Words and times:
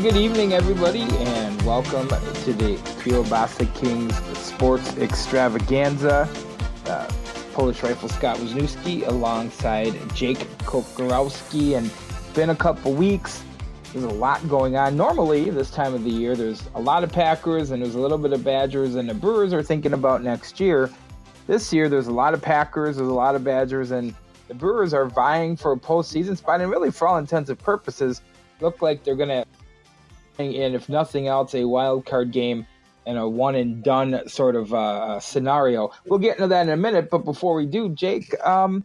Good 0.00 0.16
evening, 0.16 0.54
everybody, 0.54 1.02
and 1.02 1.60
welcome 1.60 2.08
to 2.08 2.54
the 2.54 2.76
Kielbasa 3.02 3.68
Kings 3.74 4.16
Sports 4.38 4.96
Extravaganza. 4.96 6.26
Uh, 6.86 7.06
Polish 7.52 7.82
Rifle 7.82 8.08
Scott 8.08 8.38
Wisniewski 8.38 9.06
alongside 9.06 9.92
Jake 10.14 10.38
Kokorowski, 10.60 11.76
and 11.76 11.90
been 12.34 12.48
a 12.48 12.56
couple 12.56 12.94
weeks. 12.94 13.42
There's 13.92 14.06
a 14.06 14.08
lot 14.08 14.48
going 14.48 14.74
on. 14.74 14.96
Normally, 14.96 15.50
this 15.50 15.70
time 15.70 15.92
of 15.92 16.02
the 16.02 16.10
year, 16.10 16.34
there's 16.34 16.70
a 16.74 16.80
lot 16.80 17.04
of 17.04 17.12
Packers 17.12 17.70
and 17.70 17.82
there's 17.82 17.94
a 17.94 18.00
little 18.00 18.16
bit 18.16 18.32
of 18.32 18.42
Badgers, 18.42 18.94
and 18.94 19.06
the 19.06 19.14
Brewers 19.14 19.52
are 19.52 19.62
thinking 19.62 19.92
about 19.92 20.22
next 20.22 20.58
year. 20.60 20.88
This 21.46 21.74
year, 21.74 21.90
there's 21.90 22.06
a 22.06 22.12
lot 22.12 22.32
of 22.32 22.40
Packers, 22.40 22.96
there's 22.96 23.10
a 23.10 23.12
lot 23.12 23.34
of 23.34 23.44
Badgers, 23.44 23.90
and 23.90 24.14
the 24.48 24.54
Brewers 24.54 24.94
are 24.94 25.04
vying 25.04 25.56
for 25.56 25.72
a 25.72 25.76
postseason 25.76 26.38
spot, 26.38 26.62
and 26.62 26.70
really, 26.70 26.90
for 26.90 27.06
all 27.06 27.18
intents 27.18 27.50
and 27.50 27.58
purposes, 27.58 28.22
look 28.62 28.80
like 28.80 29.04
they're 29.04 29.14
going 29.14 29.28
to 29.28 29.44
and 30.40 30.74
if 30.74 30.88
nothing 30.88 31.28
else, 31.28 31.54
a 31.54 31.64
wild 31.64 32.06
card 32.06 32.32
game 32.32 32.66
and 33.06 33.18
a 33.18 33.28
one 33.28 33.54
and 33.54 33.82
done 33.82 34.28
sort 34.28 34.56
of 34.56 34.72
uh, 34.74 35.20
scenario. 35.20 35.90
We'll 36.06 36.18
get 36.18 36.36
into 36.36 36.48
that 36.48 36.62
in 36.62 36.68
a 36.68 36.76
minute, 36.76 37.10
but 37.10 37.24
before 37.24 37.54
we 37.54 37.66
do, 37.66 37.88
Jake, 37.90 38.34
um, 38.46 38.84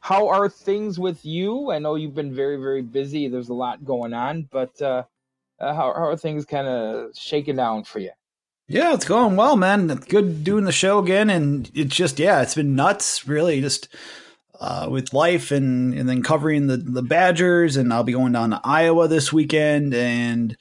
how 0.00 0.28
are 0.28 0.48
things 0.48 0.98
with 0.98 1.24
you? 1.24 1.70
I 1.70 1.78
know 1.78 1.96
you've 1.96 2.14
been 2.14 2.34
very, 2.34 2.56
very 2.56 2.82
busy. 2.82 3.28
There's 3.28 3.48
a 3.48 3.54
lot 3.54 3.84
going 3.84 4.14
on, 4.14 4.48
but 4.52 4.80
uh, 4.80 5.04
uh, 5.58 5.74
how, 5.74 5.92
how 5.94 6.06
are 6.08 6.16
things 6.16 6.44
kind 6.44 6.68
of 6.68 7.16
shaking 7.16 7.56
down 7.56 7.84
for 7.84 7.98
you? 7.98 8.10
Yeah, 8.68 8.94
it's 8.94 9.04
going 9.04 9.36
well, 9.36 9.56
man. 9.56 9.90
It's 9.90 10.06
good 10.06 10.42
doing 10.42 10.64
the 10.64 10.72
show 10.72 10.98
again, 10.98 11.30
and 11.30 11.70
it's 11.72 11.94
just 11.94 12.18
yeah, 12.18 12.42
it's 12.42 12.56
been 12.56 12.74
nuts, 12.74 13.26
really. 13.26 13.60
Just 13.60 13.88
uh, 14.60 14.88
with 14.90 15.12
life 15.12 15.52
and 15.52 15.94
and 15.94 16.08
then 16.08 16.22
covering 16.22 16.66
the 16.66 16.76
the 16.76 17.02
Badgers, 17.02 17.76
and 17.76 17.92
I'll 17.92 18.02
be 18.02 18.12
going 18.12 18.32
down 18.32 18.50
to 18.50 18.60
Iowa 18.64 19.06
this 19.06 19.32
weekend, 19.32 19.94
and 19.94 20.56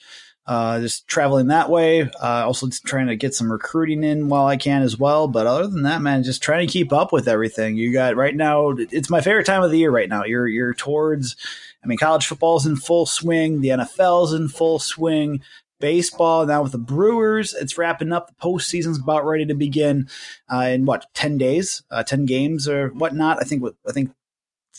uh, 0.47 0.79
just 0.79 1.07
traveling 1.07 1.47
that 1.47 1.69
way. 1.69 2.01
Uh, 2.03 2.43
also 2.45 2.67
trying 2.85 3.07
to 3.07 3.15
get 3.15 3.33
some 3.33 3.51
recruiting 3.51 4.03
in 4.03 4.29
while 4.29 4.45
I 4.45 4.57
can 4.57 4.83
as 4.83 4.97
well. 4.97 5.27
But 5.27 5.47
other 5.47 5.67
than 5.67 5.83
that, 5.83 6.01
man, 6.01 6.23
just 6.23 6.43
trying 6.43 6.67
to 6.67 6.71
keep 6.71 6.93
up 6.93 7.11
with 7.11 7.27
everything. 7.27 7.77
You 7.77 7.91
got 7.91 8.15
right 8.15 8.35
now. 8.35 8.75
It's 8.77 9.09
my 9.09 9.21
favorite 9.21 9.45
time 9.45 9.63
of 9.63 9.71
the 9.71 9.79
year 9.79 9.91
right 9.91 10.09
now. 10.09 10.23
You're 10.23 10.47
you're 10.47 10.73
towards. 10.73 11.35
I 11.83 11.87
mean, 11.87 11.97
college 11.97 12.25
football's 12.25 12.65
in 12.65 12.75
full 12.75 13.05
swing. 13.05 13.61
The 13.61 13.69
NFL's 13.69 14.33
in 14.33 14.47
full 14.47 14.79
swing. 14.79 15.41
Baseball 15.79 16.45
now 16.45 16.63
with 16.63 16.71
the 16.71 16.77
Brewers, 16.77 17.53
it's 17.53 17.77
wrapping 17.77 18.13
up. 18.13 18.27
The 18.27 18.33
postseason's 18.35 18.97
about 18.97 19.25
ready 19.25 19.45
to 19.45 19.53
begin 19.53 20.07
uh, 20.51 20.69
in 20.69 20.85
what 20.85 21.05
ten 21.13 21.37
days, 21.37 21.83
uh, 21.91 22.01
ten 22.01 22.25
games 22.25 22.67
or 22.67 22.89
whatnot. 22.89 23.39
I 23.41 23.43
think 23.43 23.63
I 23.87 23.91
think 23.91 24.11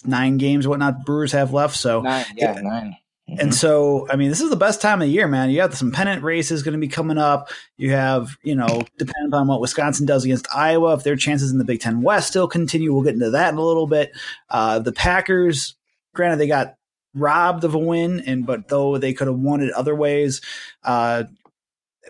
nine 0.05 0.39
games 0.39 0.67
whatnot. 0.67 1.05
Brewers 1.05 1.33
have 1.33 1.53
left. 1.53 1.77
So 1.77 2.01
nine, 2.01 2.25
yeah, 2.35 2.55
yeah. 2.55 2.61
nine. 2.63 2.97
Mm-hmm. 3.29 3.41
And 3.41 3.55
so, 3.55 4.07
I 4.09 4.17
mean, 4.17 4.29
this 4.29 4.41
is 4.41 4.51
the 4.51 4.57
best 4.57 4.81
time 4.81 5.03
of 5.03 5.09
the 5.09 5.13
year, 5.13 5.27
man. 5.27 5.51
You 5.51 5.61
have 5.61 5.77
some 5.77 5.91
pennant 5.91 6.23
races 6.23 6.63
going 6.63 6.75
to 6.75 6.79
be 6.79 6.87
coming 6.87 7.19
up. 7.19 7.51
You 7.77 7.91
have, 7.91 8.37
you 8.43 8.55
know, 8.55 8.83
depending 8.99 9.35
on 9.35 9.49
what 9.49 9.61
Wisconsin 9.61 10.07
does 10.07 10.25
against 10.25 10.47
Iowa, 10.55 10.95
if 10.95 11.03
their 11.03 11.17
chances 11.17 11.51
in 11.51 11.59
the 11.59 11.65
Big 11.65 11.81
Ten 11.81 12.03
West 12.03 12.29
still 12.29 12.47
continue, 12.47 12.93
we'll 12.93 13.03
get 13.03 13.15
into 13.15 13.31
that 13.31 13.53
in 13.53 13.59
a 13.59 13.65
little 13.65 13.89
bit. 13.89 14.13
Uh, 14.49 14.79
the 14.79 14.93
Packers, 14.93 15.75
granted, 16.15 16.37
they 16.37 16.47
got 16.47 16.77
robbed 17.15 17.65
of 17.65 17.75
a 17.75 17.79
win, 17.79 18.21
and 18.21 18.47
but 18.47 18.69
though 18.69 18.97
they 18.97 19.13
could 19.13 19.27
have 19.27 19.39
won 19.39 19.61
it 19.61 19.73
other 19.73 19.95
ways, 19.95 20.41
uh, 20.85 21.25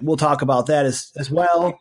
we'll 0.03 0.17
talk 0.19 0.43
about 0.43 0.67
that 0.67 0.85
as 0.85 1.13
as 1.17 1.31
well. 1.31 1.81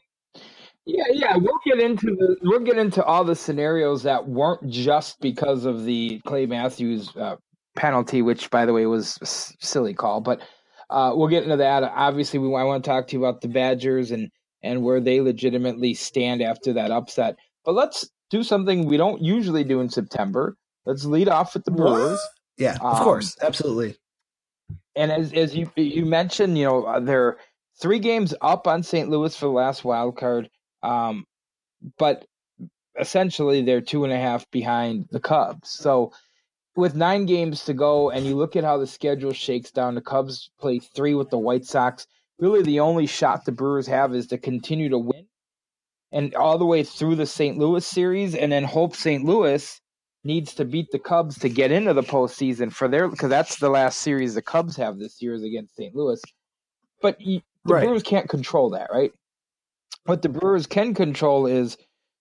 Yeah, 0.85 1.05
yeah, 1.11 1.35
we'll 1.35 1.59
get 1.65 1.79
into 1.79 2.15
the 2.15 2.37
we'll 2.43 2.59
get 2.59 2.77
into 2.77 3.03
all 3.03 3.23
the 3.23 3.35
scenarios 3.35 4.03
that 4.03 4.27
weren't 4.27 4.69
just 4.69 5.19
because 5.19 5.65
of 5.65 5.83
the 5.83 6.21
Clay 6.25 6.45
Matthews 6.45 7.09
uh, 7.17 7.37
penalty, 7.75 8.21
which 8.21 8.49
by 8.49 8.65
the 8.65 8.73
way 8.73 8.85
was 8.85 9.17
a 9.21 9.25
silly 9.25 9.93
call, 9.93 10.21
but 10.21 10.41
uh, 10.89 11.11
we'll 11.15 11.27
get 11.27 11.43
into 11.43 11.57
that. 11.57 11.83
Obviously, 11.83 12.39
we 12.39 12.47
I 12.55 12.63
want 12.63 12.83
to 12.83 12.89
talk 12.89 13.07
to 13.07 13.15
you 13.15 13.23
about 13.23 13.41
the 13.41 13.47
Badgers 13.47 14.11
and 14.11 14.29
and 14.63 14.83
where 14.83 14.99
they 14.99 15.21
legitimately 15.21 15.93
stand 15.93 16.41
after 16.41 16.73
that 16.73 16.91
upset. 16.91 17.35
But 17.63 17.75
let's 17.75 18.09
do 18.29 18.43
something 18.43 18.85
we 18.85 18.97
don't 18.97 19.21
usually 19.21 19.63
do 19.63 19.79
in 19.79 19.89
September. 19.89 20.55
Let's 20.85 21.05
lead 21.05 21.29
off 21.29 21.53
with 21.53 21.65
the 21.65 21.71
Brewers. 21.71 22.19
Yeah, 22.57 22.75
of 22.75 22.97
um, 22.97 23.03
course, 23.03 23.35
absolutely. 23.41 23.95
And 24.95 25.11
as 25.11 25.33
as 25.33 25.55
you 25.55 25.69
you 25.75 26.05
mentioned, 26.05 26.57
you 26.57 26.65
know 26.65 26.83
uh, 26.83 26.99
they're 26.99 27.37
three 27.81 27.99
games 27.99 28.33
up 28.41 28.67
on 28.67 28.83
St. 28.83 29.09
Louis 29.09 29.35
for 29.35 29.45
the 29.45 29.51
last 29.51 29.83
wild 29.83 30.17
card, 30.17 30.49
um, 30.83 31.25
but 31.97 32.25
essentially 32.99 33.61
they're 33.61 33.81
two 33.81 34.03
and 34.03 34.13
a 34.13 34.17
half 34.17 34.49
behind 34.51 35.07
the 35.11 35.19
Cubs. 35.19 35.69
So 35.69 36.13
with 36.75 36.95
nine 36.95 37.25
games 37.25 37.65
to 37.65 37.73
go, 37.73 38.09
and 38.09 38.25
you 38.25 38.35
look 38.35 38.55
at 38.55 38.63
how 38.63 38.77
the 38.77 38.87
schedule 38.87 39.33
shakes 39.33 39.71
down, 39.71 39.95
the 39.95 40.01
Cubs 40.01 40.49
play 40.59 40.79
three 40.79 41.15
with 41.15 41.29
the 41.29 41.37
White 41.37 41.65
Sox. 41.65 42.05
Really, 42.39 42.61
the 42.61 42.81
only 42.81 43.05
shot 43.05 43.45
the 43.45 43.51
Brewers 43.51 43.87
have 43.87 44.13
is 44.13 44.27
to 44.27 44.37
continue 44.37 44.89
to 44.89 44.97
win, 44.97 45.25
and 46.11 46.35
all 46.35 46.57
the 46.57 46.65
way 46.65 46.83
through 46.83 47.15
the 47.15 47.25
St. 47.25 47.57
Louis 47.57 47.85
series, 47.85 48.35
and 48.35 48.51
then 48.51 48.65
hope 48.65 48.95
St. 48.95 49.23
Louis 49.23 49.79
needs 50.25 50.55
to 50.55 50.65
beat 50.65 50.91
the 50.91 50.99
Cubs 50.99 51.37
to 51.39 51.49
get 51.49 51.71
into 51.71 51.93
the 51.93 52.03
postseason 52.03 52.73
for 52.73 52.87
their 52.87 53.07
because 53.07 53.29
that's 53.29 53.57
the 53.57 53.69
last 53.69 54.01
series 54.01 54.33
the 54.33 54.41
Cubs 54.41 54.75
have 54.75 54.97
this 54.97 55.21
year 55.21 55.33
is 55.33 55.43
against 55.43 55.75
St. 55.75 55.95
Louis. 55.95 56.21
But 57.01 57.19
the 57.19 57.41
right. 57.65 57.83
Brewers 57.83 58.03
can't 58.03 58.27
control 58.27 58.71
that, 58.71 58.89
right? 58.91 59.11
What 60.05 60.21
the 60.21 60.29
Brewers 60.29 60.67
can 60.67 60.93
control 60.93 61.45
is 61.45 61.77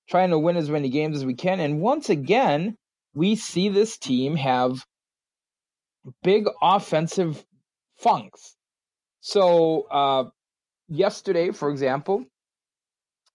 trying 0.09 0.31
to 0.31 0.39
win 0.39 0.57
as 0.57 0.71
many 0.71 0.91
games 0.91 1.17
as 1.17 1.25
we 1.25 1.35
can, 1.35 1.59
and 1.59 1.81
once 1.81 2.09
again 2.09 2.77
we 3.15 3.37
see 3.37 3.69
this 3.69 3.97
team 3.99 4.37
have 4.37 4.85
big 6.23 6.47
offensive 6.61 7.45
funks. 7.97 8.57
So 9.21 9.83
uh, 9.91 10.25
yesterday, 10.89 11.53
for 11.53 11.71
example, 11.71 12.25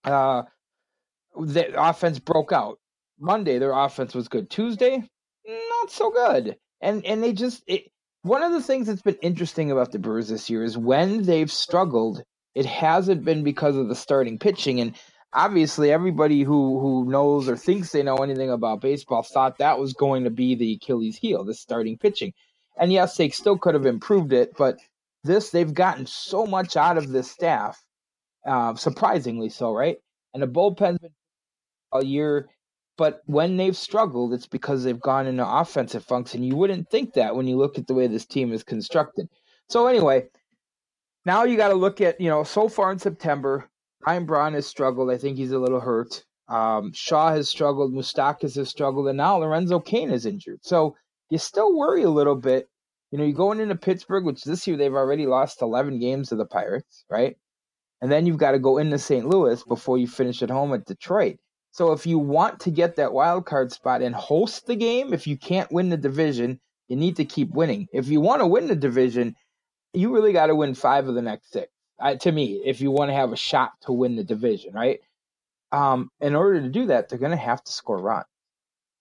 uh, 0.04 0.44
the 1.36 1.82
offense 1.82 2.20
broke 2.20 2.52
out. 2.52 2.78
Monday, 3.20 3.60
their 3.60 3.74
offense 3.74 4.16
was 4.16 4.28
good. 4.28 4.50
Tuesday, 4.50 5.04
not 5.48 5.92
so 5.92 6.12
good. 6.12 6.58
And 6.82 7.06
and 7.06 7.22
they 7.22 7.34
just 7.34 7.64
it, 7.68 7.92
one 8.22 8.44
of 8.44 8.52
the 8.54 8.62
things 8.62 8.88
that's 8.88 9.02
been 9.02 9.18
interesting 9.22 9.72
about 9.72 9.92
the 9.92 10.00
Brewers 10.00 10.30
this 10.30 10.50
year 10.50 10.64
is 10.64 10.78
when 10.78 11.24
they've 11.24 11.52
struggled, 11.52 12.24
it 12.56 12.66
hasn't 12.66 13.26
been 13.26 13.44
because 13.44 13.76
of 13.76 13.90
the 13.90 13.96
starting 13.96 14.40
pitching. 14.40 14.80
And 14.80 14.96
obviously 15.34 15.92
everybody 15.92 16.44
who 16.44 16.80
who 16.80 17.06
knows 17.10 17.48
or 17.48 17.58
thinks 17.58 17.92
they 17.92 18.04
know 18.04 18.18
anything 18.18 18.50
about 18.50 18.82
baseball 18.82 19.24
thought 19.24 19.58
that 19.60 19.80
was 19.80 19.94
going 19.94 20.24
to 20.24 20.30
be 20.30 20.56
the 20.56 20.74
Achilles 20.74 21.18
heel, 21.18 21.44
the 21.44 21.54
starting 21.54 21.98
pitching. 21.98 22.34
And 22.78 22.92
yes, 22.92 23.18
they 23.18 23.30
still 23.30 23.58
could 23.58 23.74
have 23.74 23.86
improved 23.86 24.34
it, 24.34 24.56
but 24.58 24.78
this 25.24 25.50
they've 25.52 25.74
gotten 25.74 26.06
so 26.06 26.46
much 26.46 26.78
out 26.78 26.98
of 26.98 27.10
this 27.10 27.30
staff, 27.30 27.82
uh, 28.46 28.76
surprisingly 28.76 29.50
so, 29.50 29.74
right? 29.74 29.98
And 30.34 30.42
the 30.42 30.48
bullpen's 30.48 31.00
been 31.00 31.12
a 31.94 32.06
year, 32.06 32.50
but 32.98 33.22
when 33.26 33.58
they've 33.58 33.76
struggled, 33.76 34.34
it's 34.34 34.48
because 34.48 34.84
they've 34.84 35.00
gone 35.00 35.28
into 35.28 35.48
offensive 35.48 36.06
function. 36.06 36.44
You 36.44 36.56
wouldn't 36.56 36.90
think 36.90 37.14
that 37.16 37.36
when 37.36 37.48
you 37.48 37.58
look 37.58 37.78
at 37.78 37.88
the 37.88 37.94
way 37.94 38.08
this 38.08 38.26
team 38.26 38.54
is 38.54 38.64
constructed. 38.64 39.28
So 39.68 39.88
anyway, 39.88 40.28
now 41.26 41.44
you 41.44 41.58
got 41.58 41.70
to 41.70 41.76
look 41.76 42.02
at 42.02 42.20
you 42.22 42.30
know 42.30 42.44
so 42.44 42.70
far 42.70 42.92
in 42.92 43.00
September, 43.00 43.70
Ryan 44.06 44.26
Braun 44.26 44.54
has 44.54 44.66
struggled. 44.66 45.12
I 45.12 45.18
think 45.18 45.38
he's 45.38 45.52
a 45.52 45.60
little 45.60 45.80
hurt. 45.80 46.24
Um, 46.48 46.92
Shaw 46.94 47.32
has 47.32 47.50
struggled. 47.50 47.94
Mustakas 47.94 48.56
has 48.56 48.70
struggled, 48.70 49.08
and 49.08 49.18
now 49.18 49.38
Lorenzo 49.38 49.80
Cain 49.80 50.10
is 50.10 50.26
injured. 50.26 50.60
So 50.64 50.96
you 51.30 51.38
still 51.38 51.78
worry 51.78 52.04
a 52.04 52.10
little 52.10 52.36
bit. 52.36 52.68
You 53.12 53.18
know, 53.18 53.24
you're 53.24 53.34
going 53.34 53.60
into 53.60 53.76
Pittsburgh, 53.76 54.26
which 54.26 54.44
this 54.44 54.68
year 54.68 54.78
they've 54.78 54.94
already 54.94 55.26
lost 55.26 55.62
11 55.62 56.00
games 56.00 56.30
to 56.30 56.36
the 56.36 56.46
Pirates, 56.46 57.06
right? 57.10 57.38
And 58.02 58.12
then 58.12 58.26
you've 58.26 58.38
got 58.38 58.52
to 58.52 58.60
go 58.60 58.78
into 58.78 58.98
St. 58.98 59.28
Louis 59.28 59.64
before 59.64 59.98
you 59.98 60.08
finish 60.08 60.42
at 60.42 60.50
home 60.50 60.74
at 60.74 60.86
Detroit. 60.86 61.38
So 61.72 61.92
if 61.92 62.08
you 62.08 62.18
want 62.18 62.62
to 62.62 62.72
get 62.72 62.96
that 62.96 63.14
wild 63.14 63.46
card 63.46 63.72
spot 63.72 64.02
and 64.02 64.16
host 64.16 64.66
the 64.66 64.76
game, 64.76 65.14
if 65.14 65.28
you 65.28 65.38
can't 65.38 65.72
win 65.72 65.90
the 65.90 65.98
division, 65.98 66.60
you 66.88 66.96
need 66.96 67.18
to 67.18 67.26
keep 67.26 67.52
winning. 67.52 67.88
If 67.94 68.08
you 68.08 68.22
want 68.22 68.42
to 68.42 68.48
win 68.48 68.68
the 68.68 68.76
division, 68.76 69.36
you 69.94 70.14
really 70.14 70.34
got 70.34 70.48
to 70.48 70.56
win 70.56 70.74
five 70.74 71.08
of 71.08 71.16
the 71.16 71.22
next 71.22 71.52
six. 71.52 71.70
Uh, 72.00 72.16
to 72.16 72.32
me, 72.32 72.62
if 72.66 72.82
you 72.82 72.92
want 72.92 73.10
to 73.10 73.16
have 73.16 73.32
a 73.32 73.38
shot 73.38 73.74
to 73.82 73.92
win 73.92 74.16
the 74.16 74.24
division, 74.24 74.74
right? 74.74 75.00
Um, 75.72 76.10
in 76.20 76.36
order 76.36 76.62
to 76.62 76.70
do 76.70 76.88
that, 76.88 77.10
they're 77.10 77.20
going 77.20 77.32
to 77.32 77.38
have 77.38 77.64
to 77.64 77.72
score 77.72 77.98
runs. 77.98 78.26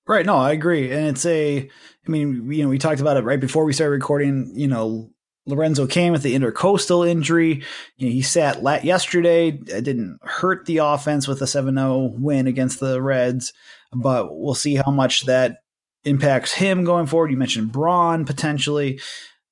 Right. 0.07 0.25
No, 0.25 0.37
I 0.37 0.53
agree. 0.53 0.91
And 0.91 1.07
it's 1.09 1.27
a, 1.27 1.59
I 1.61 2.11
mean, 2.11 2.51
you 2.51 2.63
know, 2.63 2.71
we 2.71 2.79
talked 2.79 3.01
about 3.01 3.19
it 3.19 3.25
right 3.25 3.39
before 3.39 3.65
we 3.65 3.75
started 3.75 3.93
recording. 3.93 4.51
You 4.55 4.67
know, 4.67 5.11
Lorenzo 5.45 5.87
Cain 5.87 6.13
with 6.13 6.23
the 6.23 6.35
intercostal 6.35 7.03
injury. 7.03 7.63
You 7.97 8.07
know, 8.07 8.13
he 8.13 8.23
sat 8.23 8.63
lat 8.63 8.85
yesterday. 8.85 9.49
It 9.49 9.85
didn't 9.85 10.19
hurt 10.23 10.65
the 10.65 10.79
offense 10.79 11.29
with 11.29 11.43
a 11.43 11.47
7 11.47 11.75
0 11.75 12.15
win 12.19 12.47
against 12.47 12.81
the 12.81 13.03
Reds, 13.03 13.53
but 13.93 14.29
we'll 14.31 14.55
see 14.55 14.77
how 14.77 14.91
much 14.91 15.27
that 15.27 15.59
impacts 16.05 16.55
him 16.55 16.85
going 16.85 17.07
forward. 17.07 17.31
You 17.31 17.37
mentioned 17.37 17.73
Braun 17.73 18.25
potentially. 18.25 19.01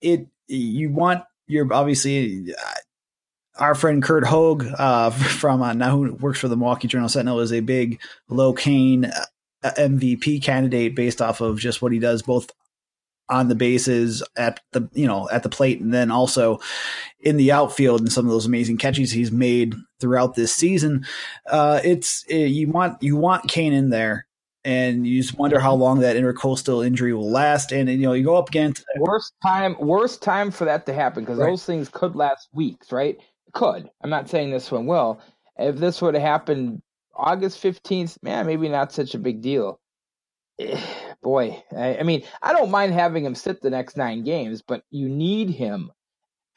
It, 0.00 0.28
you 0.46 0.90
want 0.90 1.24
your, 1.46 1.72
obviously, 1.72 2.54
uh, 2.54 2.74
our 3.58 3.74
friend 3.74 4.02
Curt 4.02 4.24
Hogg 4.24 4.66
uh, 4.78 5.10
from 5.10 5.62
uh, 5.62 5.72
now 5.72 5.90
who 5.90 6.14
works 6.14 6.38
for 6.38 6.48
the 6.48 6.56
Milwaukee 6.56 6.88
Journal 6.88 7.08
Sentinel 7.08 7.40
is 7.40 7.52
a 7.52 7.60
big 7.60 8.00
Lo 8.28 8.52
Cain 8.52 9.06
uh, 9.06 9.72
MVP 9.76 10.42
candidate 10.42 10.94
based 10.94 11.20
off 11.20 11.40
of 11.40 11.58
just 11.58 11.82
what 11.82 11.92
he 11.92 11.98
does 11.98 12.22
both 12.22 12.50
on 13.28 13.48
the 13.48 13.54
bases 13.54 14.22
at 14.36 14.60
the 14.72 14.88
you 14.92 15.06
know 15.06 15.28
at 15.30 15.42
the 15.42 15.48
plate 15.48 15.80
and 15.80 15.92
then 15.92 16.10
also 16.10 16.60
in 17.20 17.36
the 17.36 17.50
outfield 17.50 18.00
and 18.00 18.12
some 18.12 18.24
of 18.24 18.30
those 18.30 18.46
amazing 18.46 18.76
catches 18.76 19.10
he's 19.10 19.32
made 19.32 19.74
throughout 20.00 20.34
this 20.34 20.54
season. 20.54 21.04
Uh, 21.46 21.80
it's 21.82 22.24
it, 22.28 22.34
eh, 22.34 22.46
you 22.46 22.68
want 22.68 23.02
you 23.02 23.16
want 23.16 23.48
Cain 23.48 23.72
in 23.72 23.90
there. 23.90 24.26
And 24.64 25.06
you 25.06 25.22
just 25.22 25.38
wonder 25.38 25.60
how 25.60 25.74
long 25.74 26.00
that 26.00 26.16
intercostal 26.16 26.80
injury 26.80 27.14
will 27.14 27.30
last. 27.30 27.70
And, 27.70 27.88
and 27.88 28.00
you 28.00 28.08
know, 28.08 28.14
you 28.14 28.24
go 28.24 28.34
up 28.34 28.48
against 28.48 28.84
worst 28.98 29.32
time, 29.40 29.76
worst 29.78 30.22
time 30.22 30.50
for 30.50 30.64
that 30.64 30.86
to 30.86 30.92
happen 30.92 31.22
because 31.22 31.38
right. 31.38 31.46
those 31.46 31.64
things 31.64 31.88
could 31.88 32.16
last 32.16 32.48
weeks, 32.52 32.90
right? 32.90 33.16
Could. 33.56 33.90
I'm 34.02 34.10
not 34.10 34.28
saying 34.28 34.50
this 34.50 34.70
one 34.70 34.84
will. 34.84 35.18
If 35.58 35.76
this 35.76 36.02
would 36.02 36.12
have 36.12 36.22
happened 36.22 36.82
August 37.14 37.62
15th, 37.62 38.22
man, 38.22 38.44
maybe 38.44 38.68
not 38.68 38.92
such 38.92 39.14
a 39.14 39.18
big 39.18 39.40
deal. 39.40 39.80
Boy, 41.22 41.64
I, 41.74 41.96
I, 41.96 42.02
mean, 42.02 42.22
I 42.42 42.52
don't 42.52 42.70
mind 42.70 42.92
having 42.92 43.24
him 43.24 43.34
sit 43.34 43.62
the 43.62 43.70
next 43.70 43.96
nine 43.96 44.24
games, 44.24 44.60
but 44.60 44.82
you 44.90 45.08
need 45.08 45.48
him, 45.48 45.90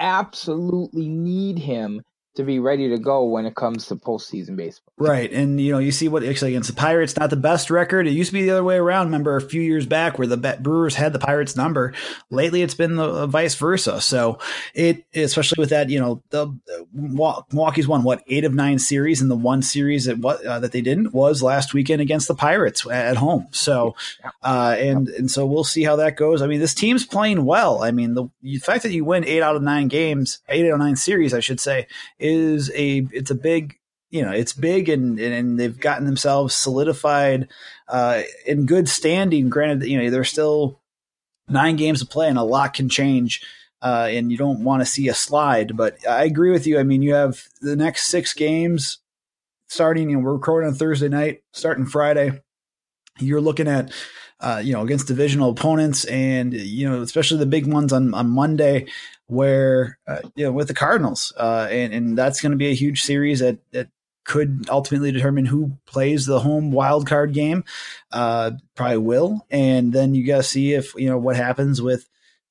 absolutely 0.01 1.07
need 1.07 1.57
him 1.57 2.01
to 2.39 2.43
be 2.43 2.59
ready 2.59 2.89
to 2.89 2.97
go 2.97 3.23
when 3.23 3.45
it 3.45 3.55
comes 3.55 3.85
to 3.87 3.95
postseason 3.95 4.55
baseball. 4.55 4.93
Right. 4.97 5.31
And, 5.31 5.61
you 5.61 5.71
know, 5.71 5.79
you 5.79 5.91
see 5.91 6.07
what 6.07 6.23
actually 6.23 6.51
against 6.51 6.69
the 6.69 6.75
Pirates, 6.75 7.15
not 7.15 7.29
the 7.29 7.35
best 7.35 7.69
record. 7.69 8.07
It 8.07 8.11
used 8.11 8.31
to 8.31 8.33
be 8.33 8.43
the 8.43 8.51
other 8.51 8.63
way 8.63 8.77
around. 8.77 9.07
Remember 9.07 9.35
a 9.35 9.41
few 9.41 9.61
years 9.61 9.85
back 9.85 10.17
where 10.17 10.27
the 10.27 10.57
Brewers 10.59 10.95
had 10.95 11.13
the 11.13 11.19
Pirates 11.19 11.55
number. 11.55 11.93
Lately, 12.29 12.61
it's 12.61 12.73
been 12.73 12.95
the 12.95 13.03
uh, 13.03 13.27
vice 13.27 13.55
versa. 13.55 14.01
So 14.01 14.39
it, 14.73 15.05
especially 15.13 15.61
with 15.61 15.69
that, 15.69 15.89
you 15.89 15.99
know, 15.99 16.21
the 16.31 16.57
Milwaukee's 16.93 17.87
won 17.87 18.03
what 18.03 18.23
eight 18.27 18.45
of 18.45 18.53
nine 18.53 18.79
series, 18.79 19.21
and 19.21 19.29
the 19.29 19.35
one 19.35 19.61
series 19.61 20.05
that 20.05 20.17
what 20.19 20.45
uh, 20.45 20.59
that 20.59 20.71
they 20.71 20.81
didn't 20.81 21.13
was 21.13 21.43
last 21.43 21.73
weekend 21.73 22.01
against 22.01 22.27
the 22.27 22.35
Pirates 22.35 22.87
at 22.89 23.17
home. 23.17 23.47
So, 23.51 23.95
uh, 24.43 24.75
and 24.77 25.07
and 25.09 25.29
so 25.29 25.45
we'll 25.45 25.63
see 25.63 25.83
how 25.83 25.97
that 25.97 26.17
goes. 26.17 26.41
I 26.41 26.47
mean, 26.47 26.59
this 26.59 26.73
team's 26.73 27.05
playing 27.05 27.45
well. 27.45 27.83
I 27.83 27.91
mean, 27.91 28.13
the, 28.13 28.29
the 28.41 28.57
fact 28.57 28.83
that 28.83 28.91
you 28.91 29.05
win 29.05 29.25
eight 29.25 29.41
out 29.41 29.55
of 29.55 29.61
nine 29.61 29.87
games, 29.87 30.39
eight 30.49 30.65
out 30.67 30.73
of 30.73 30.79
nine 30.79 30.95
series, 30.95 31.33
I 31.33 31.39
should 31.39 31.59
say, 31.59 31.87
is 32.17 32.28
a 32.75 33.07
it's 33.11 33.31
a 33.31 33.35
big 33.35 33.77
you 34.09 34.23
know 34.23 34.31
it's 34.31 34.53
big 34.53 34.89
and 34.89 35.19
and 35.19 35.59
they've 35.59 35.79
gotten 35.79 36.05
themselves 36.05 36.55
solidified 36.55 37.47
uh, 37.87 38.21
in 38.45 38.65
good 38.65 38.89
standing. 38.89 39.49
Granted, 39.49 39.87
you 39.87 40.01
know 40.01 40.09
they're 40.09 40.23
still 40.23 40.79
nine 41.47 41.75
games 41.75 41.99
to 41.99 42.05
play 42.05 42.27
and 42.27 42.37
a 42.37 42.43
lot 42.43 42.73
can 42.73 42.89
change. 42.89 43.41
Uh, 43.81 44.09
and 44.11 44.29
you 44.29 44.37
don't 44.37 44.63
want 44.65 44.81
to 44.81 44.85
see 44.85 45.07
a 45.07 45.13
slide, 45.13 45.77
but 45.77 46.05
I 46.05 46.25
agree 46.25 46.51
with 46.51 46.67
you. 46.67 46.77
I 46.79 46.83
mean, 46.83 47.01
you 47.01 47.13
have 47.13 47.45
the 47.61 47.77
next 47.77 48.07
six 48.07 48.33
games 48.33 48.97
starting. 49.69 50.09
You 50.09 50.17
know, 50.17 50.23
we're 50.23 50.33
recording 50.33 50.67
on 50.69 50.75
Thursday 50.75 51.07
night, 51.07 51.43
starting 51.53 51.85
Friday. 51.85 52.41
You're 53.19 53.39
looking 53.39 53.69
at 53.69 53.93
uh, 54.39 54.61
you 54.63 54.73
know, 54.73 54.81
against 54.81 55.07
divisional 55.07 55.49
opponents 55.49 56.05
and, 56.05 56.53
you 56.53 56.89
know, 56.89 57.01
especially 57.01 57.39
the 57.39 57.45
big 57.45 57.67
ones 57.67 57.91
on, 57.91 58.13
on 58.13 58.29
Monday 58.29 58.87
where, 59.27 59.97
uh, 60.07 60.19
you 60.35 60.45
know, 60.45 60.51
with 60.51 60.67
the 60.67 60.73
Cardinals. 60.73 61.33
Uh, 61.37 61.67
and, 61.69 61.93
and 61.93 62.17
that's 62.17 62.41
going 62.41 62.51
to 62.51 62.57
be 62.57 62.69
a 62.69 62.75
huge 62.75 63.03
series 63.03 63.39
that, 63.39 63.59
that 63.71 63.89
could 64.23 64.67
ultimately 64.69 65.11
determine 65.11 65.45
who 65.45 65.77
plays 65.85 66.25
the 66.25 66.39
home 66.39 66.71
wild 66.71 67.07
card 67.07 67.33
game. 67.33 67.63
Uh, 68.11 68.51
probably 68.75 68.97
will. 68.97 69.45
And 69.49 69.91
then 69.91 70.15
you 70.15 70.25
got 70.25 70.37
to 70.37 70.43
see 70.43 70.73
if, 70.73 70.93
you 70.95 71.09
know, 71.09 71.17
what 71.17 71.35
happens 71.35 71.81
with, 71.81 72.07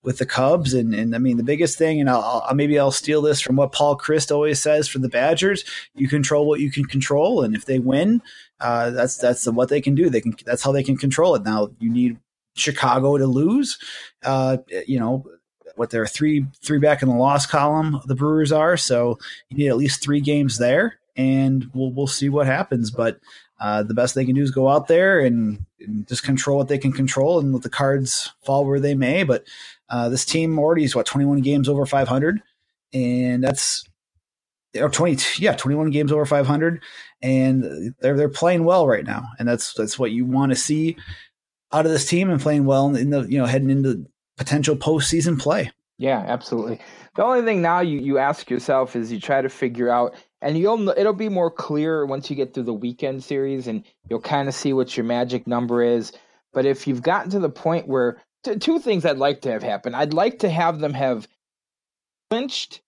with 0.09 0.17
the 0.17 0.25
Cubs. 0.25 0.73
And, 0.73 0.95
and 0.95 1.15
I 1.15 1.19
mean, 1.19 1.37
the 1.37 1.43
biggest 1.43 1.77
thing, 1.77 2.01
and 2.01 2.09
I'll, 2.09 2.43
I'll, 2.49 2.55
maybe 2.55 2.79
I'll 2.79 2.91
steal 2.91 3.21
this 3.21 3.43
from 3.43 3.57
what 3.57 3.73
Paul 3.73 3.95
Chryst 3.95 4.33
always 4.33 4.59
says 4.59 4.89
for 4.89 4.99
the 5.01 5.09
Badgers: 5.11 5.65
you 5.95 6.09
control 6.09 6.49
what 6.49 6.61
you 6.61 6.71
can 6.71 6.87
control, 6.87 7.43
and 7.43 7.55
if 7.55 7.67
they 7.67 7.79
win, 7.79 8.23
uh, 8.59 8.89
that's 8.89 9.19
that's 9.19 9.47
what 9.47 9.69
they 9.69 9.83
can 9.83 9.95
do. 9.95 10.09
They 10.09 10.23
can 10.23 10.35
that's 10.47 10.63
how 10.63 10.73
they 10.73 10.83
can 10.83 10.97
control 10.97 11.35
it. 11.35 11.43
Now 11.43 11.69
you 11.79 11.91
need 11.91 12.17
Chicago 12.55 13.19
to 13.19 13.27
lose. 13.27 13.77
Uh, 14.25 14.57
you 14.87 14.99
know 14.99 15.27
what? 15.77 15.91
There 15.91 16.01
are 16.01 16.07
three 16.07 16.47
three 16.65 16.79
back 16.79 17.03
in 17.03 17.11
the 17.11 17.15
loss 17.15 17.45
column. 17.45 18.01
The 18.07 18.17
Brewers 18.17 18.51
are 18.51 18.79
so 18.79 19.19
you 19.51 19.59
need 19.59 19.69
at 19.69 19.77
least 19.77 20.03
three 20.03 20.23
games 20.23 20.57
there, 20.57 21.01
and 21.17 21.71
we'll 21.75 21.93
we'll 21.93 22.07
see 22.07 22.31
what 22.31 22.47
happens. 22.47 22.91
But 22.91 23.21
uh, 23.61 23.83
the 23.83 23.95
best 23.95 24.15
they 24.15 24.25
can 24.25 24.35
do 24.35 24.43
is 24.43 24.51
go 24.51 24.69
out 24.69 24.89
there 24.89 25.21
and, 25.21 25.65
and, 25.81 26.07
just 26.07 26.23
control 26.23 26.59
what 26.59 26.69
they 26.69 26.79
can 26.79 26.93
control 26.93 27.39
and 27.39 27.53
let 27.53 27.63
the 27.63 27.69
cards 27.69 28.33
fall 28.45 28.65
where 28.65 28.81
they 28.81 28.95
may. 28.95 29.25
But 29.25 29.45
uh, 29.91 30.09
this 30.09 30.25
team 30.25 30.59
already 30.59 30.85
is 30.85 30.95
what 30.95 31.07
21 31.07 31.41
games 31.41 31.69
over 31.69 31.85
500, 31.85 32.41
and 32.93 33.43
that's 33.43 33.85
or 34.79 34.91
20 34.91 35.43
yeah 35.43 35.55
21 35.55 35.91
games 35.91 36.13
over 36.13 36.27
500 36.27 36.83
and 37.23 37.95
they're 38.01 38.17
they're 38.17 38.29
playing 38.29 38.65
well 38.65 38.87
right 38.87 39.05
now. 39.05 39.29
And 39.39 39.49
that's 39.49 39.73
that's 39.73 39.99
what 39.99 40.11
you 40.11 40.25
want 40.25 40.53
to 40.53 40.57
see 40.57 40.97
out 41.73 41.87
of 41.87 41.93
this 41.93 42.07
team 42.07 42.31
and 42.31 42.41
playing 42.41 42.65
well 42.65 42.95
in 42.95 43.11
the 43.11 43.23
you 43.23 43.39
know 43.39 43.47
heading 43.47 43.71
into 43.71 44.07
potential 44.37 44.77
postseason 44.77 45.41
play. 45.41 45.73
Yeah 45.97 46.25
absolutely. 46.29 46.81
The 47.17 47.25
only 47.25 47.43
thing 47.43 47.63
now 47.63 47.81
you 47.81 47.99
you 47.99 48.19
ask 48.19 48.51
yourself 48.51 48.95
is 48.95 49.11
you 49.11 49.21
try 49.21 49.43
to 49.43 49.49
figure 49.49 49.89
out 49.89 50.15
and 50.41 50.59
you'll 50.59 50.89
it'll 50.91 51.13
be 51.13 51.29
more 51.29 51.51
clear 51.51 52.05
once 52.07 52.31
you 52.31 52.37
get 52.37 52.55
through 52.55 52.65
the 52.65 52.73
weekend 52.73 53.23
series 53.23 53.67
and 53.67 53.85
you'll 54.09 54.21
kind 54.21 54.49
of 54.49 54.55
see 54.55 54.73
what 54.73 54.97
your 54.97 55.05
magic 55.05 55.47
number 55.47 55.83
is 55.83 56.13
but 56.53 56.67
if 56.67 56.87
you've 56.87 57.03
gotten 57.03 57.31
to 57.31 57.39
the 57.39 57.51
point 57.51 57.89
where 57.89 58.23
t- 58.45 58.57
two 58.57 58.79
things 58.79 59.05
i'd 59.05 59.19
like 59.19 59.41
to 59.43 59.51
have 59.51 59.63
happen 59.63 59.95
i'd 59.95 60.15
like 60.15 60.41
to 60.41 60.49
have 60.49 60.79
them 60.79 60.95
have 60.95 61.27
clinched 62.31 62.83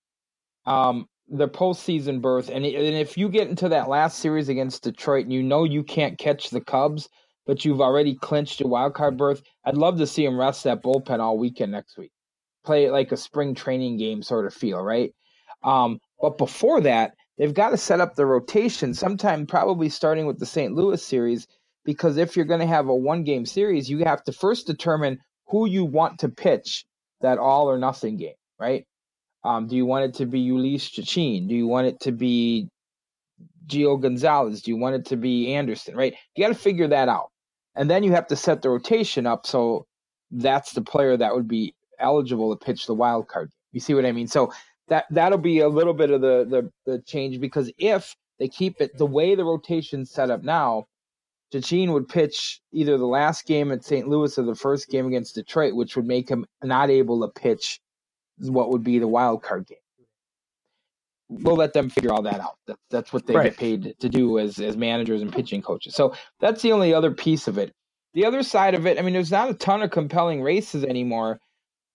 um, 0.66 1.08
their 1.28 1.48
postseason 1.48 2.20
berth, 2.20 2.48
and 2.48 2.64
and 2.64 2.96
if 2.96 3.16
you 3.16 3.28
get 3.28 3.48
into 3.48 3.68
that 3.68 3.88
last 3.88 4.18
series 4.18 4.48
against 4.48 4.82
Detroit, 4.82 5.24
and 5.24 5.32
you 5.32 5.42
know 5.42 5.64
you 5.64 5.82
can't 5.82 6.18
catch 6.18 6.50
the 6.50 6.60
Cubs, 6.60 7.08
but 7.46 7.64
you've 7.64 7.80
already 7.80 8.16
clinched 8.16 8.60
a 8.60 8.66
wild 8.66 8.94
card 8.94 9.16
berth, 9.16 9.42
I'd 9.64 9.76
love 9.76 9.98
to 9.98 10.06
see 10.06 10.24
them 10.24 10.38
rest 10.38 10.64
that 10.64 10.82
bullpen 10.82 11.20
all 11.20 11.38
weekend 11.38 11.72
next 11.72 11.96
week. 11.96 12.10
Play 12.64 12.84
it 12.86 12.92
like 12.92 13.12
a 13.12 13.16
spring 13.16 13.54
training 13.54 13.96
game 13.96 14.22
sort 14.22 14.46
of 14.46 14.52
feel, 14.52 14.80
right? 14.82 15.14
Um, 15.62 16.00
but 16.20 16.36
before 16.36 16.80
that, 16.82 17.14
they've 17.38 17.54
got 17.54 17.70
to 17.70 17.76
set 17.76 18.00
up 18.00 18.14
the 18.16 18.26
rotation 18.26 18.94
sometime, 18.94 19.46
probably 19.46 19.88
starting 19.88 20.26
with 20.26 20.38
the 20.38 20.46
St. 20.46 20.74
Louis 20.74 21.02
series, 21.04 21.46
because 21.84 22.16
if 22.16 22.36
you're 22.36 22.44
going 22.46 22.60
to 22.60 22.66
have 22.66 22.88
a 22.88 22.94
one 22.94 23.24
game 23.24 23.46
series, 23.46 23.90
you 23.90 23.98
have 24.04 24.24
to 24.24 24.32
first 24.32 24.66
determine 24.66 25.20
who 25.48 25.66
you 25.66 25.84
want 25.84 26.20
to 26.20 26.28
pitch 26.28 26.84
that 27.22 27.38
all 27.38 27.70
or 27.70 27.78
nothing 27.78 28.16
game, 28.16 28.34
right? 28.58 28.86
Um, 29.44 29.66
do 29.68 29.76
you 29.76 29.86
want 29.86 30.04
it 30.06 30.14
to 30.16 30.26
be 30.26 30.46
Jhoulys 30.48 30.90
Chacin? 30.90 31.48
Do 31.48 31.54
you 31.54 31.66
want 31.66 31.86
it 31.86 32.00
to 32.00 32.12
be 32.12 32.68
Gio 33.66 34.00
Gonzalez? 34.00 34.62
Do 34.62 34.70
you 34.70 34.76
want 34.76 34.96
it 34.96 35.06
to 35.06 35.16
be 35.16 35.54
Anderson? 35.54 35.96
Right? 35.96 36.14
You 36.36 36.44
got 36.44 36.48
to 36.54 36.60
figure 36.60 36.88
that 36.88 37.08
out, 37.08 37.30
and 37.76 37.90
then 37.90 38.02
you 38.02 38.12
have 38.12 38.26
to 38.28 38.36
set 38.36 38.62
the 38.62 38.70
rotation 38.70 39.26
up 39.26 39.46
so 39.46 39.86
that's 40.30 40.72
the 40.72 40.82
player 40.82 41.16
that 41.16 41.34
would 41.34 41.48
be 41.48 41.74
eligible 41.98 42.56
to 42.56 42.64
pitch 42.64 42.86
the 42.86 42.94
wild 42.94 43.28
card. 43.28 43.50
You 43.72 43.80
see 43.80 43.94
what 43.94 44.06
I 44.06 44.12
mean? 44.12 44.28
So 44.28 44.52
that 44.90 45.06
that'll 45.10 45.38
be 45.38 45.60
a 45.60 45.68
little 45.68 45.94
bit 45.94 46.10
of 46.10 46.20
the 46.20 46.44
the, 46.86 46.92
the 46.92 46.98
change 47.00 47.40
because 47.40 47.72
if 47.78 48.14
they 48.38 48.48
keep 48.48 48.80
it 48.80 48.98
the 48.98 49.06
way 49.06 49.34
the 49.34 49.44
rotation's 49.44 50.10
set 50.10 50.30
up 50.30 50.42
now, 50.42 50.86
Chacin 51.52 51.92
would 51.92 52.08
pitch 52.08 52.60
either 52.72 52.98
the 52.98 53.06
last 53.06 53.46
game 53.46 53.72
at 53.72 53.84
St. 53.84 54.08
Louis 54.08 54.36
or 54.38 54.42
the 54.42 54.54
first 54.54 54.88
game 54.88 55.06
against 55.06 55.34
Detroit, 55.34 55.74
which 55.74 55.96
would 55.96 56.06
make 56.06 56.28
him 56.28 56.44
not 56.62 56.90
able 56.90 57.20
to 57.20 57.40
pitch 57.40 57.80
what 58.38 58.70
would 58.70 58.84
be 58.84 58.98
the 58.98 59.08
wild 59.08 59.42
card 59.42 59.66
game. 59.66 59.78
We'll 61.28 61.56
let 61.56 61.72
them 61.72 61.90
figure 61.90 62.12
all 62.12 62.22
that 62.22 62.40
out. 62.40 62.56
That, 62.66 62.76
that's 62.90 63.12
what 63.12 63.26
they 63.26 63.36
right. 63.36 63.44
get 63.44 63.56
paid 63.56 63.94
to 64.00 64.08
do 64.08 64.38
as 64.38 64.58
as 64.58 64.76
managers 64.76 65.22
and 65.22 65.32
pitching 65.32 65.62
coaches. 65.62 65.94
So 65.94 66.14
that's 66.40 66.62
the 66.62 66.72
only 66.72 66.92
other 66.92 67.12
piece 67.12 67.46
of 67.46 67.56
it. 67.56 67.72
The 68.14 68.24
other 68.24 68.42
side 68.42 68.74
of 68.74 68.86
it, 68.86 68.98
I 68.98 69.02
mean, 69.02 69.14
there's 69.14 69.30
not 69.30 69.50
a 69.50 69.54
ton 69.54 69.82
of 69.82 69.92
compelling 69.92 70.42
races 70.42 70.82
anymore. 70.82 71.38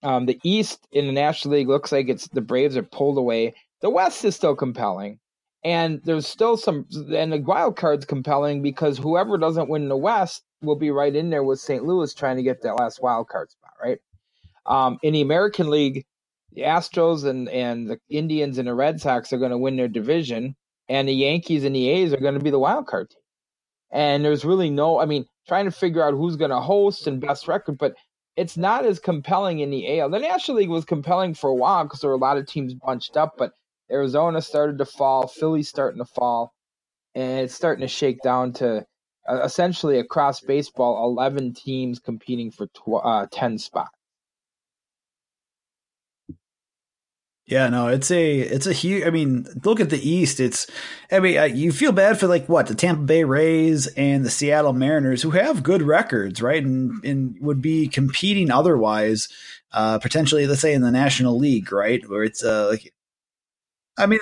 Um, 0.05 0.27
the 0.27 0.39
East 0.43 0.87
in 0.91 1.07
the 1.07 1.11
National 1.11 1.55
League 1.55 1.67
looks 1.67 1.91
like 1.91 2.09
it's 2.09 2.27
the 2.27 2.39
Braves 2.39 2.77
are 2.77 2.83
pulled 2.83 3.17
away. 3.17 3.55
The 3.81 3.89
West 3.89 4.23
is 4.23 4.35
still 4.35 4.55
compelling, 4.55 5.19
And 5.63 5.99
there's 6.03 6.27
still 6.27 6.57
some, 6.57 6.85
and 7.11 7.33
the 7.33 7.39
wild 7.39 7.75
card's 7.75 8.05
compelling 8.05 8.61
because 8.61 8.99
whoever 8.99 9.35
doesn't 9.39 9.67
win 9.67 9.89
the 9.89 9.97
West 9.97 10.43
will 10.61 10.75
be 10.75 10.91
right 10.91 11.15
in 11.15 11.31
there 11.31 11.43
with 11.43 11.59
St. 11.59 11.83
Louis 11.83 12.13
trying 12.13 12.37
to 12.37 12.43
get 12.43 12.61
that 12.61 12.77
last 12.77 13.01
wild 13.01 13.29
card 13.29 13.49
spot, 13.49 13.71
right? 13.81 13.97
Um, 14.67 14.99
in 15.01 15.13
the 15.13 15.21
American 15.21 15.71
League, 15.71 16.05
the 16.51 16.61
Astros 16.61 17.25
and, 17.25 17.49
and 17.49 17.89
the 17.89 17.99
Indians 18.07 18.59
and 18.59 18.67
the 18.67 18.75
Red 18.75 19.01
Sox 19.01 19.33
are 19.33 19.39
going 19.39 19.51
to 19.51 19.57
win 19.57 19.75
their 19.75 19.87
division, 19.87 20.55
and 20.87 21.07
the 21.07 21.13
Yankees 21.13 21.63
and 21.63 21.75
the 21.75 21.89
A's 21.89 22.13
are 22.13 22.17
going 22.17 22.35
to 22.35 22.39
be 22.39 22.51
the 22.51 22.59
wild 22.59 22.85
card 22.85 23.09
team. 23.09 23.21
And 23.91 24.23
there's 24.23 24.45
really 24.45 24.69
no, 24.69 24.99
I 24.99 25.05
mean, 25.05 25.25
trying 25.47 25.65
to 25.65 25.71
figure 25.71 26.03
out 26.03 26.13
who's 26.13 26.35
going 26.35 26.51
to 26.51 26.59
host 26.59 27.07
and 27.07 27.19
best 27.19 27.47
record, 27.47 27.79
but 27.79 27.95
it's 28.35 28.57
not 28.57 28.85
as 28.85 28.99
compelling 28.99 29.59
in 29.59 29.69
the 29.69 29.99
AL. 29.99 30.09
The 30.09 30.19
National 30.19 30.57
League 30.57 30.69
was 30.69 30.85
compelling 30.85 31.33
for 31.33 31.49
a 31.49 31.55
while 31.55 31.83
because 31.83 32.01
there 32.01 32.09
were 32.09 32.15
a 32.15 32.19
lot 32.19 32.37
of 32.37 32.47
teams 32.47 32.73
bunched 32.73 33.17
up, 33.17 33.35
but 33.37 33.51
Arizona 33.91 34.41
started 34.41 34.77
to 34.79 34.85
fall, 34.85 35.27
Philly's 35.27 35.69
starting 35.69 35.99
to 35.99 36.05
fall, 36.05 36.53
and 37.13 37.41
it's 37.41 37.55
starting 37.55 37.81
to 37.81 37.87
shake 37.87 38.21
down 38.23 38.53
to 38.53 38.85
uh, 39.27 39.41
essentially 39.43 39.99
across 39.99 40.41
baseball, 40.41 41.05
11 41.05 41.53
teams 41.53 41.99
competing 41.99 42.51
for 42.51 42.67
tw- 42.67 43.03
uh, 43.03 43.27
10 43.31 43.57
spots. 43.57 43.94
Yeah, 47.47 47.69
no, 47.69 47.89
it's 47.89 48.09
a 48.09 48.39
it's 48.39 48.65
a 48.65 48.73
huge. 48.73 49.05
I 49.05 49.11
mean, 49.11 49.45
look 49.63 49.79
at 49.79 49.91
the 49.91 50.09
East. 50.09 50.39
It's, 50.39 50.65
I 51.11 51.19
mean, 51.19 51.37
uh, 51.37 51.43
you 51.43 51.71
feel 51.71 51.91
bad 51.91 52.19
for 52.19 52.25
like 52.25 52.49
what 52.49 52.65
the 52.65 52.73
Tampa 52.73 53.03
Bay 53.03 53.23
Rays 53.23 53.85
and 53.85 54.25
the 54.25 54.31
Seattle 54.31 54.73
Mariners, 54.73 55.21
who 55.21 55.29
have 55.31 55.61
good 55.61 55.83
records, 55.83 56.41
right, 56.41 56.63
and 56.63 57.03
and 57.03 57.35
would 57.41 57.61
be 57.61 57.87
competing 57.87 58.49
otherwise, 58.49 59.27
uh, 59.73 59.99
potentially, 59.99 60.47
let's 60.47 60.61
say 60.61 60.73
in 60.73 60.81
the 60.81 60.89
National 60.89 61.37
League, 61.37 61.71
right, 61.71 62.01
where 62.09 62.23
it's 62.23 62.43
uh, 62.43 62.67
like, 62.67 62.91
I 63.95 64.07
mean, 64.07 64.21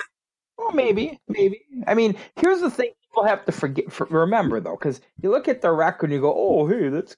well, 0.58 0.72
maybe, 0.72 1.18
maybe. 1.26 1.62
I 1.86 1.94
mean, 1.94 2.16
here's 2.36 2.60
the 2.60 2.70
thing: 2.70 2.90
people 3.08 3.24
have 3.24 3.46
to 3.46 3.52
forget, 3.52 3.90
for, 3.90 4.06
remember 4.10 4.60
though, 4.60 4.76
because 4.76 5.00
you 5.22 5.30
look 5.30 5.48
at 5.48 5.62
the 5.62 5.72
record 5.72 6.10
and 6.10 6.12
you 6.12 6.20
go, 6.20 6.34
oh, 6.36 6.66
hey, 6.66 6.90
that's, 6.90 7.16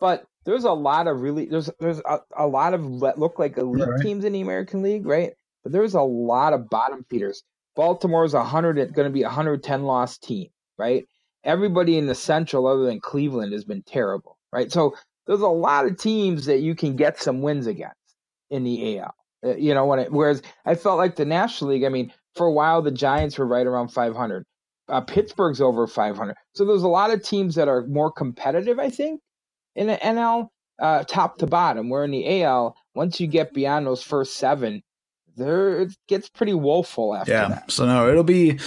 but 0.00 0.26
there's 0.44 0.64
a 0.64 0.72
lot 0.72 1.06
of 1.06 1.22
really 1.22 1.46
there's 1.46 1.70
there's 1.80 2.00
a, 2.00 2.18
a 2.36 2.46
lot 2.46 2.74
of 2.74 2.84
look 2.84 3.38
like 3.38 3.56
elite 3.56 3.88
right. 3.88 4.02
teams 4.02 4.22
in 4.22 4.34
the 4.34 4.42
American 4.42 4.82
League, 4.82 5.06
right? 5.06 5.32
But 5.66 5.72
there's 5.72 5.94
a 5.94 6.00
lot 6.00 6.52
of 6.52 6.70
bottom 6.70 7.04
feeders. 7.10 7.42
Baltimore's 7.74 8.34
a 8.34 8.44
hundred 8.44 8.76
going 8.94 9.08
to 9.08 9.12
be 9.12 9.24
a 9.24 9.28
hundred 9.28 9.64
ten 9.64 9.82
loss 9.82 10.16
team, 10.16 10.46
right? 10.78 11.04
Everybody 11.42 11.98
in 11.98 12.06
the 12.06 12.14
Central, 12.14 12.68
other 12.68 12.84
than 12.84 13.00
Cleveland, 13.00 13.52
has 13.52 13.64
been 13.64 13.82
terrible, 13.82 14.38
right? 14.52 14.70
So 14.70 14.94
there's 15.26 15.40
a 15.40 15.48
lot 15.48 15.86
of 15.86 15.98
teams 15.98 16.46
that 16.46 16.60
you 16.60 16.76
can 16.76 16.94
get 16.94 17.20
some 17.20 17.42
wins 17.42 17.66
against 17.66 17.96
in 18.48 18.62
the 18.62 19.00
AL. 19.00 19.12
Uh, 19.44 19.56
you 19.56 19.74
know, 19.74 19.86
when 19.86 19.98
it, 19.98 20.12
whereas 20.12 20.40
I 20.64 20.76
felt 20.76 20.98
like 20.98 21.16
the 21.16 21.24
National 21.24 21.70
League. 21.70 21.82
I 21.82 21.88
mean, 21.88 22.12
for 22.36 22.46
a 22.46 22.52
while 22.52 22.80
the 22.80 22.92
Giants 22.92 23.36
were 23.36 23.44
right 23.44 23.66
around 23.66 23.88
500. 23.88 24.44
Uh, 24.88 25.00
Pittsburgh's 25.00 25.60
over 25.60 25.88
500. 25.88 26.36
So 26.54 26.64
there's 26.64 26.84
a 26.84 26.88
lot 26.88 27.12
of 27.12 27.24
teams 27.24 27.56
that 27.56 27.66
are 27.66 27.84
more 27.88 28.12
competitive, 28.12 28.78
I 28.78 28.88
think, 28.90 29.20
in 29.74 29.88
the 29.88 29.96
NL, 29.96 30.46
uh, 30.80 31.02
top 31.02 31.38
to 31.38 31.48
bottom. 31.48 31.90
Where 31.90 32.04
in 32.04 32.12
the 32.12 32.44
AL, 32.44 32.76
once 32.94 33.18
you 33.18 33.26
get 33.26 33.52
beyond 33.52 33.84
those 33.84 34.04
first 34.04 34.36
seven, 34.36 34.84
there 35.36 35.80
it 35.80 35.96
gets 36.08 36.28
pretty 36.28 36.54
woeful 36.54 37.14
after 37.14 37.32
yeah, 37.32 37.48
that. 37.48 37.70
So 37.70 37.86
no, 37.86 38.08
it'll 38.08 38.24
be 38.24 38.58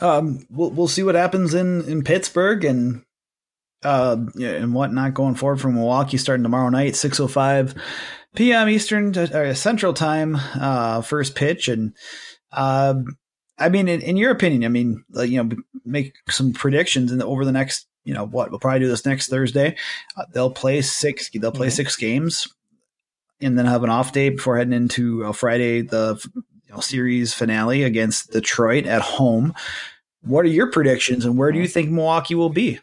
um, 0.00 0.46
we'll 0.50 0.70
we'll 0.70 0.88
see 0.88 1.02
what 1.02 1.14
happens 1.14 1.54
in 1.54 1.82
in 1.88 2.04
Pittsburgh 2.04 2.64
and 2.64 3.02
uh 3.82 4.16
and 4.40 4.74
whatnot 4.74 5.14
going 5.14 5.34
forward 5.34 5.60
from 5.60 5.74
Milwaukee 5.74 6.18
starting 6.18 6.44
tomorrow 6.44 6.68
night, 6.68 6.96
six 6.96 7.18
oh 7.18 7.28
five 7.28 7.74
p.m. 8.34 8.68
Eastern 8.68 9.16
uh, 9.16 9.54
Central 9.54 9.92
Time, 9.92 10.36
uh, 10.54 11.02
first 11.02 11.34
pitch 11.34 11.68
and. 11.68 11.94
Uh, 12.50 12.94
I 13.58 13.68
mean, 13.68 13.86
in, 13.86 14.00
in, 14.00 14.16
your 14.16 14.30
opinion, 14.30 14.64
I 14.64 14.68
mean, 14.68 15.04
you 15.14 15.42
know, 15.42 15.56
make 15.84 16.14
some 16.28 16.52
predictions 16.52 17.12
in 17.12 17.18
the, 17.18 17.26
over 17.26 17.44
the 17.44 17.52
next, 17.52 17.86
you 18.02 18.12
know, 18.12 18.26
what 18.26 18.50
we'll 18.50 18.58
probably 18.58 18.80
do 18.80 18.88
this 18.88 19.06
next 19.06 19.28
Thursday. 19.28 19.76
Uh, 20.16 20.24
they'll 20.32 20.50
play 20.50 20.82
six. 20.82 21.30
They'll 21.30 21.52
play 21.52 21.68
mm-hmm. 21.68 21.74
six 21.74 21.96
games 21.96 22.48
and 23.42 23.58
then 23.58 23.66
have 23.66 23.84
an 23.84 23.90
off 23.90 24.12
day 24.12 24.30
before 24.30 24.56
heading 24.56 24.72
into 24.72 25.24
uh, 25.24 25.32
Friday, 25.32 25.82
the 25.82 26.20
you 26.34 26.74
know, 26.74 26.80
series 26.80 27.34
finale 27.34 27.82
against 27.82 28.32
Detroit 28.32 28.86
at 28.86 29.02
home. 29.02 29.54
What 30.22 30.44
are 30.44 30.48
your 30.48 30.70
predictions, 30.70 31.24
and 31.24 31.36
where 31.36 31.52
do 31.52 31.58
you 31.58 31.66
think 31.66 31.90
Milwaukee 31.90 32.34
will 32.34 32.48
be? 32.48 32.78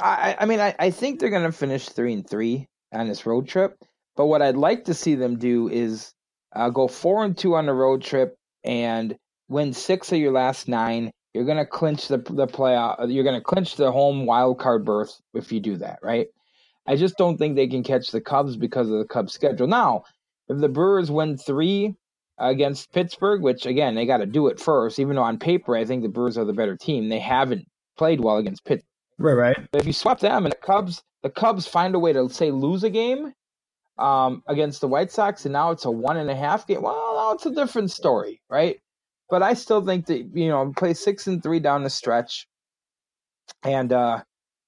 I, 0.00 0.36
I 0.38 0.46
mean, 0.46 0.60
I, 0.60 0.74
I 0.78 0.90
think 0.90 1.20
they're 1.20 1.30
going 1.30 1.50
to 1.50 1.52
finish 1.52 1.88
three 1.88 2.12
and 2.12 2.28
three 2.28 2.66
on 2.92 3.08
this 3.08 3.26
road 3.26 3.48
trip. 3.48 3.76
But 4.16 4.26
what 4.26 4.42
I'd 4.42 4.56
like 4.56 4.84
to 4.84 4.94
see 4.94 5.14
them 5.14 5.38
do 5.38 5.68
is 5.68 6.12
uh, 6.54 6.70
go 6.70 6.88
four 6.88 7.24
and 7.24 7.36
two 7.36 7.54
on 7.54 7.66
the 7.66 7.72
road 7.72 8.02
trip 8.02 8.36
and 8.64 9.16
win 9.48 9.72
six 9.72 10.12
of 10.12 10.18
your 10.18 10.32
last 10.32 10.68
nine. 10.68 11.10
You're 11.34 11.44
going 11.44 11.58
to 11.58 11.66
clinch 11.66 12.08
the 12.08 12.18
the 12.18 12.46
playoff. 12.46 13.10
You're 13.10 13.24
going 13.24 13.40
to 13.40 13.44
clinch 13.44 13.76
the 13.76 13.90
home 13.90 14.26
wild 14.26 14.58
card 14.58 14.84
berth 14.84 15.18
if 15.34 15.50
you 15.50 15.60
do 15.60 15.76
that, 15.78 16.00
right? 16.02 16.28
I 16.86 16.96
just 16.96 17.16
don't 17.16 17.38
think 17.38 17.54
they 17.54 17.68
can 17.68 17.82
catch 17.82 18.10
the 18.10 18.20
Cubs 18.20 18.56
because 18.56 18.90
of 18.90 18.98
the 18.98 19.04
Cubs 19.04 19.32
schedule. 19.32 19.66
Now, 19.66 20.04
if 20.48 20.58
the 20.58 20.68
Brewers 20.68 21.10
win 21.10 21.36
three 21.36 21.94
against 22.38 22.92
Pittsburgh, 22.92 23.42
which 23.42 23.66
again 23.66 23.94
they 23.94 24.06
got 24.06 24.18
to 24.18 24.26
do 24.26 24.48
it 24.48 24.60
first, 24.60 24.98
even 24.98 25.16
though 25.16 25.22
on 25.22 25.38
paper 25.38 25.76
I 25.76 25.84
think 25.84 26.02
the 26.02 26.08
Brewers 26.08 26.36
are 26.36 26.44
the 26.44 26.52
better 26.52 26.76
team, 26.76 27.08
they 27.08 27.20
haven't 27.20 27.66
played 27.96 28.20
well 28.20 28.38
against 28.38 28.64
Pittsburgh. 28.64 28.86
Right, 29.18 29.34
right. 29.34 29.68
But 29.70 29.80
if 29.80 29.86
you 29.86 29.92
swap 29.92 30.20
them 30.20 30.44
and 30.44 30.52
the 30.52 30.56
Cubs, 30.56 31.02
the 31.22 31.30
Cubs 31.30 31.66
find 31.66 31.94
a 31.94 31.98
way 31.98 32.12
to 32.12 32.28
say 32.28 32.50
lose 32.50 32.82
a 32.82 32.90
game 32.90 33.32
um, 33.98 34.42
against 34.48 34.80
the 34.80 34.88
White 34.88 35.12
Sox, 35.12 35.44
and 35.44 35.52
now 35.52 35.70
it's 35.70 35.84
a 35.84 35.90
one 35.90 36.16
and 36.16 36.30
a 36.30 36.34
half 36.34 36.66
game. 36.66 36.82
Well, 36.82 37.14
now 37.14 37.32
it's 37.32 37.46
a 37.46 37.54
different 37.54 37.90
story, 37.90 38.40
right? 38.50 38.80
But 39.30 39.42
I 39.42 39.54
still 39.54 39.84
think 39.84 40.06
that 40.06 40.30
you 40.34 40.48
know 40.48 40.72
play 40.76 40.94
six 40.94 41.26
and 41.26 41.42
three 41.42 41.60
down 41.60 41.84
the 41.84 41.90
stretch, 41.90 42.48
and 43.62 43.92
uh, 43.92 44.22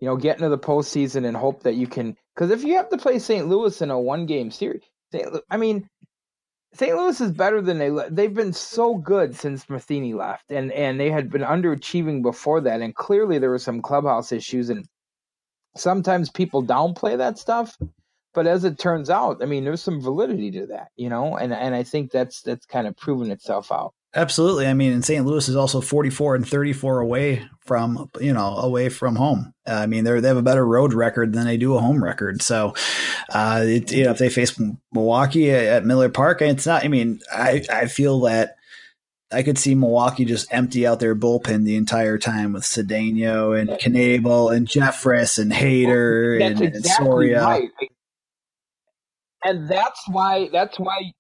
you 0.05 0.11
know, 0.11 0.17
get 0.19 0.37
into 0.37 0.51
the 0.51 0.59
postseason 0.59 1.27
and 1.27 1.35
hope 1.35 1.63
that 1.63 1.77
you 1.77 1.87
can. 1.87 2.15
Because 2.35 2.51
if 2.51 2.63
you 2.63 2.75
have 2.77 2.91
to 2.91 2.99
play 2.99 3.19
St. 3.19 3.49
Louis 3.49 3.81
in 3.81 3.91
a 3.91 3.99
one 3.99 4.27
game 4.27 4.51
series, 4.51 4.83
I 5.51 5.57
mean, 5.57 5.89
St. 6.75 6.95
Louis 6.95 7.19
is 7.23 7.33
better 7.33 7.63
than 7.63 7.79
they. 7.79 7.91
They've 8.11 8.35
been 8.35 8.53
so 8.53 8.97
good 8.97 9.35
since 9.35 9.71
Matheny 9.71 10.13
left, 10.13 10.51
and 10.51 10.71
and 10.73 11.01
they 11.01 11.11
had 11.11 11.31
been 11.31 11.41
underachieving 11.41 12.21
before 12.21 12.61
that. 12.61 12.83
And 12.83 12.95
clearly 12.95 13.39
there 13.39 13.49
were 13.49 13.59
some 13.59 13.81
clubhouse 13.81 14.31
issues, 14.31 14.69
and 14.69 14.87
sometimes 15.75 16.29
people 16.29 16.63
downplay 16.63 17.17
that 17.17 17.39
stuff. 17.39 17.79
But 18.35 18.47
as 18.47 18.65
it 18.65 18.79
turns 18.79 19.09
out, 19.09 19.43
I 19.43 19.47
mean, 19.47 19.65
there's 19.65 19.83
some 19.83 20.03
validity 20.03 20.51
to 20.51 20.67
that, 20.67 20.89
you 20.97 21.09
know, 21.09 21.39
and 21.39 21.55
and 21.55 21.75
I 21.75 21.83
think 21.83 22.11
that's 22.11 22.43
that's 22.43 22.67
kind 22.67 22.87
of 22.87 22.95
proven 22.95 23.31
itself 23.31 23.73
out. 23.73 23.95
Absolutely. 24.17 24.69
I 24.69 24.75
mean, 24.75 24.93
and 24.93 25.05
St. 25.05 25.27
Louis 25.27 25.49
is 25.49 25.57
also 25.57 25.81
44 25.81 26.37
and 26.37 26.49
34 26.49 27.01
away 27.01 27.49
from, 27.61 28.11
you 28.21 28.33
know, 28.33 28.57
away 28.59 28.89
from 28.89 29.17
home. 29.17 29.53
Uh, 29.67 29.73
I 29.73 29.87
mean, 29.87 30.05
they 30.05 30.21
they 30.21 30.29
have 30.29 30.37
a 30.37 30.43
better 30.43 30.65
road 30.65 30.95
record 30.95 31.33
than 31.33 31.47
they 31.47 31.57
do 31.57 31.75
a 31.75 31.81
home 31.81 32.03
record. 32.03 32.41
So, 32.41 32.75
uh, 33.31 33.63
it, 33.65 33.91
you 33.91 34.05
know, 34.05 34.13
if 34.13 34.19
they 34.19 34.29
face 34.29 34.61
Milwaukee 34.93 35.51
at 35.51 35.85
Miller 35.85 36.09
Park, 36.09 36.43
it's 36.43 36.67
not, 36.67 36.85
I 36.85 36.89
mean, 36.89 37.21
I, 37.33 37.65
I 37.69 37.87
feel 37.87 38.21
that 38.21 38.55
I 39.33 39.43
could 39.43 39.59
see 39.59 39.75
Milwaukee 39.75 40.25
just 40.25 40.53
empty 40.53 40.87
out 40.87 41.01
their 41.01 41.17
bullpen 41.17 41.65
the 41.65 41.75
entire 41.75 42.19
time 42.19 42.53
with 42.53 42.63
Cedeno 42.63 43.59
and 43.59 43.69
Knebel 43.69 44.55
and 44.55 44.69
Jeffress 44.69 45.41
and 45.41 45.51
Hader 45.51 46.39
well, 46.39 46.51
and, 46.51 46.63
exactly 46.63 46.77
and 46.77 46.87
Soria. 46.87 47.43
Right. 47.43 47.71
And 49.43 49.69
that's 49.69 50.01
why, 50.09 50.51
that's 50.53 50.79
why, 50.79 51.13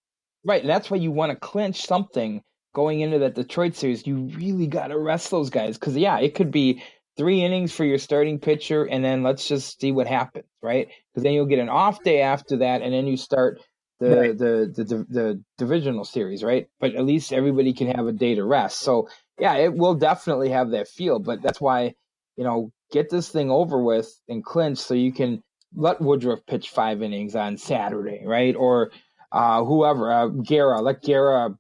right. 0.45 0.61
And 0.61 0.71
that's 0.71 0.93
why 0.93 0.99
you 0.99 1.11
want 1.11 1.33
to 1.33 1.37
clinch 1.37 1.85
something 1.85 2.41
going 2.75 3.01
into 3.01 3.21
that 3.21 3.35
Detroit 3.35 3.75
series, 3.75 4.07
you 4.07 4.17
really 4.37 4.67
got 4.67 4.89
to 4.89 4.99
rest 4.99 5.31
those 5.31 5.49
guys 5.49 5.79
because 5.79 5.97
yeah, 5.97 6.19
it 6.19 6.35
could 6.35 6.51
be 6.51 6.83
three 7.17 7.43
innings 7.43 7.73
for 7.73 7.85
your 7.85 7.99
starting 7.99 8.39
pitcher, 8.39 8.85
and 8.85 9.03
then 9.03 9.23
let's 9.23 9.49
just 9.49 9.81
see 9.81 9.93
what 9.93 10.07
happens, 10.07 10.45
right? 10.63 10.89
Because 11.13 11.23
then 11.23 11.33
you'll 11.33 11.47
get 11.47 11.61
an 11.61 11.71
off 11.71 12.03
day 12.03 12.21
after 12.21 12.59
that, 12.59 12.83
and 12.83 12.93
then 12.93 13.07
you 13.07 13.17
start 13.17 13.61
the, 14.01 14.17
right. 14.17 14.39
the, 14.39 14.73
the 14.77 14.85
the 14.85 15.07
the 15.09 15.45
divisional 15.57 16.05
series, 16.05 16.43
right? 16.43 16.67
But 16.81 16.95
at 16.95 17.07
least 17.07 17.33
everybody 17.33 17.73
can 17.73 17.87
have 17.89 18.07
a 18.07 18.13
day 18.13 18.35
to 18.35 18.45
rest. 18.45 18.81
So 18.81 19.09
yeah, 19.39 19.55
it 19.55 19.73
will 19.73 19.95
definitely 19.95 20.51
have 20.51 20.71
that 20.71 20.89
feel. 20.89 21.21
But 21.21 21.41
that's 21.41 21.61
why 21.61 21.95
you 22.37 22.45
know 22.45 22.73
get 22.93 23.09
this 23.09 23.29
thing 23.29 23.51
over 23.51 23.83
with 23.83 24.13
and 24.29 24.45
clinch 24.45 24.79
so 24.79 24.95
you 24.95 25.13
can 25.13 25.43
let 25.77 26.01
Woodruff 26.01 26.41
pitch 26.47 26.71
five 26.71 27.03
innings 27.03 27.35
on 27.35 27.57
Saturday, 27.57 28.23
right? 28.25 28.55
Or 28.55 28.91
uh, 29.33 29.65
whoever, 29.65 30.13
uh, 30.13 30.27
Guerra, 30.29 30.81
let 30.81 31.03
Guerra 31.03 31.57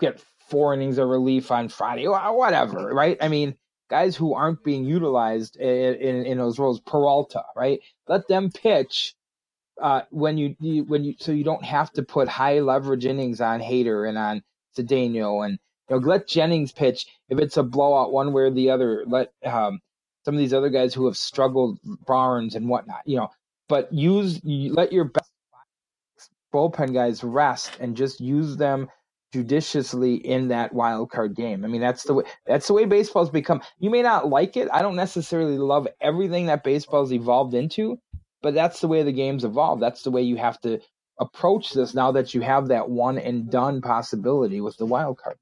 get 0.00 0.22
four 0.50 0.74
innings 0.74 0.98
of 0.98 1.08
relief 1.08 1.52
on 1.52 1.70
Friday, 1.70 2.08
whatever, 2.08 2.90
right? 2.94 3.18
I 3.22 3.28
mean, 3.28 3.56
guys 3.90 4.16
who 4.16 4.34
aren't 4.34 4.64
being 4.64 4.84
utilized 4.84 5.56
in, 5.56 5.96
in, 5.96 6.26
in 6.26 6.38
those 6.38 6.58
roles, 6.58 6.80
Peralta, 6.80 7.44
right? 7.56 7.80
Let 8.08 8.28
them 8.28 8.50
pitch 8.52 9.14
uh, 9.82 10.02
when 10.10 10.38
you, 10.38 10.56
you, 10.60 10.84
when 10.84 11.04
you 11.04 11.14
so 11.18 11.32
you 11.32 11.44
don't 11.44 11.64
have 11.64 11.92
to 11.94 12.04
put 12.04 12.28
high 12.28 12.60
leverage 12.60 13.06
innings 13.06 13.40
on 13.42 13.60
Hader 13.60 14.08
and 14.08 14.18
on 14.18 14.42
Cedeno 14.78 15.44
and 15.46 15.58
you 15.90 15.96
know 15.96 15.98
let 15.98 16.28
Jennings 16.28 16.72
pitch 16.72 17.06
if 17.30 17.38
it's 17.40 17.58
a 17.58 17.64
blowout 17.64 18.12
one 18.12 18.32
way 18.32 18.44
or 18.44 18.50
the 18.52 18.70
other. 18.70 19.04
Let 19.06 19.32
um, 19.44 19.80
some 20.24 20.34
of 20.34 20.38
these 20.40 20.54
other 20.54 20.70
guys 20.70 20.94
who 20.94 21.06
have 21.06 21.16
struggled, 21.18 21.78
Barnes 22.06 22.56
and 22.56 22.68
whatnot, 22.68 23.02
you 23.06 23.18
know, 23.18 23.30
but 23.68 23.92
use 23.92 24.40
let 24.44 24.92
your 24.92 25.06
best 25.06 25.30
bullpen 26.54 26.94
guys 26.94 27.24
rest 27.24 27.72
and 27.80 27.96
just 27.96 28.20
use 28.20 28.56
them 28.56 28.88
judiciously 29.32 30.14
in 30.14 30.48
that 30.48 30.72
wild 30.72 31.10
card 31.10 31.34
game. 31.36 31.64
I 31.64 31.68
mean, 31.68 31.80
that's 31.80 32.04
the 32.04 32.14
way 32.14 32.24
that's 32.46 32.66
the 32.66 32.74
way 32.74 32.84
baseball's 32.84 33.30
become. 33.30 33.62
You 33.78 33.90
may 33.90 34.02
not 34.02 34.28
like 34.28 34.56
it. 34.56 34.68
I 34.72 34.82
don't 34.82 34.96
necessarily 34.96 35.58
love 35.58 35.88
everything 36.00 36.46
that 36.46 36.64
baseball's 36.64 37.12
evolved 37.12 37.54
into, 37.54 37.98
but 38.42 38.54
that's 38.54 38.80
the 38.80 38.88
way 38.88 39.02
the 39.02 39.12
game's 39.12 39.44
evolved. 39.44 39.82
That's 39.82 40.02
the 40.02 40.10
way 40.10 40.22
you 40.22 40.36
have 40.36 40.60
to 40.60 40.80
approach 41.18 41.72
this 41.72 41.94
now 41.94 42.12
that 42.12 42.34
you 42.34 42.40
have 42.40 42.68
that 42.68 42.88
one 42.88 43.18
and 43.18 43.50
done 43.50 43.82
possibility 43.82 44.60
with 44.60 44.76
the 44.78 44.86
wild 44.86 45.18
card. 45.18 45.36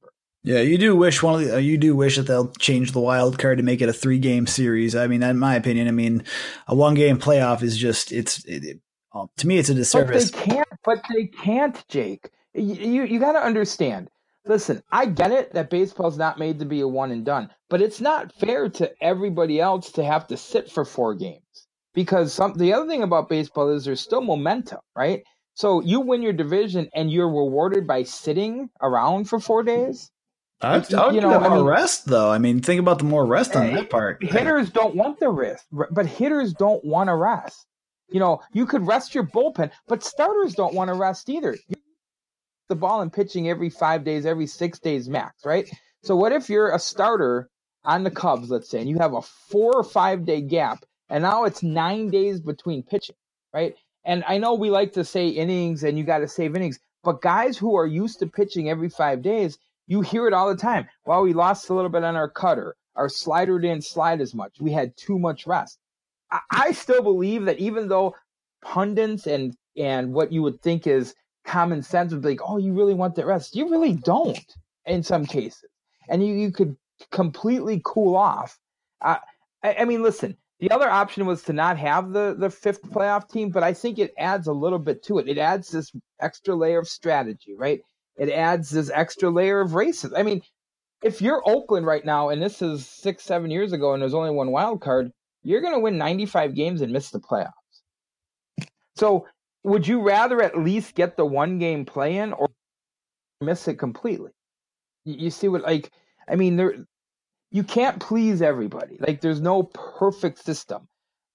Yeah, 0.44 0.60
you 0.60 0.78
do 0.78 0.96
wish 0.96 1.22
one 1.22 1.34
of 1.42 1.46
the, 1.46 1.56
uh, 1.56 1.58
you 1.58 1.76
do 1.76 1.96
wish 1.96 2.16
that 2.16 2.22
they'll 2.22 2.52
change 2.52 2.92
the 2.92 3.00
wild 3.00 3.38
card 3.38 3.58
to 3.58 3.64
make 3.64 3.82
it 3.82 3.88
a 3.88 3.92
three 3.92 4.18
game 4.18 4.46
series. 4.46 4.94
I 4.94 5.06
mean, 5.06 5.22
in 5.22 5.38
my 5.38 5.56
opinion, 5.56 5.88
I 5.88 5.90
mean, 5.90 6.24
a 6.66 6.74
one 6.74 6.94
game 6.94 7.18
playoff 7.18 7.62
is 7.62 7.76
just 7.76 8.12
it's 8.12 8.44
it, 8.44 8.64
it, 8.64 8.80
um, 9.12 9.28
to 9.38 9.46
me 9.46 9.58
it's 9.58 9.68
a 9.68 9.74
disservice. 9.74 10.30
But 10.30 10.38
they 10.38 10.44
can't. 10.44 10.68
But 10.84 11.04
they 11.12 11.26
can't, 11.26 11.84
Jake. 11.88 12.30
You 12.54 13.04
you, 13.04 13.18
got 13.18 13.32
to 13.32 13.44
understand. 13.44 14.08
Listen, 14.46 14.82
I 14.90 15.06
get 15.06 15.30
it 15.30 15.52
that 15.52 15.70
baseball's 15.70 16.16
not 16.16 16.38
made 16.38 16.58
to 16.58 16.64
be 16.64 16.80
a 16.80 16.88
one 16.88 17.10
and 17.10 17.24
done, 17.24 17.50
but 17.68 17.82
it's 17.82 18.00
not 18.00 18.32
fair 18.32 18.68
to 18.70 18.90
everybody 19.00 19.60
else 19.60 19.92
to 19.92 20.04
have 20.04 20.26
to 20.28 20.36
sit 20.36 20.70
for 20.70 20.84
four 20.84 21.14
games 21.14 21.42
because 21.94 22.32
some 22.32 22.54
the 22.54 22.72
other 22.72 22.86
thing 22.86 23.02
about 23.02 23.28
baseball 23.28 23.68
is 23.70 23.84
there's 23.84 24.00
still 24.00 24.22
momentum, 24.22 24.78
right? 24.96 25.22
So 25.54 25.80
you 25.82 26.00
win 26.00 26.22
your 26.22 26.32
division 26.32 26.88
and 26.94 27.10
you're 27.10 27.28
rewarded 27.28 27.86
by 27.86 28.04
sitting 28.04 28.70
around 28.80 29.24
for 29.28 29.40
four 29.40 29.64
days. 29.64 30.10
I'd, 30.60 30.92
I 30.94 31.06
would 31.06 31.14
you 31.14 31.20
know, 31.20 31.30
more 31.30 31.44
I 31.44 31.56
mean, 31.56 31.64
rest 31.64 32.06
though. 32.06 32.30
I 32.30 32.38
mean, 32.38 32.60
think 32.60 32.80
about 32.80 32.98
the 32.98 33.04
more 33.04 33.26
rest 33.26 33.56
on 33.56 33.72
that 33.72 33.90
part. 33.90 34.22
Hitters 34.22 34.70
don't 34.70 34.94
want 34.94 35.20
the 35.20 35.28
rest, 35.28 35.66
but 35.90 36.06
hitters 36.06 36.52
don't 36.52 36.84
want 36.84 37.08
to 37.08 37.14
rest. 37.14 37.66
You 38.08 38.20
know, 38.20 38.40
you 38.52 38.66
could 38.66 38.86
rest 38.86 39.14
your 39.14 39.24
bullpen, 39.24 39.70
but 39.86 40.02
starters 40.02 40.54
don't 40.54 40.74
want 40.74 40.88
to 40.88 40.94
rest 40.94 41.28
either. 41.28 41.56
The 42.68 42.76
ball 42.76 43.00
and 43.00 43.12
pitching 43.12 43.48
every 43.48 43.70
five 43.70 44.04
days, 44.04 44.26
every 44.26 44.46
six 44.46 44.78
days 44.78 45.08
max, 45.08 45.44
right? 45.44 45.70
So 46.02 46.16
what 46.16 46.32
if 46.32 46.48
you're 46.50 46.70
a 46.74 46.78
starter 46.78 47.48
on 47.84 48.04
the 48.04 48.10
Cubs, 48.10 48.50
let's 48.50 48.68
say, 48.68 48.80
and 48.80 48.88
you 48.88 48.98
have 48.98 49.14
a 49.14 49.22
four 49.22 49.72
or 49.74 49.84
five 49.84 50.24
day 50.26 50.40
gap, 50.40 50.84
and 51.08 51.22
now 51.22 51.44
it's 51.44 51.62
nine 51.62 52.10
days 52.10 52.40
between 52.40 52.82
pitching, 52.82 53.16
right? 53.54 53.74
And 54.04 54.24
I 54.26 54.38
know 54.38 54.54
we 54.54 54.70
like 54.70 54.92
to 54.94 55.04
say 55.04 55.28
innings 55.28 55.82
and 55.84 55.98
you 55.98 56.04
got 56.04 56.18
to 56.18 56.28
save 56.28 56.54
innings, 56.56 56.78
but 57.02 57.22
guys 57.22 57.56
who 57.56 57.76
are 57.76 57.86
used 57.86 58.18
to 58.20 58.26
pitching 58.26 58.68
every 58.68 58.88
five 58.90 59.22
days, 59.22 59.58
you 59.86 60.02
hear 60.02 60.26
it 60.26 60.34
all 60.34 60.48
the 60.48 60.60
time. 60.60 60.88
Well, 61.06 61.22
we 61.22 61.32
lost 61.32 61.70
a 61.70 61.74
little 61.74 61.90
bit 61.90 62.04
on 62.04 62.16
our 62.16 62.28
cutter. 62.28 62.76
Our 62.96 63.08
slider 63.08 63.58
didn't 63.58 63.84
slide 63.84 64.20
as 64.20 64.34
much. 64.34 64.56
We 64.60 64.72
had 64.72 64.96
too 64.96 65.18
much 65.18 65.46
rest. 65.46 65.78
I, 66.30 66.40
I 66.50 66.72
still 66.72 67.02
believe 67.02 67.46
that 67.46 67.58
even 67.58 67.88
though 67.88 68.14
pundits 68.62 69.26
and 69.26 69.56
and 69.76 70.12
what 70.12 70.32
you 70.32 70.42
would 70.42 70.60
think 70.60 70.86
is 70.86 71.14
common 71.48 71.82
sense 71.82 72.12
would 72.12 72.22
be 72.22 72.28
like, 72.28 72.40
oh, 72.46 72.58
you 72.58 72.72
really 72.72 72.94
want 72.94 73.14
that 73.16 73.26
rest. 73.26 73.56
You 73.56 73.70
really 73.70 73.94
don't 73.94 74.54
in 74.86 75.02
some 75.02 75.26
cases. 75.26 75.64
And 76.08 76.24
you, 76.24 76.34
you 76.34 76.52
could 76.52 76.76
completely 77.10 77.80
cool 77.84 78.16
off. 78.16 78.58
Uh, 79.00 79.16
I, 79.62 79.76
I 79.80 79.84
mean, 79.84 80.02
listen, 80.02 80.36
the 80.60 80.70
other 80.70 80.90
option 80.90 81.26
was 81.26 81.42
to 81.44 81.52
not 81.52 81.78
have 81.78 82.12
the, 82.12 82.36
the 82.38 82.50
fifth 82.50 82.82
playoff 82.82 83.30
team, 83.30 83.50
but 83.50 83.62
I 83.62 83.72
think 83.72 83.98
it 83.98 84.12
adds 84.18 84.46
a 84.46 84.52
little 84.52 84.78
bit 84.78 85.02
to 85.04 85.18
it. 85.18 85.28
It 85.28 85.38
adds 85.38 85.70
this 85.70 85.92
extra 86.20 86.54
layer 86.54 86.80
of 86.80 86.88
strategy, 86.88 87.54
right? 87.56 87.80
It 88.16 88.30
adds 88.30 88.70
this 88.70 88.90
extra 88.92 89.30
layer 89.30 89.60
of 89.60 89.74
races. 89.74 90.12
I 90.16 90.22
mean, 90.22 90.42
if 91.02 91.22
you're 91.22 91.42
Oakland 91.46 91.86
right 91.86 92.04
now, 92.04 92.30
and 92.30 92.42
this 92.42 92.60
is 92.60 92.86
six, 92.86 93.22
seven 93.22 93.50
years 93.50 93.72
ago, 93.72 93.92
and 93.92 94.02
there's 94.02 94.14
only 94.14 94.30
one 94.30 94.50
wild 94.50 94.80
card, 94.80 95.12
you're 95.44 95.60
going 95.60 95.74
to 95.74 95.80
win 95.80 95.96
95 95.96 96.54
games 96.54 96.80
and 96.80 96.92
miss 96.92 97.10
the 97.10 97.20
playoffs. 97.20 97.52
So, 98.96 99.26
would 99.64 99.86
you 99.86 100.00
rather 100.00 100.42
at 100.42 100.58
least 100.58 100.94
get 100.94 101.16
the 101.16 101.26
one 101.26 101.58
game 101.58 101.84
play 101.84 102.16
in 102.18 102.32
or 102.32 102.48
miss 103.40 103.68
it 103.68 103.74
completely? 103.74 104.30
You, 105.04 105.30
see 105.30 105.48
what, 105.48 105.62
like, 105.62 105.90
I 106.28 106.36
mean, 106.36 106.56
there, 106.56 106.74
you 107.50 107.62
can't 107.62 107.98
please 108.00 108.42
everybody. 108.42 108.98
Like, 109.00 109.20
there's 109.20 109.40
no 109.40 109.62
perfect 109.62 110.44
system, 110.44 110.88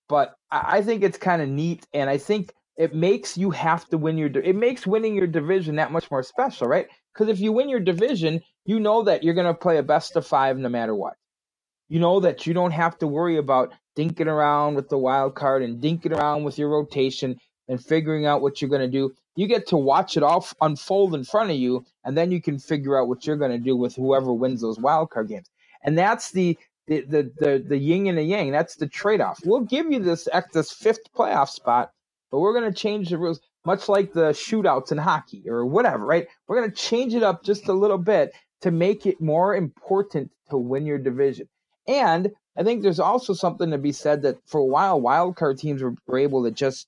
but 0.08 0.36
I, 0.51 0.77
I 0.77 0.82
think 0.82 1.03
it's 1.03 1.18
kind 1.18 1.42
of 1.42 1.50
neat, 1.50 1.88
and 1.94 2.10
I 2.10 2.18
think 2.18 2.53
it 2.77 2.96
makes 2.96 3.38
you 3.38 3.51
have 3.51 3.88
to 3.89 3.98
win 3.98 4.18
your 4.18 4.30
it 4.30 4.56
makes 4.56 4.88
winning 4.88 5.15
your 5.15 5.28
division 5.28 5.76
that 5.76 5.91
much 5.91 6.10
more 6.10 6.24
special 6.24 6.67
right 6.67 6.88
because 7.13 7.30
if 7.30 7.39
you 7.39 7.52
win 7.52 7.69
your 7.69 7.80
division 7.80 8.41
you 8.65 8.80
know 8.80 9.04
that 9.04 9.24
you're 9.24 9.34
going 9.34 9.47
to 9.47 9.54
play 9.54 9.78
a 9.78 9.84
best 9.84 10.15
of 10.15 10.26
five 10.26 10.58
no 10.58 10.69
matter 10.69 10.95
what 10.95 11.13
you 11.89 12.00
know 12.00 12.19
that 12.19 12.47
you 12.47 12.54
don't 12.54 12.71
have 12.71 12.97
to 12.97 13.08
worry 13.08 13.38
about 13.38 13.74
dinking 13.97 14.28
around 14.28 14.76
with 14.76 14.89
the 14.89 14.97
wild 14.97 15.36
card 15.36 15.62
and 15.62 15.82
dinking 15.82 16.15
around 16.17 16.43
with 16.43 16.58
your 16.58 16.69
rotation 16.69 17.38
and 17.67 17.84
figuring 17.84 18.26
out 18.26 18.41
what 18.41 18.62
you're 18.62 18.69
going 18.69 18.82
to 18.82 18.88
do 18.88 19.13
you 19.36 19.47
get 19.47 19.67
to 19.67 19.78
watch 19.78 20.15
it 20.17 20.23
all 20.23 20.47
unfold 20.62 21.15
in 21.15 21.23
front 21.23 21.49
of 21.49 21.58
you 21.58 21.86
and 22.04 22.17
then 22.17 22.32
you 22.32 22.41
can 22.41 22.60
figure 22.60 22.99
out 22.99 23.08
what 23.08 23.26
you're 23.26 23.38
going 23.38 23.52
to 23.52 23.58
do 23.58 23.76
with 23.76 23.95
whoever 23.95 24.34
wins 24.34 24.62
those 24.62 24.80
wild 24.80 25.10
card 25.10 25.28
games 25.28 25.49
and 25.84 25.97
that's 25.97 26.32
the 26.32 26.58
the 26.88 27.02
the 27.02 27.32
the, 27.38 27.65
the 27.67 27.78
yin 27.78 28.08
and 28.08 28.17
the 28.17 28.23
yang 28.23 28.52
that's 28.52 28.76
the 28.76 28.88
trade-off 28.88 29.39
we'll 29.45 29.62
give 29.62 29.91
you 29.91 29.99
this 29.99 30.28
this 30.54 30.71
fifth 30.71 31.12
playoff 31.15 31.49
spot 31.49 31.91
but 32.34 32.39
we're 32.39 32.60
going 32.60 32.73
to 32.73 32.76
change 32.76 33.10
the 33.10 33.17
rules, 33.19 33.39
much 33.63 33.88
like 33.88 34.12
the 34.12 34.32
shootouts 34.32 34.91
in 34.91 34.97
hockey 34.97 35.43
or 35.47 35.67
whatever, 35.67 36.04
right? 36.04 36.26
We're 36.47 36.60
going 36.60 36.71
to 36.71 36.76
change 36.76 37.13
it 37.13 37.21
up 37.21 37.43
just 37.43 37.67
a 37.67 37.73
little 37.73 37.99
bit 37.99 38.34
to 38.62 38.71
make 38.71 39.06
it 39.06 39.21
more 39.21 39.56
important 39.56 40.32
to 40.49 40.58
win 40.58 40.88
your 40.88 40.97
division. 40.97 41.47
And 41.88 42.32
I 42.58 42.63
think 42.63 42.82
there's 42.82 42.99
also 42.99 43.34
something 43.34 43.69
to 43.69 43.78
be 43.78 43.91
said 43.91 44.23
that 44.23 44.38
for 44.47 44.60
a 44.60 44.65
while, 44.65 44.99
wild 44.99 45.36
card 45.36 45.60
teams 45.60 45.84
were, 45.84 45.93
were 46.08 46.17
able 46.17 46.43
to 46.43 46.49
just, 46.49 46.88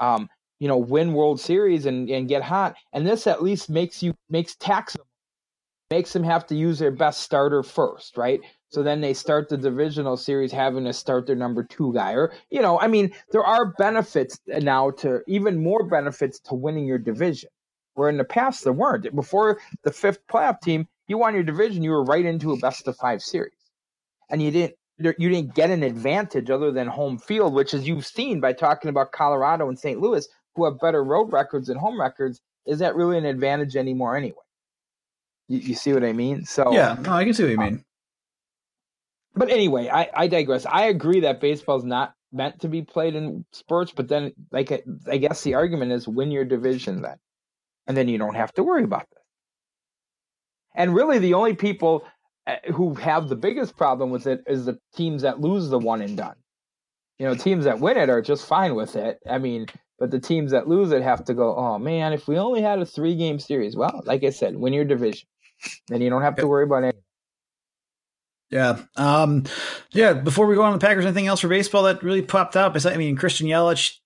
um, 0.00 0.28
you 0.58 0.68
know, 0.68 0.78
win 0.78 1.12
World 1.14 1.40
Series 1.40 1.86
and, 1.86 2.10
and 2.10 2.28
get 2.28 2.42
hot. 2.42 2.74
And 2.92 3.06
this 3.06 3.26
at 3.26 3.42
least 3.42 3.70
makes 3.70 4.02
you 4.02 4.14
makes 4.28 4.56
tax 4.56 4.96
makes 5.90 6.12
them 6.12 6.22
have 6.22 6.46
to 6.46 6.54
use 6.54 6.78
their 6.78 6.92
best 6.92 7.20
starter 7.20 7.62
first, 7.62 8.16
right? 8.16 8.40
So 8.68 8.82
then 8.82 9.00
they 9.00 9.12
start 9.12 9.48
the 9.48 9.56
divisional 9.56 10.16
series 10.16 10.52
having 10.52 10.84
to 10.84 10.92
start 10.92 11.26
their 11.26 11.34
number 11.34 11.64
two 11.64 11.92
guy. 11.92 12.12
Or, 12.12 12.32
you 12.50 12.62
know, 12.62 12.78
I 12.78 12.86
mean, 12.86 13.12
there 13.32 13.44
are 13.44 13.74
benefits 13.76 14.38
now 14.46 14.90
to 14.92 15.20
even 15.26 15.60
more 15.60 15.82
benefits 15.82 16.38
to 16.40 16.54
winning 16.54 16.86
your 16.86 16.98
division. 16.98 17.50
Where 17.94 18.08
in 18.08 18.18
the 18.18 18.24
past 18.24 18.62
there 18.62 18.72
weren't. 18.72 19.14
Before 19.16 19.58
the 19.82 19.90
fifth 19.90 20.24
playoff 20.28 20.60
team, 20.60 20.86
you 21.08 21.18
won 21.18 21.34
your 21.34 21.42
division, 21.42 21.82
you 21.82 21.90
were 21.90 22.04
right 22.04 22.24
into 22.24 22.52
a 22.52 22.56
best 22.58 22.86
of 22.86 22.96
five 22.96 23.20
series. 23.20 23.52
And 24.30 24.40
you 24.40 24.52
didn't 24.52 24.76
you 25.00 25.28
didn't 25.28 25.54
get 25.54 25.70
an 25.70 25.82
advantage 25.82 26.50
other 26.50 26.70
than 26.70 26.86
home 26.86 27.18
field, 27.18 27.54
which 27.54 27.74
as 27.74 27.88
you've 27.88 28.06
seen 28.06 28.40
by 28.40 28.52
talking 28.52 28.88
about 28.88 29.12
Colorado 29.12 29.68
and 29.68 29.78
St. 29.78 30.00
Louis, 30.00 30.26
who 30.54 30.64
have 30.64 30.78
better 30.78 31.02
road 31.02 31.32
records 31.32 31.68
and 31.68 31.78
home 31.78 32.00
records, 32.00 32.40
is 32.66 32.78
that 32.80 32.94
really 32.94 33.16
an 33.16 33.24
advantage 33.24 33.76
anymore 33.76 34.16
anyway? 34.16 34.36
You, 35.48 35.58
you 35.58 35.74
see 35.74 35.92
what 35.92 36.04
I 36.04 36.12
mean? 36.12 36.44
So 36.44 36.72
yeah, 36.72 36.96
no, 37.00 37.12
I 37.12 37.24
can 37.24 37.34
see 37.34 37.44
what 37.44 37.52
you 37.52 37.58
um, 37.58 37.64
mean 37.64 37.84
but 39.34 39.50
anyway, 39.50 39.88
I, 39.88 40.08
I 40.14 40.26
digress. 40.26 40.66
I 40.66 40.86
agree 40.86 41.20
that 41.20 41.40
baseball's 41.40 41.84
not 41.84 42.14
meant 42.32 42.60
to 42.60 42.68
be 42.68 42.82
played 42.82 43.14
in 43.14 43.44
sports, 43.52 43.92
but 43.94 44.08
then 44.08 44.32
like 44.50 44.84
I 45.08 45.16
guess 45.16 45.42
the 45.42 45.54
argument 45.54 45.92
is 45.92 46.08
win 46.08 46.30
your 46.30 46.44
division 46.44 47.02
then, 47.02 47.16
and 47.86 47.96
then 47.96 48.08
you 48.08 48.18
don't 48.18 48.34
have 48.34 48.52
to 48.54 48.62
worry 48.62 48.84
about 48.84 49.08
this. 49.10 49.22
And 50.74 50.94
really, 50.94 51.18
the 51.18 51.34
only 51.34 51.54
people 51.54 52.04
who 52.74 52.94
have 52.94 53.28
the 53.28 53.36
biggest 53.36 53.76
problem 53.76 54.10
with 54.10 54.26
it 54.26 54.42
is 54.46 54.64
the 54.64 54.78
teams 54.94 55.22
that 55.22 55.40
lose 55.40 55.68
the 55.68 55.78
one 55.78 56.02
and 56.02 56.16
done. 56.16 56.36
You 57.18 57.26
know, 57.26 57.34
teams 57.34 57.64
that 57.64 57.80
win 57.80 57.96
it 57.96 58.08
are 58.08 58.22
just 58.22 58.46
fine 58.46 58.74
with 58.74 58.96
it. 58.96 59.18
I 59.28 59.38
mean, 59.38 59.66
but 59.98 60.10
the 60.10 60.20
teams 60.20 60.52
that 60.52 60.68
lose 60.68 60.90
it 60.92 61.02
have 61.02 61.24
to 61.26 61.34
go, 61.34 61.54
oh 61.54 61.78
man, 61.78 62.12
if 62.12 62.26
we 62.26 62.38
only 62.38 62.62
had 62.62 62.78
a 62.78 62.86
three 62.86 63.14
game 63.14 63.38
series, 63.38 63.76
well, 63.76 64.02
like 64.06 64.24
I 64.24 64.30
said, 64.30 64.56
win 64.56 64.72
your 64.72 64.84
division. 64.84 65.28
Then 65.88 66.00
you 66.00 66.08
don't 66.08 66.22
have 66.22 66.36
to 66.36 66.46
worry 66.46 66.64
about 66.64 66.84
anything. 66.84 67.02
Yeah. 68.50 68.78
Um, 68.96 69.44
yeah. 69.90 70.14
Before 70.14 70.46
we 70.46 70.54
go 70.54 70.62
on 70.62 70.72
the 70.72 70.78
Packers, 70.78 71.04
anything 71.04 71.26
else 71.26 71.40
for 71.40 71.48
baseball 71.48 71.84
that 71.84 72.02
really 72.02 72.22
popped 72.22 72.56
up? 72.56 72.76
I 72.84 72.96
mean, 72.96 73.16
Christian 73.16 73.46
Yelich, 73.46 73.98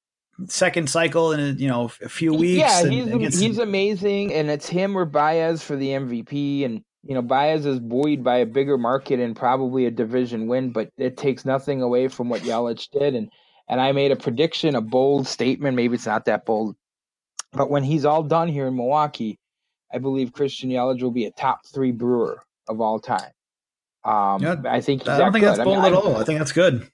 second 0.47 0.91
cycle 0.91 1.33
in 1.33 1.41
a, 1.41 1.51
you 1.51 1.69
know 1.69 1.91
a 2.03 2.09
few 2.09 2.35
weeks. 2.35 2.59
Yeah, 2.59 2.85
he's 2.85 3.39
he's 3.39 3.59
amazing, 3.59 4.35
and 4.35 4.51
it's 4.51 4.69
him 4.69 4.97
or 4.99 5.05
Baez 5.05 5.63
for 5.63 5.77
the 5.77 5.89
MVP. 5.89 6.65
And 6.65 6.83
you 7.07 7.15
know, 7.15 7.23
Baez 7.23 7.67
is 7.67 7.81
buoyed 7.81 8.25
by 8.25 8.39
a 8.39 8.47
bigger 8.47 8.79
market 8.79 9.21
and 9.21 9.37
probably 9.37 9.87
a 9.87 9.91
division 9.91 10.47
win, 10.47 10.71
but 10.71 10.91
it 10.97 11.17
takes 11.17 11.45
nothing 11.45 11.83
away 11.83 12.09
from 12.09 12.29
what 12.29 12.43
Yelich 12.43 12.91
did. 12.91 13.15
And 13.15 13.31
and 13.69 13.81
I 13.81 13.93
made 13.93 14.11
a 14.11 14.17
prediction, 14.17 14.75
a 14.75 14.81
bold 14.81 15.27
statement. 15.27 15.77
Maybe 15.77 15.95
it's 15.95 16.07
not 16.07 16.27
that 16.27 16.45
bold, 16.45 16.77
but 17.53 17.71
when 17.71 17.83
he's 17.83 18.05
all 18.05 18.23
done 18.23 18.49
here 18.49 18.67
in 18.67 18.77
Milwaukee, 18.77 19.39
I 19.93 19.99
believe 19.99 20.33
Christian 20.33 20.71
Yelich 20.71 21.03
will 21.03 21.11
be 21.11 21.27
a 21.27 21.31
top 21.31 21.61
three 21.67 21.93
brewer 21.93 22.43
of 22.69 22.81
all 22.81 22.99
time. 22.99 23.31
Um, 24.05 24.43
yeah, 24.43 24.57
I 24.67 24.81
think 24.81 25.07
I 25.09 25.19
don't 25.19 25.33
think 25.33 25.45
good. 25.45 25.57
that's 25.57 25.65
bold 25.65 25.79
I 25.79 25.83
mean, 25.83 25.93
at 25.93 25.99
all. 25.99 26.17
I 26.17 26.25
think 26.25 26.39
that's 26.39 26.53
good. 26.53 26.89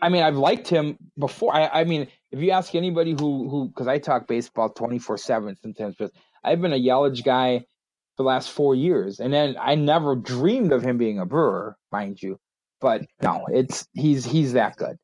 I 0.00 0.08
mean, 0.08 0.22
I've 0.22 0.36
liked 0.36 0.66
him 0.66 0.98
before. 1.16 1.54
I, 1.54 1.68
I 1.68 1.84
mean, 1.84 2.08
if 2.32 2.40
you 2.40 2.50
ask 2.50 2.74
anybody 2.74 3.12
who 3.12 3.48
who 3.48 3.68
because 3.68 3.86
I 3.86 3.98
talk 3.98 4.26
baseball 4.26 4.70
twenty 4.70 4.98
four 4.98 5.18
seven 5.18 5.56
sometimes, 5.62 5.94
but 5.98 6.10
I've 6.42 6.60
been 6.60 6.72
a 6.72 6.76
Yelich 6.76 7.24
guy 7.24 7.64
the 8.22 8.28
last 8.28 8.50
four 8.50 8.74
years, 8.74 9.20
and 9.20 9.32
then 9.32 9.56
I 9.60 9.74
never 9.74 10.16
dreamed 10.16 10.72
of 10.72 10.82
him 10.82 10.98
being 10.98 11.18
a 11.18 11.26
Brewer, 11.26 11.76
mind 11.90 12.22
you. 12.22 12.38
But 12.80 13.02
no, 13.20 13.46
it's 13.50 13.86
he's 13.92 14.24
he's 14.24 14.54
that 14.54 14.76
good. 14.76 14.96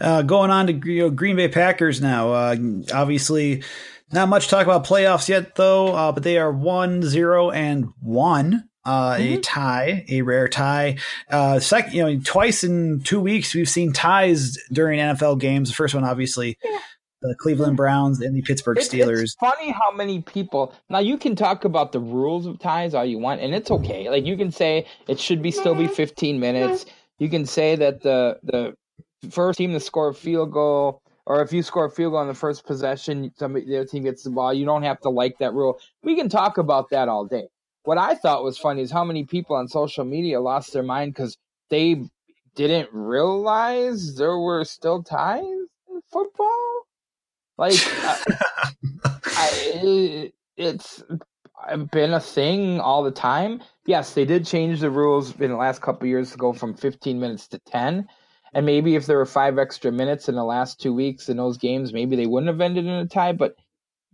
Uh, 0.00 0.22
going 0.22 0.50
on 0.50 0.66
to 0.66 0.72
you 0.72 1.02
know, 1.02 1.10
Green 1.10 1.36
Bay 1.36 1.48
Packers 1.48 2.00
now. 2.00 2.32
Uh, 2.32 2.56
obviously, 2.92 3.62
Not 4.12 4.28
much 4.28 4.48
talk 4.48 4.66
about 4.66 4.84
playoffs 4.86 5.28
yet, 5.28 5.54
though, 5.54 5.88
uh, 5.94 6.12
but 6.12 6.22
they 6.22 6.36
are 6.36 6.52
1 6.52 7.02
0 7.02 7.50
and 7.50 7.86
1. 8.00 8.68
Uh, 8.84 9.14
mm-hmm. 9.14 9.34
A 9.34 9.38
tie, 9.38 10.04
a 10.08 10.22
rare 10.22 10.48
tie. 10.48 10.96
Uh, 11.30 11.60
second, 11.60 11.94
you 11.94 12.02
know, 12.02 12.20
twice 12.24 12.64
in 12.64 13.00
two 13.00 13.20
weeks 13.20 13.54
we've 13.54 13.68
seen 13.68 13.92
ties 13.92 14.58
during 14.72 14.98
NFL 14.98 15.38
games. 15.38 15.68
The 15.68 15.76
first 15.76 15.94
one, 15.94 16.02
obviously, 16.02 16.58
yeah. 16.64 16.80
The 17.22 17.34
Cleveland 17.34 17.76
Browns 17.76 18.20
and 18.20 18.36
the 18.36 18.42
Pittsburgh 18.42 18.78
Steelers. 18.78 19.22
It's 19.22 19.34
funny 19.34 19.70
how 19.70 19.92
many 19.92 20.20
people. 20.22 20.74
Now 20.90 20.98
you 20.98 21.16
can 21.16 21.36
talk 21.36 21.64
about 21.64 21.92
the 21.92 22.00
rules 22.00 22.46
of 22.46 22.58
ties 22.58 22.94
all 22.94 23.04
you 23.04 23.18
want, 23.18 23.40
and 23.40 23.54
it's 23.54 23.70
okay. 23.70 24.10
Like 24.10 24.26
you 24.26 24.36
can 24.36 24.50
say 24.50 24.86
it 25.08 25.18
should 25.18 25.42
be 25.42 25.50
still 25.50 25.74
be 25.74 25.86
15 25.86 26.38
minutes. 26.38 26.86
You 27.18 27.28
can 27.28 27.46
say 27.46 27.76
that 27.76 28.02
the 28.02 28.38
the 28.42 28.74
first 29.30 29.58
team 29.58 29.72
to 29.72 29.80
score 29.80 30.08
a 30.08 30.14
field 30.14 30.52
goal 30.52 31.02
or 31.26 31.42
if 31.42 31.52
you 31.52 31.62
score 31.62 31.86
a 31.86 31.90
field 31.90 32.12
goal 32.12 32.20
on 32.20 32.28
the 32.28 32.34
first 32.34 32.66
possession, 32.66 33.32
somebody 33.36 33.66
the 33.66 33.78
other 33.78 33.86
team 33.86 34.02
gets 34.04 34.24
the 34.24 34.30
ball. 34.30 34.52
You 34.52 34.64
don't 34.64 34.82
have 34.82 35.00
to 35.00 35.08
like 35.08 35.38
that 35.38 35.52
rule. 35.52 35.78
We 36.02 36.16
can 36.16 36.28
talk 36.28 36.58
about 36.58 36.90
that 36.90 37.08
all 37.08 37.24
day. 37.24 37.46
What 37.84 37.98
I 37.98 38.14
thought 38.14 38.44
was 38.44 38.58
funny 38.58 38.82
is 38.82 38.90
how 38.90 39.04
many 39.04 39.24
people 39.24 39.56
on 39.56 39.68
social 39.68 40.04
media 40.04 40.40
lost 40.40 40.72
their 40.72 40.82
mind 40.82 41.14
because 41.14 41.36
they 41.70 42.02
didn't 42.54 42.88
realize 42.92 44.16
there 44.16 44.38
were 44.38 44.64
still 44.64 45.02
ties 45.02 45.42
in 45.42 46.00
football. 46.12 46.71
Like, 47.58 47.74
I, 49.04 50.32
it's 50.56 51.02
been 51.90 52.14
a 52.14 52.20
thing 52.20 52.80
all 52.80 53.02
the 53.02 53.10
time. 53.10 53.62
Yes, 53.86 54.14
they 54.14 54.24
did 54.24 54.46
change 54.46 54.80
the 54.80 54.90
rules 54.90 55.38
in 55.40 55.50
the 55.50 55.56
last 55.56 55.82
couple 55.82 56.06
years 56.08 56.32
to 56.32 56.38
go 56.38 56.52
from 56.52 56.74
15 56.74 57.20
minutes 57.20 57.48
to 57.48 57.58
10. 57.58 58.08
And 58.54 58.66
maybe 58.66 58.96
if 58.96 59.06
there 59.06 59.16
were 59.16 59.26
five 59.26 59.58
extra 59.58 59.90
minutes 59.90 60.28
in 60.28 60.34
the 60.34 60.44
last 60.44 60.80
two 60.80 60.92
weeks 60.92 61.28
in 61.28 61.36
those 61.36 61.56
games, 61.56 61.92
maybe 61.92 62.16
they 62.16 62.26
wouldn't 62.26 62.48
have 62.48 62.60
ended 62.60 62.84
in 62.84 62.90
a 62.90 63.06
tie. 63.06 63.32
But 63.32 63.56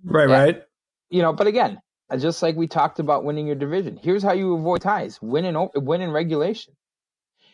right, 0.05 0.29
yeah, 0.29 0.39
right. 0.39 0.63
You 1.11 1.23
know, 1.23 1.33
but 1.33 1.49
again, 1.49 1.81
just 2.17 2.43
like 2.43 2.55
we 2.57 2.69
talked 2.69 3.01
about 3.01 3.25
winning 3.25 3.47
your 3.47 3.57
division, 3.57 3.99
here's 4.01 4.23
how 4.23 4.33
you 4.33 4.55
avoid 4.55 4.83
ties: 4.83 5.21
win 5.21 5.45
in 5.45 5.69
win 5.75 6.03
in 6.03 6.13
regulation. 6.13 6.75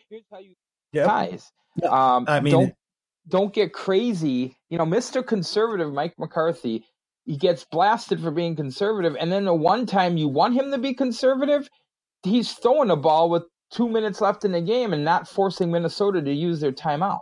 Here's 0.09 0.25
how 0.31 0.39
you 0.39 0.53
yep. 0.91 1.07
ties. 1.07 1.51
Um, 1.83 2.25
I 2.27 2.39
mean, 2.39 2.51
don't 2.51 2.75
don't 3.27 3.53
get 3.53 3.73
crazy. 3.73 4.55
You 4.69 4.77
know, 4.77 4.85
Mister 4.85 5.23
Conservative 5.23 5.91
Mike 5.91 6.13
McCarthy, 6.17 6.85
he 7.25 7.37
gets 7.37 7.65
blasted 7.65 8.21
for 8.21 8.31
being 8.31 8.55
conservative, 8.55 9.15
and 9.19 9.31
then 9.31 9.45
the 9.45 9.53
one 9.53 9.85
time 9.85 10.17
you 10.17 10.27
want 10.27 10.55
him 10.55 10.71
to 10.71 10.77
be 10.77 10.93
conservative, 10.93 11.67
he's 12.23 12.53
throwing 12.53 12.91
a 12.91 12.95
ball 12.95 13.29
with 13.29 13.43
two 13.71 13.89
minutes 13.89 14.21
left 14.21 14.45
in 14.45 14.51
the 14.51 14.61
game 14.61 14.93
and 14.93 15.03
not 15.03 15.27
forcing 15.27 15.71
Minnesota 15.71 16.21
to 16.21 16.31
use 16.31 16.59
their 16.59 16.71
timeout. 16.71 17.21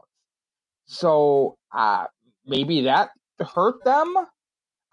So 0.86 1.56
uh, 1.74 2.06
maybe 2.46 2.82
that 2.82 3.12
hurt 3.40 3.84
them. 3.86 4.14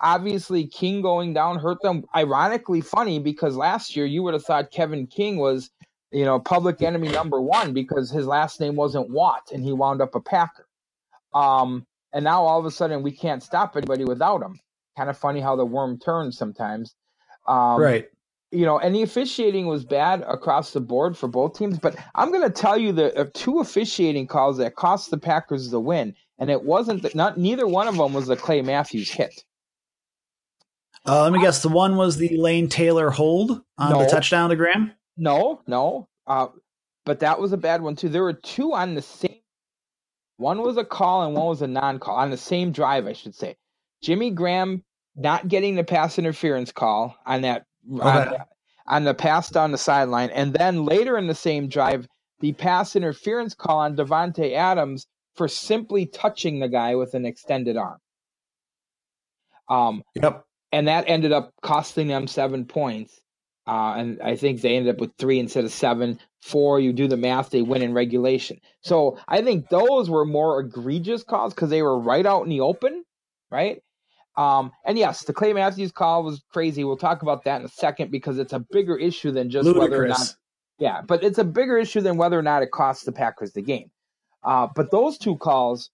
Obviously, 0.00 0.66
King 0.66 1.02
going 1.02 1.34
down 1.34 1.58
hurt 1.58 1.82
them. 1.82 2.04
Ironically, 2.14 2.80
funny 2.80 3.18
because 3.18 3.56
last 3.56 3.96
year 3.96 4.06
you 4.06 4.22
would 4.22 4.32
have 4.32 4.44
thought 4.44 4.70
Kevin 4.70 5.06
King 5.06 5.36
was, 5.36 5.70
you 6.12 6.24
know, 6.24 6.38
public 6.38 6.80
enemy 6.80 7.08
number 7.08 7.40
one 7.40 7.74
because 7.74 8.10
his 8.10 8.26
last 8.26 8.60
name 8.60 8.76
wasn't 8.76 9.10
Watt 9.10 9.50
and 9.52 9.62
he 9.64 9.72
wound 9.72 10.00
up 10.00 10.14
a 10.14 10.20
Packer. 10.20 10.66
Um, 11.34 11.86
and 12.12 12.24
now 12.24 12.42
all 12.42 12.58
of 12.58 12.66
a 12.66 12.70
sudden 12.70 13.02
we 13.02 13.12
can't 13.12 13.42
stop 13.42 13.76
anybody 13.76 14.04
without 14.04 14.42
him. 14.42 14.58
Kind 14.96 15.10
of 15.10 15.16
funny 15.16 15.40
how 15.40 15.56
the 15.56 15.64
worm 15.64 15.98
turns 15.98 16.36
sometimes. 16.36 16.94
Um, 17.46 17.80
right 17.80 18.06
you 18.52 18.66
know, 18.66 18.78
and 18.78 18.94
the 18.94 19.02
officiating 19.02 19.66
was 19.66 19.84
bad 19.84 20.24
across 20.26 20.72
the 20.72 20.80
board 20.80 21.16
for 21.16 21.28
both 21.28 21.56
teams. 21.56 21.78
But 21.78 21.96
I'm 22.14 22.30
going 22.30 22.42
to 22.42 22.50
tell 22.50 22.76
you 22.76 22.92
the 22.92 23.16
uh, 23.16 23.26
two 23.32 23.60
officiating 23.60 24.26
calls 24.26 24.58
that 24.58 24.74
cost 24.74 25.10
the 25.10 25.18
Packers 25.18 25.70
the 25.70 25.80
win, 25.80 26.14
and 26.38 26.50
it 26.50 26.64
wasn't 26.64 27.02
the, 27.02 27.12
not 27.14 27.38
neither 27.38 27.66
one 27.66 27.86
of 27.86 27.96
them 27.96 28.12
was 28.12 28.26
the 28.26 28.36
Clay 28.36 28.62
Matthews 28.62 29.10
hit. 29.10 29.44
Uh, 31.06 31.22
let 31.22 31.32
me 31.32 31.40
guess. 31.40 31.62
The 31.62 31.68
one 31.68 31.96
was 31.96 32.16
the 32.16 32.36
Lane 32.36 32.68
Taylor 32.68 33.10
hold 33.10 33.62
on 33.78 33.92
no, 33.92 34.00
the 34.00 34.10
touchdown 34.10 34.50
to 34.50 34.56
Graham. 34.56 34.92
No, 35.16 35.62
no. 35.66 36.08
Uh, 36.26 36.48
but 37.04 37.20
that 37.20 37.40
was 37.40 37.52
a 37.52 37.56
bad 37.56 37.82
one 37.82 37.96
too. 37.96 38.08
There 38.08 38.22
were 38.22 38.32
two 38.32 38.74
on 38.74 38.94
the 38.94 39.02
same. 39.02 39.36
One 40.40 40.62
was 40.62 40.78
a 40.78 40.84
call 40.84 41.22
and 41.22 41.34
one 41.34 41.48
was 41.48 41.60
a 41.60 41.66
non-call 41.66 42.16
on 42.16 42.30
the 42.30 42.36
same 42.38 42.72
drive, 42.72 43.06
I 43.06 43.12
should 43.12 43.34
say. 43.34 43.56
Jimmy 44.02 44.30
Graham 44.30 44.82
not 45.14 45.48
getting 45.48 45.74
the 45.74 45.84
pass 45.84 46.18
interference 46.18 46.72
call 46.72 47.14
on 47.26 47.42
that 47.42 47.66
okay. 47.94 48.08
on, 48.08 48.34
on 48.86 49.04
the 49.04 49.12
pass 49.12 49.50
down 49.50 49.70
the 49.70 49.76
sideline. 49.76 50.30
And 50.30 50.54
then 50.54 50.86
later 50.86 51.18
in 51.18 51.26
the 51.26 51.34
same 51.34 51.68
drive, 51.68 52.08
the 52.40 52.52
pass 52.54 52.96
interference 52.96 53.54
call 53.54 53.80
on 53.80 53.96
Davante 53.96 54.54
Adams 54.54 55.06
for 55.34 55.46
simply 55.46 56.06
touching 56.06 56.58
the 56.58 56.68
guy 56.68 56.94
with 56.94 57.12
an 57.12 57.26
extended 57.26 57.76
arm. 57.76 57.98
Um, 59.68 60.02
yep. 60.14 60.42
And 60.72 60.88
that 60.88 61.04
ended 61.06 61.32
up 61.32 61.52
costing 61.60 62.08
them 62.08 62.26
seven 62.26 62.64
points. 62.64 63.20
Uh, 63.70 63.94
and 63.98 64.20
I 64.20 64.34
think 64.34 64.60
they 64.60 64.76
ended 64.76 64.96
up 64.96 65.00
with 65.00 65.12
three 65.16 65.38
instead 65.38 65.64
of 65.64 65.70
seven. 65.70 66.18
Four, 66.42 66.80
you 66.80 66.92
do 66.92 67.06
the 67.06 67.16
math, 67.16 67.50
they 67.50 67.62
win 67.62 67.82
in 67.82 67.94
regulation. 67.94 68.60
So 68.80 69.16
I 69.28 69.42
think 69.42 69.68
those 69.68 70.10
were 70.10 70.24
more 70.24 70.58
egregious 70.58 71.22
calls 71.22 71.54
because 71.54 71.70
they 71.70 71.80
were 71.80 71.96
right 71.96 72.26
out 72.26 72.42
in 72.42 72.48
the 72.48 72.62
open, 72.62 73.04
right? 73.48 73.80
Um, 74.36 74.72
and 74.84 74.98
yes, 74.98 75.22
the 75.22 75.32
Clay 75.32 75.52
Matthews 75.52 75.92
call 75.92 76.24
was 76.24 76.42
crazy. 76.52 76.82
We'll 76.82 76.96
talk 76.96 77.22
about 77.22 77.44
that 77.44 77.60
in 77.60 77.66
a 77.66 77.68
second 77.68 78.10
because 78.10 78.40
it's 78.40 78.52
a 78.52 78.58
bigger 78.58 78.96
issue 78.96 79.30
than 79.30 79.50
just 79.50 79.66
Ludicrous. 79.66 79.90
whether 79.90 80.04
or 80.04 80.08
not. 80.08 80.34
Yeah, 80.80 81.02
but 81.02 81.22
it's 81.22 81.38
a 81.38 81.44
bigger 81.44 81.78
issue 81.78 82.00
than 82.00 82.16
whether 82.16 82.36
or 82.36 82.42
not 82.42 82.64
it 82.64 82.72
costs 82.72 83.04
the 83.04 83.12
Packers 83.12 83.52
the 83.52 83.62
game. 83.62 83.92
Uh, 84.42 84.66
but 84.74 84.90
those 84.90 85.16
two 85.16 85.36
calls, 85.36 85.90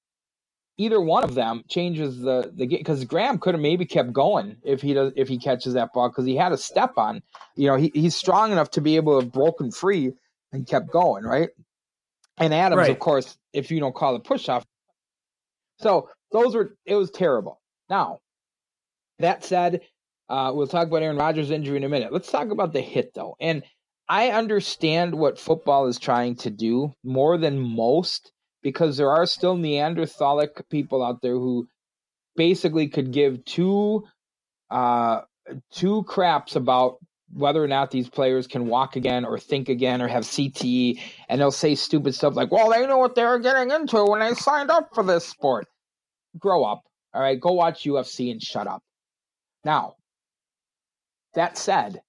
either 0.79 1.01
one 1.01 1.25
of 1.25 1.35
them 1.35 1.65
changes 1.69 2.21
the 2.21 2.53
the 2.55 2.67
game 2.67 2.81
because 2.81 3.05
Graham 3.05 3.39
could 3.39 3.55
have 3.55 3.61
maybe 3.61 3.87
kept 3.87 4.12
going 4.12 4.57
if 4.62 4.83
he 4.83 4.95
does 4.95 5.12
if 5.17 5.29
he 5.29 5.39
catches 5.39 5.75
that 5.75 5.93
ball 5.93 6.09
because 6.09 6.27
he 6.27 6.37
had 6.37 6.53
a 6.53 6.59
step 6.59 6.95
on. 6.97 7.23
You 7.55 7.69
know, 7.69 7.77
he, 7.77 7.91
he's 7.95 8.17
strong 8.17 8.53
enough 8.53 8.71
to 8.73 8.81
be 8.81 8.97
able 8.97 9.19
to 9.19 9.25
have 9.25 9.33
broken 9.33 9.71
free 9.71 10.12
and 10.53 10.67
kept 10.67 10.91
going, 10.91 11.25
right? 11.25 11.51
And 12.39 12.53
Adams, 12.53 12.81
right. 12.81 12.91
of 12.91 12.99
course, 12.99 13.37
if 13.53 13.71
you 13.71 13.81
don't 13.81 13.95
call 13.95 14.17
it 14.17 14.25
push 14.25 14.49
off. 14.49 14.65
So 15.79 16.09
those 16.33 16.55
were 16.55 16.77
it 16.85 16.95
was 16.95 17.11
terrible. 17.11 17.61
Now 17.89 18.21
that 19.19 19.45
said, 19.45 19.81
uh, 20.29 20.53
we'll 20.55 20.67
talk 20.67 20.89
about 20.89 21.03
Aaron 21.03 21.17
Rodgers' 21.17 21.51
injury 21.51 21.77
in 21.77 21.85
a 21.85 21.89
minute. 21.89 22.12
Let's 22.12 22.31
talk 22.31 22.51
about 22.51 22.73
the 22.73 22.81
hit, 22.81 23.15
though. 23.15 23.37
And 23.41 23.62
I 24.09 24.31
understand 24.31 25.15
what 25.15 25.39
football 25.39 25.87
is 25.87 25.99
trying 25.99 26.37
to 26.37 26.51
do 26.51 26.93
more 27.03 27.39
than 27.39 27.59
most 27.59 28.33
because 28.67 28.97
there 28.97 29.13
are 29.13 29.27
still 29.27 29.57
Neanderthalic 29.57 30.69
people 30.69 31.01
out 31.01 31.23
there 31.23 31.35
who 31.35 31.69
basically 32.35 32.89
could 32.89 33.13
give 33.13 33.45
two 33.45 34.03
uh, 34.73 35.21
two 35.73 36.03
craps 36.03 36.57
about 36.57 36.97
whether 37.33 37.63
or 37.63 37.69
not 37.69 37.93
these 37.93 38.09
players 38.09 38.49
can 38.49 38.67
walk 38.67 38.97
again 38.97 39.25
or 39.25 39.39
think 39.39 39.69
again 39.69 40.03
or 40.03 40.09
have 40.09 40.25
CTE, 40.25 41.01
and 41.29 41.41
they'll 41.41 41.53
say 41.53 41.77
stupid 41.77 42.17
stuff 42.17 42.35
like, 42.35 42.51
"Well, 42.51 42.71
they 42.71 42.85
know 42.89 42.99
what 42.99 43.15
they 43.15 43.23
were 43.25 43.39
getting 43.39 43.71
into 43.71 44.05
when 44.05 44.19
they 44.19 44.35
signed 44.35 44.73
up 44.73 44.89
for 44.93 45.05
this 45.05 45.25
sport." 45.25 45.69
Grow 46.37 46.65
up, 46.65 46.83
all 47.15 47.23
right. 47.23 47.41
Go 47.41 47.53
watch 47.53 47.85
UFC 47.85 48.33
and 48.33 48.43
shut 48.43 48.67
up. 48.67 48.83
Now, 49.65 49.95
that 51.35 51.57
said, 51.57 52.01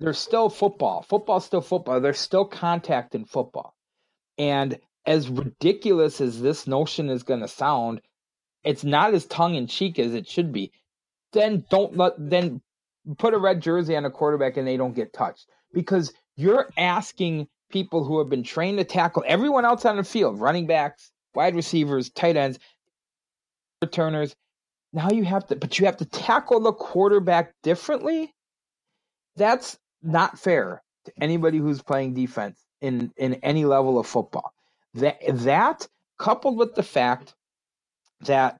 there's 0.00 0.18
still 0.18 0.50
football. 0.50 1.00
Football's 1.08 1.46
still 1.46 1.62
football. 1.62 1.98
There's 2.02 2.20
still 2.20 2.44
contact 2.44 3.14
in 3.14 3.24
football. 3.24 3.74
And 4.36 4.78
as 5.06 5.28
ridiculous 5.28 6.20
as 6.20 6.40
this 6.40 6.66
notion 6.66 7.08
is 7.08 7.22
going 7.22 7.40
to 7.40 7.48
sound, 7.48 8.00
it's 8.64 8.84
not 8.84 9.14
as 9.14 9.26
tongue 9.26 9.54
in 9.54 9.66
cheek 9.66 9.98
as 9.98 10.14
it 10.14 10.26
should 10.26 10.52
be. 10.52 10.72
Then 11.32 11.64
don't 11.70 11.96
let 11.96 12.14
then 12.18 12.60
put 13.18 13.34
a 13.34 13.38
red 13.38 13.60
jersey 13.60 13.96
on 13.96 14.04
a 14.04 14.10
quarterback 14.10 14.56
and 14.56 14.66
they 14.66 14.76
don't 14.76 14.94
get 14.94 15.12
touched 15.12 15.46
because 15.72 16.12
you're 16.36 16.68
asking 16.76 17.46
people 17.70 18.04
who 18.04 18.18
have 18.18 18.28
been 18.28 18.42
trained 18.42 18.78
to 18.78 18.84
tackle 18.84 19.24
everyone 19.26 19.64
else 19.64 19.84
on 19.84 19.96
the 19.96 20.04
field, 20.04 20.40
running 20.40 20.66
backs, 20.66 21.12
wide 21.34 21.54
receivers, 21.54 22.10
tight 22.10 22.36
ends, 22.36 22.58
returners, 23.82 24.34
now 24.92 25.10
you 25.10 25.24
have 25.24 25.46
to, 25.48 25.56
but 25.56 25.78
you 25.78 25.86
have 25.86 25.98
to 25.98 26.06
tackle 26.06 26.60
the 26.60 26.72
quarterback 26.72 27.54
differently. 27.62 28.34
That's 29.36 29.78
not 30.02 30.38
fair 30.38 30.82
to 31.04 31.12
anybody 31.20 31.58
who's 31.58 31.82
playing 31.82 32.14
defense 32.14 32.58
in 32.80 33.12
in 33.16 33.34
any 33.34 33.66
level 33.66 33.98
of 33.98 34.06
football. 34.06 34.54
That 34.96 35.18
that 35.44 35.88
coupled 36.18 36.56
with 36.56 36.74
the 36.74 36.82
fact 36.82 37.34
that 38.22 38.58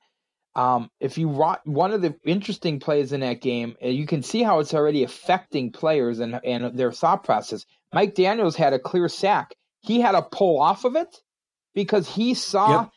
um, 0.55 0.91
if 1.01 1.19
you 1.19 1.29
one 1.29 1.93
of 1.93 2.01
the 2.01 2.15
interesting 2.25 2.81
plays 2.81 3.13
in 3.13 3.21
that 3.21 3.43
game, 3.43 3.77
uh, 3.85 3.89
you 3.89 4.07
can 4.07 4.23
see 4.23 4.43
how 4.43 4.61
it's 4.61 4.73
already 4.73 5.03
affecting 5.03 5.71
players 5.71 6.19
and 6.19 6.41
and 6.45 6.77
their 6.77 6.93
thought 6.93 7.25
process. 7.25 7.67
Mike 7.93 8.15
Daniels 8.15 8.57
had 8.57 8.73
a 8.73 8.79
clear 8.79 9.09
sack. 9.09 9.55
He 9.81 10.01
had 10.01 10.13
to 10.13 10.23
pull 10.23 10.61
off 10.61 10.85
of 10.85 10.97
it 10.97 11.15
because 11.75 12.09
he 12.09 12.35
saw 12.35 12.83
yep. 12.83 12.91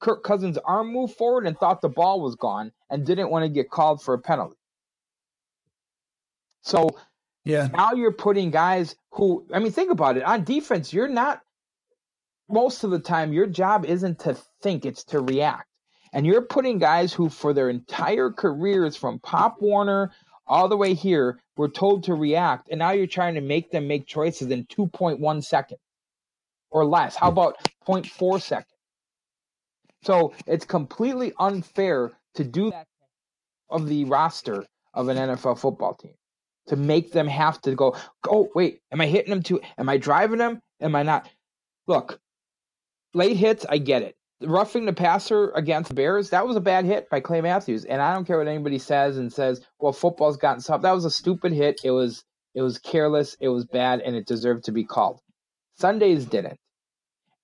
Kirk 0.00 0.24
Cousins' 0.24 0.58
arm 0.58 0.92
move 0.92 1.14
forward 1.14 1.46
and 1.46 1.56
thought 1.56 1.82
the 1.82 1.88
ball 1.88 2.20
was 2.20 2.34
gone 2.34 2.72
and 2.90 3.06
didn't 3.06 3.30
want 3.30 3.44
to 3.44 3.48
get 3.50 3.70
called 3.70 4.02
for 4.02 4.14
a 4.14 4.18
penalty. 4.18 4.56
So 6.62 6.90
yeah, 7.44 7.68
now 7.72 7.92
you're 7.92 8.12
putting 8.12 8.50
guys 8.50 8.96
who 9.10 9.46
I 9.52 9.58
mean, 9.58 9.72
think 9.72 9.90
about 9.90 10.16
it. 10.16 10.22
On 10.22 10.44
defense, 10.44 10.92
you're 10.94 11.08
not 11.08 11.42
most 12.52 12.84
of 12.84 12.90
the 12.90 12.98
time 12.98 13.32
your 13.32 13.46
job 13.46 13.84
isn't 13.84 14.20
to 14.20 14.36
think, 14.62 14.84
it's 14.84 15.04
to 15.04 15.20
react. 15.20 15.66
And 16.12 16.26
you're 16.26 16.42
putting 16.42 16.78
guys 16.78 17.12
who, 17.12 17.28
for 17.28 17.52
their 17.54 17.70
entire 17.70 18.30
careers, 18.30 18.96
from 18.96 19.18
Pop 19.20 19.56
Warner 19.60 20.12
all 20.46 20.68
the 20.68 20.76
way 20.76 20.92
here, 20.94 21.40
were 21.56 21.68
told 21.68 22.04
to 22.04 22.14
react. 22.14 22.68
And 22.70 22.78
now 22.78 22.90
you're 22.90 23.06
trying 23.06 23.34
to 23.34 23.40
make 23.40 23.70
them 23.70 23.88
make 23.88 24.06
choices 24.06 24.50
in 24.50 24.66
2.1 24.66 25.42
seconds 25.42 25.80
or 26.70 26.84
less. 26.84 27.16
How 27.16 27.30
hmm. 27.30 27.38
about 27.38 27.56
0.4 27.88 28.42
seconds? 28.42 28.66
So 30.02 30.34
it's 30.46 30.64
completely 30.64 31.32
unfair 31.38 32.12
to 32.34 32.44
do 32.44 32.70
that 32.70 32.86
of 33.70 33.88
the 33.88 34.04
roster 34.04 34.66
of 34.92 35.08
an 35.08 35.16
NFL 35.16 35.58
football 35.58 35.94
team 35.94 36.14
to 36.66 36.76
make 36.76 37.12
them 37.12 37.26
have 37.26 37.60
to 37.62 37.74
go, 37.74 37.96
oh, 38.28 38.48
wait, 38.54 38.80
am 38.92 39.00
I 39.00 39.06
hitting 39.06 39.30
them 39.30 39.42
too? 39.42 39.60
Am 39.78 39.88
I 39.88 39.96
driving 39.96 40.38
them? 40.38 40.60
Am 40.80 40.94
I 40.94 41.02
not? 41.02 41.28
Look, 41.86 42.20
late 43.14 43.36
hits, 43.36 43.66
I 43.68 43.78
get 43.78 44.02
it. 44.02 44.16
Roughing 44.42 44.86
the 44.86 44.92
passer 44.92 45.50
against 45.52 45.88
the 45.88 45.94
Bears, 45.94 46.30
that 46.30 46.46
was 46.46 46.56
a 46.56 46.60
bad 46.60 46.84
hit 46.84 47.08
by 47.10 47.20
Clay 47.20 47.40
Matthews. 47.40 47.84
And 47.84 48.02
I 48.02 48.12
don't 48.12 48.24
care 48.24 48.38
what 48.38 48.48
anybody 48.48 48.78
says 48.78 49.18
and 49.18 49.32
says, 49.32 49.60
well, 49.78 49.92
football's 49.92 50.36
gotten 50.36 50.60
soft. 50.60 50.82
That 50.82 50.92
was 50.92 51.04
a 51.04 51.10
stupid 51.10 51.52
hit. 51.52 51.80
It 51.84 51.92
was 51.92 52.24
it 52.54 52.62
was 52.62 52.78
careless, 52.78 53.36
it 53.40 53.48
was 53.48 53.64
bad, 53.64 54.00
and 54.00 54.14
it 54.14 54.26
deserved 54.26 54.64
to 54.64 54.72
be 54.72 54.84
called. 54.84 55.20
Sundays 55.74 56.26
didn't. 56.26 56.58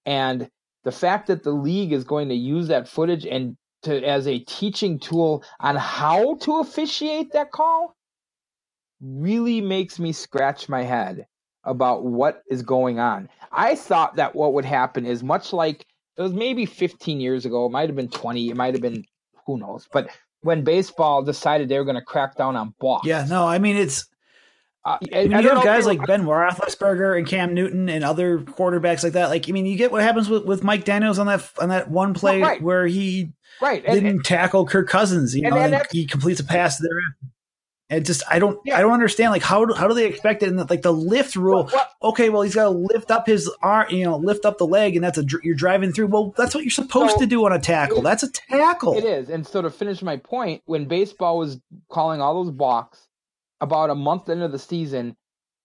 And 0.04 0.50
the 0.84 0.92
fact 0.92 1.28
that 1.28 1.42
the 1.42 1.52
league 1.52 1.92
is 1.92 2.04
going 2.04 2.28
to 2.28 2.34
use 2.34 2.68
that 2.68 2.88
footage 2.88 3.24
and 3.26 3.56
to 3.82 4.04
as 4.04 4.26
a 4.26 4.40
teaching 4.40 4.98
tool 4.98 5.44
on 5.60 5.76
how 5.76 6.34
to 6.36 6.58
officiate 6.58 7.32
that 7.32 7.52
call 7.52 7.94
really 9.00 9.60
makes 9.60 9.98
me 9.98 10.12
scratch 10.12 10.68
my 10.68 10.82
head 10.82 11.26
about 11.68 12.04
what 12.04 12.42
is 12.50 12.62
going 12.62 12.98
on. 12.98 13.28
I 13.52 13.74
thought 13.74 14.16
that 14.16 14.34
what 14.34 14.54
would 14.54 14.64
happen 14.64 15.06
is 15.06 15.22
much 15.22 15.52
like 15.52 15.86
it 16.16 16.22
was 16.22 16.32
maybe 16.32 16.66
15 16.66 17.20
years 17.20 17.46
ago, 17.46 17.66
it 17.66 17.70
might 17.70 17.88
have 17.88 17.96
been 17.96 18.08
20, 18.08 18.48
it 18.48 18.56
might 18.56 18.74
have 18.74 18.82
been 18.82 19.04
who 19.46 19.58
knows, 19.58 19.88
but 19.92 20.08
when 20.40 20.62
baseball 20.62 21.22
decided 21.22 21.68
they 21.68 21.78
were 21.78 21.84
going 21.84 21.96
to 21.96 22.02
crack 22.02 22.36
down 22.36 22.56
on 22.56 22.74
balks. 22.80 23.06
Yeah, 23.06 23.26
no, 23.28 23.46
I 23.46 23.58
mean 23.58 23.76
it's 23.76 24.06
uh, 24.84 24.96
I, 25.12 25.20
you 25.20 25.30
have 25.30 25.64
guys 25.64 25.86
like 25.86 26.06
Ben 26.06 26.24
Roethlisberger 26.24 27.18
and 27.18 27.26
Cam 27.26 27.52
Newton 27.52 27.88
and 27.88 28.04
other 28.04 28.38
quarterbacks 28.38 29.04
like 29.04 29.12
that. 29.14 29.28
Like, 29.28 29.48
I 29.48 29.52
mean, 29.52 29.66
you 29.66 29.76
get 29.76 29.92
what 29.92 30.02
happens 30.02 30.30
with, 30.30 30.44
with 30.44 30.64
Mike 30.64 30.84
Daniels 30.84 31.18
on 31.18 31.26
that 31.26 31.50
on 31.60 31.68
that 31.68 31.90
one 31.90 32.14
play 32.14 32.40
right. 32.40 32.62
where 32.62 32.86
he 32.86 33.32
right 33.60 33.84
didn't 33.84 34.06
and, 34.06 34.24
tackle 34.24 34.66
Kirk 34.66 34.88
Cousins. 34.88 35.34
You 35.34 35.42
know, 35.42 35.56
and, 35.56 35.74
and 35.74 35.84
he 35.90 36.06
completes 36.06 36.40
a 36.40 36.44
pass 36.44 36.78
there. 36.78 36.90
And 37.90 38.04
just 38.04 38.22
I 38.30 38.38
don't 38.38 38.60
yeah. 38.66 38.76
I 38.76 38.82
don't 38.82 38.92
understand 38.92 39.32
like 39.32 39.42
how 39.42 39.64
do, 39.64 39.72
how 39.72 39.88
do 39.88 39.94
they 39.94 40.06
expect 40.06 40.42
it? 40.42 40.50
And 40.50 40.58
the, 40.58 40.66
like 40.68 40.82
the 40.82 40.92
lift 40.92 41.36
rule. 41.36 41.70
Okay, 42.02 42.28
well 42.28 42.42
he's 42.42 42.54
got 42.54 42.64
to 42.64 42.70
lift 42.70 43.10
up 43.10 43.26
his 43.26 43.50
arm, 43.62 43.86
you 43.90 44.04
know, 44.04 44.18
lift 44.18 44.44
up 44.44 44.58
the 44.58 44.66
leg, 44.66 44.94
and 44.94 45.02
that's 45.02 45.16
a 45.16 45.24
you're 45.42 45.54
driving 45.54 45.92
through. 45.92 46.08
Well, 46.08 46.34
that's 46.36 46.54
what 46.54 46.64
you're 46.64 46.70
supposed 46.70 47.14
so 47.14 47.20
to 47.20 47.26
do 47.26 47.46
on 47.46 47.52
a 47.52 47.58
tackle. 47.58 48.02
That's 48.02 48.22
a 48.22 48.30
tackle. 48.30 48.98
It 48.98 49.04
is. 49.04 49.30
And 49.30 49.46
so 49.46 49.62
to 49.62 49.70
finish 49.70 50.02
my 50.02 50.18
point, 50.18 50.62
when 50.66 50.84
baseball 50.84 51.38
was 51.38 51.60
calling 51.88 52.20
all 52.20 52.44
those 52.44 52.52
balks 52.52 53.08
about 53.60 53.88
a 53.88 53.94
month 53.94 54.28
into 54.28 54.48
the 54.48 54.58
season, 54.58 55.16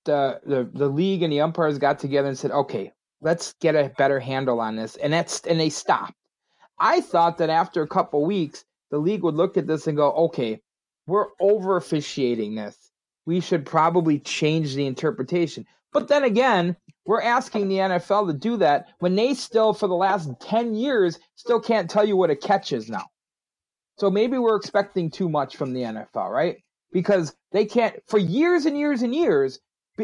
the, 0.05 0.39
the 0.45 0.69
the 0.73 0.87
league 0.87 1.23
and 1.23 1.33
the 1.33 1.41
umpires 1.41 1.77
got 1.77 1.99
together 1.99 2.29
and 2.29 2.37
said, 2.37 2.51
"Okay, 2.51 2.93
let's 3.19 3.53
get 3.59 3.75
a 3.75 3.91
better 3.97 4.21
handle 4.21 4.61
on 4.61 4.77
this," 4.77 4.95
and 4.95 5.11
that's 5.11 5.41
and 5.41 5.59
they 5.59 5.69
stopped. 5.69 6.13
I 6.79 7.01
thought 7.01 7.37
that 7.39 7.49
after 7.49 7.81
a 7.81 7.87
couple 7.87 8.25
weeks, 8.25 8.63
the 8.91 8.97
league 8.97 9.23
would 9.23 9.35
look 9.35 9.57
at 9.57 9.67
this 9.67 9.87
and 9.87 9.97
go, 9.97 10.11
"Okay, 10.11 10.61
we're 11.07 11.27
over 11.39 11.77
officiating 11.77 12.55
this. 12.55 12.77
We 13.25 13.39
should 13.39 13.65
probably 13.65 14.19
change 14.19 14.75
the 14.75 14.85
interpretation." 14.85 15.65
But 15.91 16.07
then 16.07 16.23
again, 16.23 16.75
we're 17.05 17.21
asking 17.21 17.67
the 17.67 17.77
NFL 17.79 18.27
to 18.27 18.33
do 18.33 18.57
that 18.57 18.87
when 18.99 19.15
they 19.15 19.33
still, 19.33 19.73
for 19.73 19.87
the 19.87 19.95
last 19.95 20.29
ten 20.39 20.75
years, 20.75 21.19
still 21.35 21.59
can't 21.59 21.89
tell 21.89 22.05
you 22.05 22.17
what 22.17 22.31
a 22.31 22.35
catch 22.35 22.73
is 22.73 22.89
now. 22.89 23.05
So 23.97 24.09
maybe 24.09 24.37
we're 24.37 24.55
expecting 24.55 25.11
too 25.11 25.29
much 25.29 25.55
from 25.55 25.73
the 25.73 25.81
NFL, 25.83 26.31
right? 26.31 26.57
because 26.93 27.35
they 27.51 27.65
can't 27.65 27.95
for 28.07 28.19
years 28.19 28.65
and 28.65 28.77
years 28.77 29.01
and 29.01 29.13
years 29.13 29.59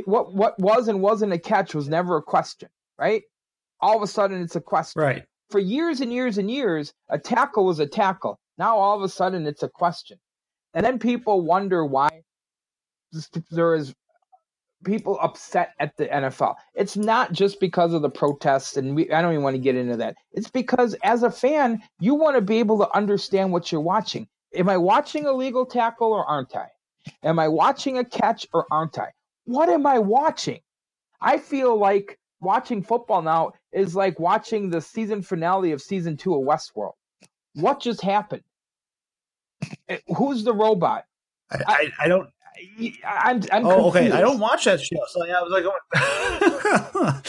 what 0.06 0.34
what 0.34 0.60
was 0.60 0.88
and 0.88 1.02
wasn't 1.02 1.32
a 1.32 1.40
catch 1.40 1.74
was 1.74 1.88
never 1.88 2.18
a 2.18 2.22
question 2.22 2.68
right 2.98 3.22
all 3.80 3.96
of 3.96 4.04
a 4.04 4.08
sudden 4.08 4.42
it's 4.42 4.56
a 4.56 4.62
question 4.62 5.02
right 5.02 5.24
for 5.50 5.60
years 5.60 6.02
and 6.02 6.12
years 6.12 6.38
and 6.38 6.52
years 6.52 6.94
a 7.10 7.18
tackle 7.18 7.66
was 7.66 7.80
a 7.80 7.86
tackle 7.88 8.40
now 8.58 8.76
all 8.76 8.98
of 8.98 9.04
a 9.04 9.10
sudden 9.10 9.46
it's 9.46 9.64
a 9.64 9.70
question 9.70 10.18
and 10.74 10.86
then 10.86 11.00
people 11.00 11.42
wonder 11.42 11.86
why 11.86 12.10
there 13.52 13.76
is 13.76 13.94
people 14.84 15.20
upset 15.22 15.74
at 15.80 15.96
the 15.98 16.08
NFL. 16.08 16.56
It's 16.74 16.96
not 16.96 17.34
just 17.34 17.60
because 17.60 17.94
of 17.94 18.02
the 18.02 18.10
protests, 18.10 18.78
and 18.78 18.96
we, 18.96 19.12
I 19.12 19.22
don't 19.22 19.34
even 19.34 19.44
want 19.44 19.56
to 19.56 19.62
get 19.62 19.76
into 19.76 19.98
that. 19.98 20.16
It's 20.32 20.50
because 20.50 20.96
as 21.04 21.24
a 21.24 21.32
fan, 21.32 21.82
you 22.00 22.16
want 22.16 22.36
to 22.36 22.42
be 22.42 22.60
able 22.60 22.78
to 22.80 22.96
understand 22.96 23.52
what 23.52 23.72
you're 23.72 23.82
watching. 23.82 24.28
Am 24.54 24.70
I 24.70 24.78
watching 24.78 25.26
a 25.26 25.34
legal 25.34 25.66
tackle 25.66 26.12
or 26.12 26.26
aren't 26.26 26.56
I? 26.56 26.68
Am 27.24 27.40
I 27.40 27.48
watching 27.48 27.98
a 27.98 28.06
catch 28.06 28.48
or 28.54 28.66
aren't 28.72 28.98
I? 28.98 29.12
What 29.46 29.70
am 29.70 29.86
I 29.86 30.00
watching? 30.00 30.60
I 31.22 31.38
feel 31.38 31.78
like 31.78 32.18
watching 32.42 32.82
football 32.84 33.22
now 33.22 33.52
is 33.72 33.96
like 33.96 34.20
watching 34.20 34.70
the 34.70 34.82
season 34.82 35.22
finale 35.22 35.72
of 35.72 35.82
season 35.82 36.18
two 36.18 36.36
of 36.36 36.42
Westworld. 36.42 36.94
What 37.56 37.82
just 37.82 38.02
happened? 38.02 38.44
Eh, 39.88 39.98
who's 40.16 40.44
the 40.44 40.54
robot? 40.54 41.06
I, 41.52 41.60
I, 41.68 42.06
I 42.06 42.08
don't. 42.08 42.30
I'm, 43.06 43.42
I'm 43.52 43.66
oh, 43.66 43.88
okay. 43.90 44.12
I 44.12 44.22
don't 44.22 44.40
watch 44.40 44.66
that 44.66 44.82
show, 44.82 45.00
so 45.10 45.26
yeah, 45.26 45.40
I 45.40 45.42
was 45.42 45.52
like, 45.52 45.64
oh. 45.66 47.22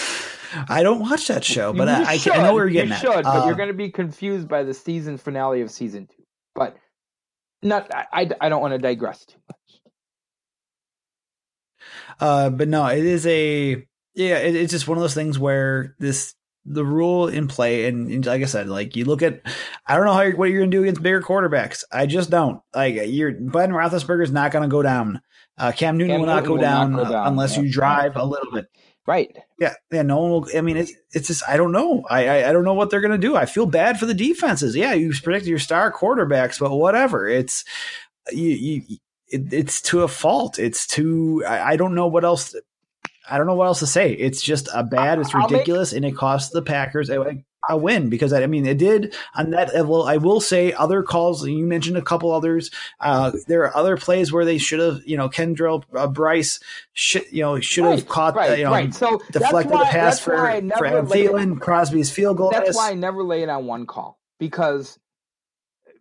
I 0.69 0.83
don't 0.83 1.01
watch 1.01 1.29
that 1.29 1.45
show, 1.45 1.73
but 1.73 1.89
I, 1.89 2.15
I, 2.15 2.19
I, 2.33 2.43
know 2.43 2.55
where 2.55 2.65
you're 2.65 2.71
getting 2.71 2.89
you 2.89 2.95
at. 2.95 3.01
should, 3.01 3.23
but 3.25 3.45
you're 3.45 3.53
um, 3.53 3.57
going 3.57 3.69
to 3.69 3.75
be 3.75 3.91
confused 3.91 4.49
by 4.49 4.65
the 4.65 4.75
season 4.75 5.17
finale 5.17 5.61
of 5.61 5.71
season 5.71 6.07
two. 6.07 6.25
But 6.55 6.77
not, 7.63 7.89
I, 7.95 8.29
I 8.41 8.49
don't 8.49 8.61
want 8.61 8.73
to 8.73 8.79
digress 8.79 9.25
too 9.25 9.39
much. 9.49 9.81
Uh, 12.19 12.51
but 12.51 12.69
no, 12.69 12.87
it 12.87 13.05
is 13.05 13.27
a 13.27 13.87
yeah. 14.15 14.39
It, 14.39 14.55
it's 14.55 14.73
just 14.73 14.89
one 14.89 14.99
of 14.99 15.03
those 15.03 15.15
things 15.15 15.39
where 15.39 15.95
this 15.99 16.35
the 16.73 16.85
rule 16.85 17.29
in 17.29 17.49
play, 17.49 17.87
and, 17.87 18.11
and 18.11 18.25
like 18.25 18.43
I 18.43 18.47
said, 18.47 18.69
like 18.69 18.97
you 18.97 19.05
look 19.05 19.23
at, 19.23 19.41
I 19.87 19.97
don't 19.97 20.07
know 20.07 20.13
how 20.13 20.23
you're, 20.23 20.37
what 20.37 20.51
you're 20.51 20.61
gonna 20.61 20.71
do 20.71 20.83
against 20.83 21.03
bigger 21.03 21.21
quarterbacks. 21.21 21.85
I 21.93 22.07
just 22.07 22.31
don't. 22.31 22.61
Like 22.75 22.95
you're 23.07 23.33
Ben 23.33 23.71
Roethlisberger's 23.71 24.33
not 24.33 24.53
gonna 24.53 24.69
go 24.69 24.83
down. 24.83 25.21
Uh, 25.59 25.73
Cam 25.73 25.99
Newton 25.99 26.15
Cam 26.15 26.21
will, 26.21 26.27
not, 26.27 26.45
go 26.45 26.55
will 26.55 26.61
down, 26.61 26.93
not 26.93 27.05
go 27.05 27.13
down 27.13 27.27
unless 27.27 27.57
yeah. 27.57 27.63
you 27.63 27.73
drive 27.73 28.17
a 28.17 28.25
little 28.25 28.53
bit. 28.53 28.67
Right. 29.07 29.37
Yeah. 29.59 29.75
Yeah. 29.91 30.03
No 30.03 30.19
one 30.19 30.31
will. 30.31 30.49
I 30.57 30.61
mean, 30.61 30.77
it's 30.77 30.93
it's 31.13 31.29
just 31.29 31.43
I 31.49 31.57
don't 31.57 31.73
know. 31.73 32.05
I 32.09 32.29
I, 32.29 32.49
I 32.49 32.53
don't 32.53 32.65
know 32.65 32.75
what 32.75 32.91
they're 32.91 33.01
gonna 33.01 33.19
do. 33.19 33.37
I 33.37 33.47
feel 33.47 33.67
bad 33.67 33.99
for 33.99 34.07
the 34.07 34.15
defenses. 34.15 34.77
Yeah, 34.77 34.95
you 34.95 35.13
predicted 35.13 35.49
your 35.49 35.59
star 35.59 35.93
quarterbacks, 35.93 36.61
but 36.61 36.75
whatever. 36.75 37.29
It's 37.29 37.65
you 38.31 38.49
you 38.49 38.99
it, 39.31 39.53
it's 39.53 39.81
to 39.83 40.03
a 40.03 40.09
fault. 40.09 40.59
It's 40.59 40.87
to 40.89 41.43
I, 41.47 41.73
I, 41.73 41.77
don't 41.77 41.95
know 41.95 42.07
what 42.07 42.25
else. 42.25 42.55
I 43.31 43.39
don't 43.39 43.47
know 43.47 43.55
what 43.55 43.67
else 43.67 43.79
to 43.81 43.87
say. 43.87 44.13
It's 44.13 44.43
just 44.43 44.69
a 44.75 44.83
bad. 44.83 45.19
It's 45.19 45.35
ridiculous, 45.35 45.93
make, 45.93 45.97
and 45.99 46.05
it 46.07 46.17
costs 46.17 46.51
the 46.51 46.63
Packers 46.63 47.09
a, 47.11 47.43
a, 47.69 47.77
win 47.77 48.09
because 48.09 48.33
I 48.33 48.47
mean 48.47 48.67
it 48.67 48.79
did 48.79 49.15
on 49.35 49.51
that 49.51 49.73
level. 49.75 50.03
I 50.03 50.17
will 50.17 50.41
say 50.41 50.73
other 50.73 51.03
calls. 51.03 51.47
You 51.47 51.65
mentioned 51.67 51.97
a 51.97 52.03
couple 52.03 52.33
others. 52.33 52.71
Uh, 52.99 53.33
there 53.47 53.63
are 53.63 53.77
other 53.77 53.97
plays 53.97 54.33
where 54.33 54.45
they 54.45 54.59
should 54.59 54.81
have. 54.81 55.01
You 55.07 55.17
know, 55.17 55.29
Kentrell 55.29 55.85
uh, 55.95 56.09
Brice 56.09 56.61
should 56.93 57.31
you 57.31 57.43
know 57.43 57.61
should 57.61 57.85
have 57.85 57.95
right, 58.01 58.09
caught. 58.09 58.35
Right, 58.35 58.59
you 58.59 58.65
know, 58.65 58.73
right. 58.73 58.95
So 58.95 59.21
deflected 59.31 59.73
why, 59.73 59.85
the 59.85 59.91
pass 59.91 60.19
for 60.19 60.37
for 60.37 60.87
Adam 60.87 61.07
Thielen, 61.07 61.61
Crosby's 61.61 62.11
field 62.11 62.37
goal. 62.37 62.51
That's 62.51 62.77
why 62.77 62.91
I 62.91 62.95
never 62.95 63.23
lay 63.23 63.43
it 63.43 63.49
on 63.49 63.67
one 63.67 63.87
call 63.87 64.19
because 64.39 64.99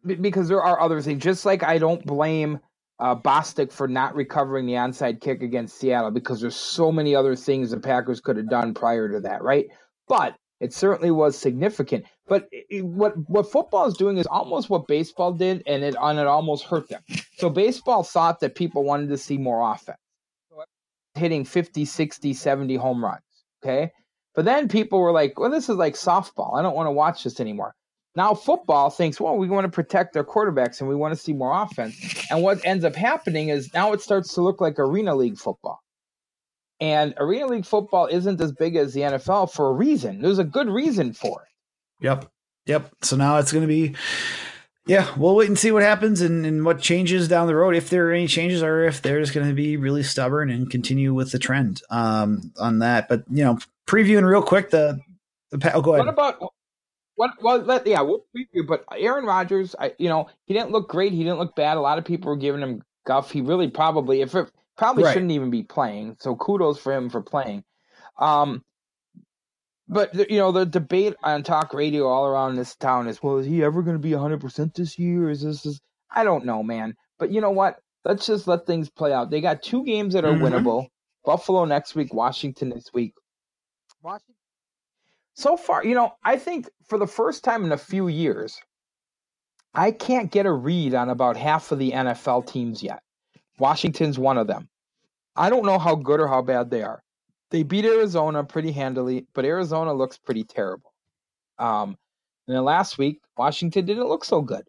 because 0.05 0.47
there 0.47 0.63
are 0.63 0.79
other 0.79 1.01
things. 1.01 1.23
Just 1.23 1.45
like 1.45 1.63
I 1.63 1.77
don't 1.77 2.05
blame 2.05 2.59
uh, 2.99 3.15
Bostick 3.15 3.71
for 3.71 3.87
not 3.87 4.15
recovering 4.15 4.65
the 4.65 4.73
onside 4.73 5.21
kick 5.21 5.41
against 5.41 5.77
Seattle 5.79 6.11
because 6.11 6.41
there's 6.41 6.55
so 6.55 6.91
many 6.91 7.15
other 7.15 7.35
things 7.35 7.71
the 7.71 7.79
Packers 7.79 8.19
could 8.19 8.37
have 8.37 8.49
done 8.49 8.73
prior 8.73 9.09
to 9.09 9.21
that, 9.21 9.41
right? 9.41 9.67
But 10.07 10.35
it 10.59 10.73
certainly 10.73 11.11
was 11.11 11.37
significant. 11.37 12.05
But 12.27 12.47
it, 12.51 12.85
what 12.85 13.13
what 13.29 13.51
football 13.51 13.87
is 13.87 13.95
doing 13.95 14.17
is 14.17 14.27
almost 14.27 14.69
what 14.69 14.87
baseball 14.87 15.31
did, 15.31 15.63
and 15.65 15.83
it 15.83 15.95
and 15.99 16.19
it 16.19 16.27
almost 16.27 16.65
hurt 16.65 16.89
them. 16.89 17.01
So 17.37 17.49
baseball 17.49 18.03
thought 18.03 18.41
that 18.41 18.55
people 18.55 18.83
wanted 18.83 19.09
to 19.09 19.17
see 19.17 19.37
more 19.37 19.71
offense, 19.71 19.97
hitting 21.15 21.45
50, 21.45 21.85
60, 21.85 22.33
70 22.33 22.75
home 22.75 23.03
runs. 23.03 23.21
Okay. 23.63 23.91
But 24.35 24.45
then 24.45 24.67
people 24.67 24.99
were 24.99 25.11
like, 25.11 25.39
well, 25.39 25.49
this 25.49 25.69
is 25.69 25.77
like 25.77 25.95
softball. 25.95 26.57
I 26.57 26.61
don't 26.61 26.75
want 26.75 26.87
to 26.87 26.91
watch 26.91 27.23
this 27.23 27.39
anymore. 27.39 27.73
Now 28.19 28.33
football 28.33 28.89
thinks, 28.89 29.21
well, 29.21 29.37
we 29.37 29.47
want 29.47 29.63
to 29.63 29.71
protect 29.71 30.17
our 30.17 30.25
quarterbacks 30.25 30.81
and 30.81 30.89
we 30.89 30.95
want 30.95 31.15
to 31.15 31.17
see 31.17 31.31
more 31.31 31.53
offense. 31.53 31.95
And 32.29 32.43
what 32.43 32.59
ends 32.65 32.83
up 32.83 32.93
happening 32.93 33.47
is 33.47 33.73
now 33.73 33.93
it 33.93 34.01
starts 34.01 34.33
to 34.33 34.41
look 34.41 34.59
like 34.59 34.77
arena 34.77 35.15
league 35.15 35.37
football. 35.37 35.79
And 36.81 37.13
arena 37.15 37.47
league 37.47 37.65
football 37.65 38.07
isn't 38.07 38.41
as 38.41 38.51
big 38.51 38.75
as 38.75 38.93
the 38.93 38.99
NFL 38.99 39.53
for 39.53 39.69
a 39.69 39.71
reason. 39.71 40.21
There's 40.21 40.37
a 40.37 40.43
good 40.43 40.67
reason 40.67 41.13
for 41.13 41.43
it. 41.43 42.03
Yep. 42.03 42.29
Yep. 42.65 42.91
So 43.03 43.15
now 43.15 43.37
it's 43.37 43.53
going 43.53 43.61
to 43.61 43.69
be, 43.69 43.95
yeah, 44.85 45.07
we'll 45.15 45.37
wait 45.37 45.47
and 45.47 45.57
see 45.57 45.71
what 45.71 45.83
happens 45.83 46.19
and, 46.19 46.45
and 46.45 46.65
what 46.65 46.81
changes 46.81 47.29
down 47.29 47.47
the 47.47 47.55
road, 47.55 47.73
if 47.73 47.89
there 47.89 48.09
are 48.09 48.11
any 48.11 48.27
changes 48.27 48.61
or 48.61 48.83
if 48.83 49.01
they're 49.01 49.21
just 49.21 49.33
going 49.33 49.47
to 49.47 49.55
be 49.55 49.77
really 49.77 50.03
stubborn 50.03 50.49
and 50.49 50.69
continue 50.69 51.13
with 51.13 51.31
the 51.31 51.39
trend 51.39 51.81
um, 51.89 52.51
on 52.59 52.79
that. 52.79 53.07
But, 53.07 53.23
you 53.29 53.45
know, 53.45 53.59
previewing 53.87 54.29
real 54.29 54.43
quick 54.43 54.71
the, 54.71 54.99
the, 55.51 55.73
oh, 55.73 55.81
go 55.81 55.93
ahead. 55.93 56.05
What 56.05 56.13
about 56.13 56.53
what? 57.19 57.31
Well, 57.43 57.57
let, 57.57 57.85
yeah, 57.85 57.99
we'll 57.99 58.23
preview. 58.33 58.65
But 58.65 58.85
Aaron 58.97 59.25
Rodgers, 59.25 59.75
I, 59.77 59.91
you 59.99 60.07
know, 60.07 60.29
he 60.45 60.53
didn't 60.53 60.71
look 60.71 60.87
great. 60.87 61.11
He 61.11 61.25
didn't 61.25 61.39
look 61.39 61.53
bad. 61.53 61.75
A 61.75 61.81
lot 61.81 61.97
of 61.97 62.05
people 62.05 62.29
were 62.29 62.37
giving 62.37 62.61
him 62.61 62.81
guff. 63.05 63.29
He 63.29 63.41
really 63.41 63.67
probably, 63.67 64.21
if 64.21 64.33
it, 64.35 64.49
probably 64.77 65.03
right. 65.03 65.11
shouldn't 65.11 65.33
even 65.33 65.49
be 65.49 65.63
playing. 65.63 66.15
So 66.21 66.37
kudos 66.37 66.79
for 66.79 66.93
him 66.93 67.09
for 67.09 67.21
playing. 67.21 67.65
Um, 68.17 68.63
but 69.89 70.13
the, 70.13 70.31
you 70.31 70.37
know 70.37 70.53
the 70.53 70.65
debate 70.65 71.15
on 71.21 71.43
talk 71.43 71.73
radio 71.73 72.07
all 72.07 72.25
around 72.25 72.55
this 72.55 72.77
town 72.77 73.09
is, 73.09 73.21
well, 73.21 73.39
is 73.39 73.45
he 73.45 73.65
ever 73.65 73.81
going 73.81 73.97
to 73.97 74.01
be 74.01 74.13
100 74.13 74.39
percent 74.39 74.73
this 74.75 74.97
year? 74.97 75.29
Is 75.29 75.41
this 75.41 75.65
is 75.65 75.81
I 76.09 76.23
don't 76.23 76.45
know, 76.45 76.63
man. 76.63 76.95
But 77.17 77.33
you 77.33 77.41
know 77.41 77.51
what? 77.51 77.81
Let's 78.05 78.27
just 78.27 78.47
let 78.47 78.65
things 78.65 78.89
play 78.89 79.11
out. 79.11 79.29
They 79.29 79.41
got 79.41 79.61
two 79.61 79.83
games 79.83 80.13
that 80.13 80.23
are 80.23 80.31
mm-hmm. 80.31 80.45
winnable. 80.45 80.87
Buffalo 81.25 81.65
next 81.65 81.95
week, 81.95 82.13
Washington 82.13 82.69
this 82.69 82.93
week. 82.93 83.13
Washington. 84.01 84.35
So 85.39 85.55
far, 85.55 85.85
you 85.85 85.95
know, 85.95 86.11
I 86.21 86.35
think 86.35 86.67
for 86.89 86.97
the 86.97 87.07
first 87.07 87.45
time 87.45 87.63
in 87.63 87.71
a 87.71 87.77
few 87.77 88.09
years, 88.09 88.59
I 89.73 89.91
can't 89.91 90.29
get 90.29 90.45
a 90.45 90.51
read 90.51 90.93
on 90.93 91.09
about 91.09 91.37
half 91.37 91.71
of 91.71 91.79
the 91.79 91.91
NFL 91.91 92.45
teams 92.45 92.83
yet. 92.83 92.99
Washington's 93.57 94.19
one 94.19 94.37
of 94.37 94.47
them. 94.47 94.67
I 95.37 95.49
don't 95.49 95.65
know 95.65 95.79
how 95.79 95.95
good 95.95 96.19
or 96.19 96.27
how 96.27 96.41
bad 96.41 96.69
they 96.69 96.83
are. 96.83 97.01
They 97.51 97.63
beat 97.63 97.85
Arizona 97.85 98.43
pretty 98.43 98.73
handily, 98.73 99.27
but 99.33 99.45
Arizona 99.45 99.93
looks 99.93 100.17
pretty 100.17 100.43
terrible. 100.43 100.91
Um, 101.57 101.95
and 102.45 102.57
then 102.57 102.65
last 102.65 102.97
week, 102.97 103.21
Washington 103.37 103.85
didn't 103.85 104.09
look 104.09 104.25
so 104.25 104.41
good. 104.41 104.65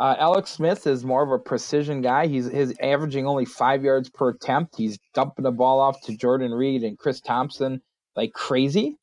Uh, 0.00 0.16
Alex 0.18 0.50
Smith 0.50 0.84
is 0.88 1.04
more 1.04 1.22
of 1.22 1.30
a 1.30 1.38
precision 1.38 2.00
guy. 2.00 2.26
He's 2.26 2.50
his 2.50 2.74
averaging 2.82 3.28
only 3.28 3.44
five 3.44 3.84
yards 3.84 4.10
per 4.10 4.30
attempt. 4.30 4.74
He's 4.76 4.98
dumping 5.14 5.44
the 5.44 5.52
ball 5.52 5.78
off 5.78 6.00
to 6.06 6.16
Jordan 6.16 6.50
Reed 6.50 6.82
and 6.82 6.98
Chris 6.98 7.20
Thompson 7.20 7.80
like 8.16 8.32
crazy. 8.32 8.98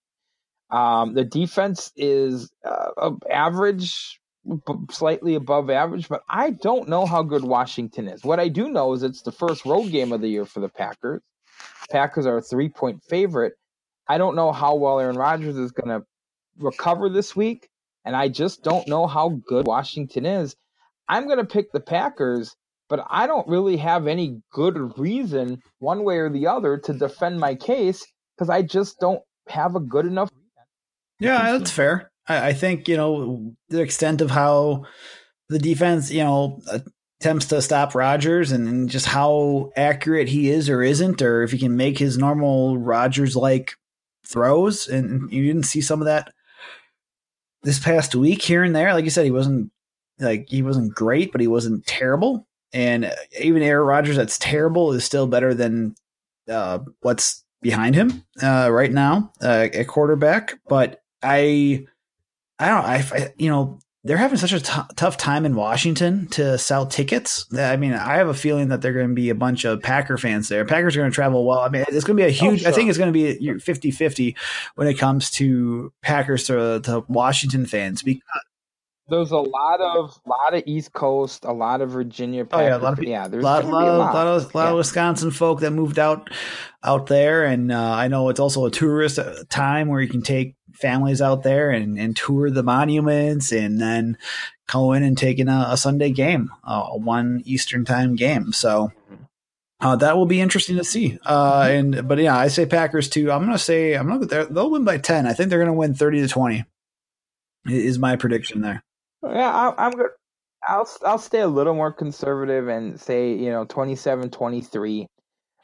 Um, 0.72 1.14
the 1.14 1.24
defense 1.26 1.92
is 1.96 2.52
uh, 2.66 3.12
average, 3.32 4.20
slightly 4.92 5.36
above 5.36 5.70
average, 5.70 6.10
but 6.10 6.24
I 6.30 6.52
don't 6.52 6.90
know 6.90 7.06
how 7.06 7.24
good 7.24 7.44
Washington 7.44 8.08
is. 8.08 8.24
What 8.24 8.40
I 8.40 8.50
do 8.50 8.70
know 8.70 8.94
is 8.94 9.04
it's 9.04 9.22
the 9.24 9.32
first 9.32 9.66
road 9.66 9.92
game 9.92 10.12
of 10.12 10.22
the 10.22 10.30
year 10.30 10.46
for 10.46 10.60
the 10.60 10.70
Packers. 10.70 11.22
Packers 11.92 12.26
are 12.26 12.38
a 12.38 12.42
three 12.42 12.70
point 12.70 13.04
favorite. 13.10 13.54
I 14.08 14.18
don't 14.18 14.36
know 14.36 14.52
how 14.52 14.76
well 14.76 15.00
Aaron 15.00 15.18
Rodgers 15.18 15.58
is 15.58 15.72
going 15.72 15.90
to 15.90 16.06
recover 16.60 17.10
this 17.10 17.36
week, 17.36 17.70
and 18.06 18.16
I 18.16 18.30
just 18.30 18.64
don't 18.64 18.88
know 18.88 19.08
how 19.08 19.30
good 19.48 19.68
Washington 19.68 20.26
is. 20.26 20.56
I'm 21.08 21.26
going 21.26 21.40
to 21.40 21.46
pick 21.46 21.72
the 21.72 21.80
Packers, 21.80 22.56
but 22.90 23.06
I 23.10 23.28
don't 23.28 23.48
really 23.48 23.78
have 23.78 24.08
any 24.08 24.42
good 24.52 24.98
reason, 25.00 25.62
one 25.80 26.04
way 26.04 26.18
or 26.18 26.30
the 26.30 26.48
other, 26.48 26.78
to 26.80 26.94
defend 26.94 27.40
my 27.40 27.56
case 27.56 28.06
because 28.38 28.50
I 28.50 28.62
just 28.64 29.00
don't 29.00 29.22
have 29.48 29.76
a 29.76 29.80
good 29.80 30.06
enough. 30.06 30.30
Yeah, 31.20 31.58
that's 31.58 31.72
fair. 31.72 32.12
I, 32.28 32.50
I 32.50 32.54
think, 32.54 32.88
you 32.88 32.98
know, 32.98 33.54
the 33.70 33.82
extent 33.82 34.22
of 34.22 34.32
how 34.32 34.86
the 35.50 35.60
defense, 35.60 36.12
you 36.12 36.24
know, 36.24 36.62
attempts 37.20 37.48
to 37.48 37.62
stop 37.62 37.96
Rodgers 37.96 38.52
and, 38.52 38.90
just 38.90 39.08
how 39.08 39.72
accurate 39.76 40.30
he 40.30 40.50
is 40.50 40.70
or 40.70 40.82
isn't, 40.82 41.22
or 41.22 41.44
if 41.44 41.52
he 41.52 41.58
can 41.58 41.76
make 41.76 41.98
his 41.98 42.18
normal 42.18 42.78
Rodgers 42.78 43.36
like 43.36 43.74
throws. 44.26 44.88
And 44.88 45.32
you 45.32 45.46
didn't 45.46 45.64
see 45.64 45.82
some 45.82 46.02
of 46.02 46.06
that 46.06 46.32
this 47.64 47.80
past 47.80 48.16
week 48.16 48.42
here 48.42 48.64
and 48.64 48.76
there. 48.76 48.94
Like 48.94 49.04
you 49.04 49.10
said, 49.10 49.26
he 49.26 49.32
wasn't 49.32 49.72
like 50.20 50.48
he 50.50 50.62
wasn't 50.62 50.96
great, 50.96 51.32
but 51.32 51.42
he 51.42 51.48
wasn't 51.48 51.86
terrible. 51.86 52.48
And 52.72 53.12
even 53.40 53.64
Aaron 53.64 53.88
Rodgers, 53.88 54.16
that's 54.16 54.38
terrible, 54.38 54.94
is 54.94 55.04
still 55.04 55.28
better 55.28 55.54
than 55.54 55.96
uh, 56.48 56.80
what's 57.02 57.44
behind 57.62 57.96
him 57.96 58.24
uh, 58.42 58.70
right 58.72 58.92
now 58.92 59.32
uh, 59.42 59.68
at 59.74 59.88
quarterback. 59.88 60.60
But 60.68 60.99
I, 61.22 61.86
I 62.58 62.68
don't, 62.68 62.86
I, 62.86 62.98
I 63.12 63.34
you 63.38 63.50
know, 63.50 63.80
they're 64.04 64.18
having 64.18 64.38
such 64.38 64.54
a 64.54 64.62
t- 64.62 64.94
tough 64.96 65.18
time 65.18 65.46
in 65.46 65.56
Washington 65.56 66.28
to 66.30 66.58
sell 66.58 66.86
tickets. 66.86 67.46
I 67.54 67.76
mean, 67.76 67.94
I 67.94 68.16
have 68.16 68.30
a 68.30 68.34
feeling 68.34 68.70
that 68.70 68.82
they're 68.82 68.94
going 68.94 69.10
to 69.10 69.14
be 69.14 69.30
a 69.30 69.36
bunch 69.36 69.66
of 69.66 69.82
Packer 69.82 70.18
fans 70.18 70.48
there. 70.48 70.64
Packers 70.64 70.96
are 70.96 71.02
going 71.02 71.12
to 71.12 71.16
travel 71.16 71.46
well. 71.46 71.60
I 71.60 71.70
mean, 71.70 71.84
it's 71.88 72.06
going 72.06 72.16
to 72.18 72.24
be 72.24 72.24
a 72.24 72.28
oh, 72.28 72.52
huge, 72.52 72.62
oh, 72.62 72.64
sure. 72.64 72.70
I 72.70 72.72
think 72.72 72.90
it's 72.90 72.98
going 72.98 73.14
to 73.14 73.38
be 73.38 73.60
50 73.60 73.92
50 73.92 74.38
when 74.76 74.88
it 74.88 74.96
comes 74.96 75.30
to 75.32 75.92
Packers 76.02 76.48
to, 76.48 76.80
to 76.82 77.04
Washington 77.10 77.66
fans 77.66 78.02
because 78.02 78.24
there's 79.10 79.32
a 79.32 79.38
lot 79.38 79.82
of 79.82 80.20
lot 80.26 80.54
of 80.54 80.64
East 80.66 80.94
Coast, 80.94 81.44
a 81.44 81.52
lot 81.52 81.82
of 81.82 81.90
Virginia. 81.90 82.46
Packers. 82.46 82.64
Oh 82.64 82.68
yeah, 82.68 82.78
a 82.78 82.84
lot 82.84 83.00
of 83.00 83.04
yeah. 83.04 83.28
There's 83.28 83.44
lot, 83.44 83.66
lot, 83.66 83.84
a 83.84 83.98
lot, 83.98 84.14
lot 84.14 84.28
of 84.28 84.56
lot 84.56 84.66
yeah. 84.66 84.70
of 84.70 84.78
Wisconsin 84.78 85.32
folk 85.32 85.62
that 85.62 85.72
moved 85.72 86.00
out 86.00 86.30
out 86.84 87.08
there, 87.08 87.44
and 87.44 87.72
uh, 87.72 87.92
I 87.92 88.08
know 88.08 88.30
it's 88.30 88.40
also 88.40 88.66
a 88.66 88.72
tourist 88.72 89.20
uh, 89.20 89.44
time 89.50 89.88
where 89.88 90.02
you 90.02 90.08
can 90.08 90.22
take 90.22 90.56
families 90.74 91.22
out 91.22 91.44
there 91.44 91.70
and, 91.72 91.98
and 92.00 92.16
tour 92.16 92.50
the 92.50 92.64
monuments, 92.64 93.52
and 93.52 93.80
then 93.80 94.18
go 94.68 94.94
in 94.94 95.04
and 95.04 95.18
take 95.18 95.40
in 95.40 95.50
a, 95.50 95.68
a 95.72 95.78
Sunday 95.78 96.12
game, 96.12 96.52
uh, 96.64 96.88
a 96.90 96.98
one 96.98 97.42
Eastern 97.46 97.86
time 97.86 98.16
game. 98.16 98.54
So. 98.54 98.92
Uh, 99.82 99.96
that 99.96 100.18
will 100.18 100.26
be 100.26 100.42
interesting 100.42 100.76
to 100.76 100.84
see. 100.84 101.18
Uh, 101.24 101.62
mm-hmm. 101.62 101.96
and 101.96 102.08
but 102.10 102.18
yeah, 102.18 102.38
I 102.38 102.50
say 102.50 102.66
Packers 102.66 103.08
too. 103.08 103.32
I'm 103.32 103.46
gonna 103.46 103.58
say 103.58 103.94
I'm 103.94 104.10
gonna 104.10 104.46
they'll 104.48 104.70
win 104.70 104.84
by 104.84 104.98
ten. 104.98 105.26
I 105.26 105.32
think 105.32 105.50
they're 105.50 105.60
gonna 105.60 105.72
win 105.72 105.94
thirty 105.94 106.20
to 106.20 106.28
twenty. 106.28 106.66
Is 107.66 107.98
my 107.98 108.18
prediction 108.18 108.60
there. 108.60 108.84
Yeah, 109.24 109.50
I, 109.50 109.86
I'm 109.86 109.92
good. 109.92 110.10
I'll 110.68 110.90
I'll 111.06 111.18
stay 111.18 111.40
a 111.40 111.48
little 111.48 111.74
more 111.74 111.92
conservative 111.92 112.68
and 112.68 113.00
say 113.00 113.34
you 113.34 113.52
know 113.52 113.66
27-23. 113.66 115.08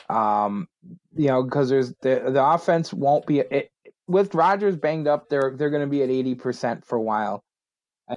Um, 0.10 0.68
you 1.16 1.28
know 1.28 1.44
because 1.44 1.70
there's 1.70 1.94
the 2.02 2.24
the 2.30 2.44
offense 2.44 2.94
won't 2.94 3.26
be 3.26 3.40
it, 3.40 3.70
with 4.08 4.36
Rodgers 4.36 4.76
banged 4.76 5.08
up. 5.08 5.30
They're 5.30 5.54
they're 5.56 5.70
going 5.70 5.84
to 5.84 5.90
be 5.90 6.04
at 6.04 6.10
eighty 6.10 6.36
percent 6.36 6.86
for 6.86 6.96
a 6.96 7.02
while, 7.02 7.44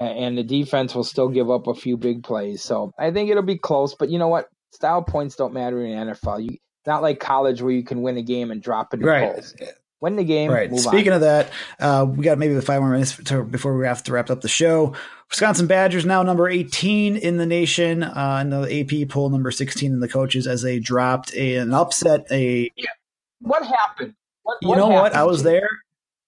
and 0.00 0.36
the 0.36 0.42
defense 0.42 0.94
will 0.94 1.04
still 1.04 1.28
give 1.28 1.50
up 1.50 1.66
a 1.66 1.74
few 1.74 1.96
big 1.96 2.22
plays. 2.22 2.62
So 2.62 2.92
I 2.98 3.10
think 3.10 3.30
it'll 3.30 3.42
be 3.42 3.58
close. 3.58 3.94
But 3.94 4.10
you 4.10 4.18
know 4.18 4.28
what? 4.28 4.48
Style 4.72 5.02
points 5.02 5.36
don't 5.36 5.54
matter 5.54 5.84
in 5.84 6.08
NFL. 6.08 6.44
You 6.44 6.58
not 6.86 7.02
like 7.02 7.20
college 7.20 7.60
where 7.60 7.72
you 7.72 7.84
can 7.84 8.02
win 8.02 8.16
a 8.16 8.22
game 8.22 8.50
and 8.50 8.62
drop 8.62 8.94
it 8.94 9.00
in 9.00 9.06
right. 9.06 9.34
polls 9.34 9.54
win 10.00 10.16
the 10.16 10.24
game. 10.24 10.50
Right. 10.50 10.74
Speaking 10.76 11.12
on. 11.12 11.16
of 11.16 11.20
that, 11.22 11.50
uh, 11.80 12.06
we 12.08 12.24
got 12.24 12.38
maybe 12.38 12.58
five 12.60 12.80
more 12.80 12.90
minutes 12.90 13.16
to, 13.24 13.42
before 13.42 13.76
we 13.76 13.86
have 13.86 14.02
to 14.04 14.12
wrap 14.12 14.30
up 14.30 14.40
the 14.40 14.48
show. 14.48 14.94
Wisconsin 15.30 15.66
Badgers 15.66 16.06
now 16.06 16.22
number 16.22 16.48
18 16.48 17.16
in 17.16 17.36
the 17.36 17.46
nation, 17.46 18.02
uh, 18.02 18.38
in 18.40 18.50
the 18.50 18.80
AP 18.80 19.08
poll, 19.08 19.28
number 19.28 19.50
16 19.50 19.92
in 19.92 20.00
the 20.00 20.08
coaches 20.08 20.46
as 20.46 20.62
they 20.62 20.78
dropped 20.78 21.34
a, 21.34 21.56
an 21.56 21.74
upset. 21.74 22.26
A 22.30 22.70
yeah. 22.76 22.90
what 23.40 23.64
happened? 23.64 24.14
What, 24.48 24.58
you 24.62 24.68
what 24.68 24.78
know 24.78 24.90
happened 24.90 25.02
what? 25.02 25.14
I 25.14 25.24
was 25.24 25.42
there. 25.42 25.68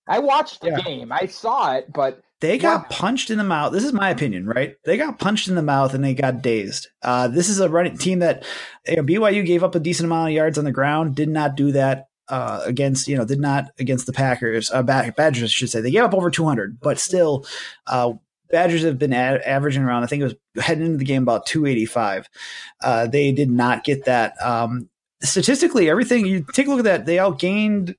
I 0.06 0.18
watched 0.18 0.60
the 0.60 0.68
yeah. 0.68 0.80
game. 0.80 1.10
I 1.10 1.24
saw 1.24 1.74
it, 1.74 1.90
but 1.90 2.20
they 2.40 2.58
got 2.58 2.82
yeah. 2.90 2.98
punched 2.98 3.30
in 3.30 3.38
the 3.38 3.44
mouth. 3.44 3.72
This 3.72 3.84
is 3.84 3.94
my 3.94 4.10
opinion, 4.10 4.46
right? 4.46 4.74
They 4.84 4.98
got 4.98 5.18
punched 5.18 5.48
in 5.48 5.54
the 5.54 5.62
mouth 5.62 5.94
and 5.94 6.04
they 6.04 6.12
got 6.12 6.42
dazed. 6.42 6.88
Uh, 7.00 7.28
this 7.28 7.48
is 7.48 7.60
a 7.60 7.70
running 7.70 7.96
team 7.96 8.18
that 8.18 8.44
you 8.86 8.96
know, 8.96 9.02
BYU 9.02 9.46
gave 9.46 9.64
up 9.64 9.74
a 9.74 9.80
decent 9.80 10.04
amount 10.04 10.28
of 10.28 10.34
yards 10.34 10.58
on 10.58 10.64
the 10.64 10.72
ground. 10.72 11.14
Did 11.14 11.30
not 11.30 11.56
do 11.56 11.72
that 11.72 12.08
uh, 12.28 12.62
against 12.64 13.08
you 13.08 13.16
know 13.16 13.24
did 13.24 13.40
not 13.40 13.70
against 13.78 14.06
the 14.06 14.12
Packers 14.12 14.70
uh, 14.70 14.82
Badgers 14.82 15.42
I 15.42 15.46
should 15.46 15.70
say 15.70 15.80
they 15.80 15.90
gave 15.90 16.04
up 16.04 16.14
over 16.14 16.30
200 16.30 16.78
but 16.80 16.98
still 16.98 17.44
uh, 17.88 18.12
Badgers 18.50 18.84
have 18.84 18.98
been 18.98 19.12
ad- 19.12 19.42
averaging 19.42 19.82
around 19.82 20.04
I 20.04 20.06
think 20.06 20.20
it 20.20 20.24
was 20.24 20.64
heading 20.64 20.86
into 20.86 20.98
the 20.98 21.04
game 21.04 21.24
about 21.24 21.46
285 21.46 22.28
uh, 22.82 23.06
they 23.08 23.32
did 23.32 23.50
not 23.50 23.82
get 23.82 24.04
that 24.04 24.40
um, 24.40 24.88
statistically 25.22 25.90
everything 25.90 26.24
you 26.24 26.46
take 26.52 26.68
a 26.68 26.70
look 26.70 26.78
at 26.78 26.84
that 26.84 27.06
they 27.06 27.16
outgained 27.16 27.96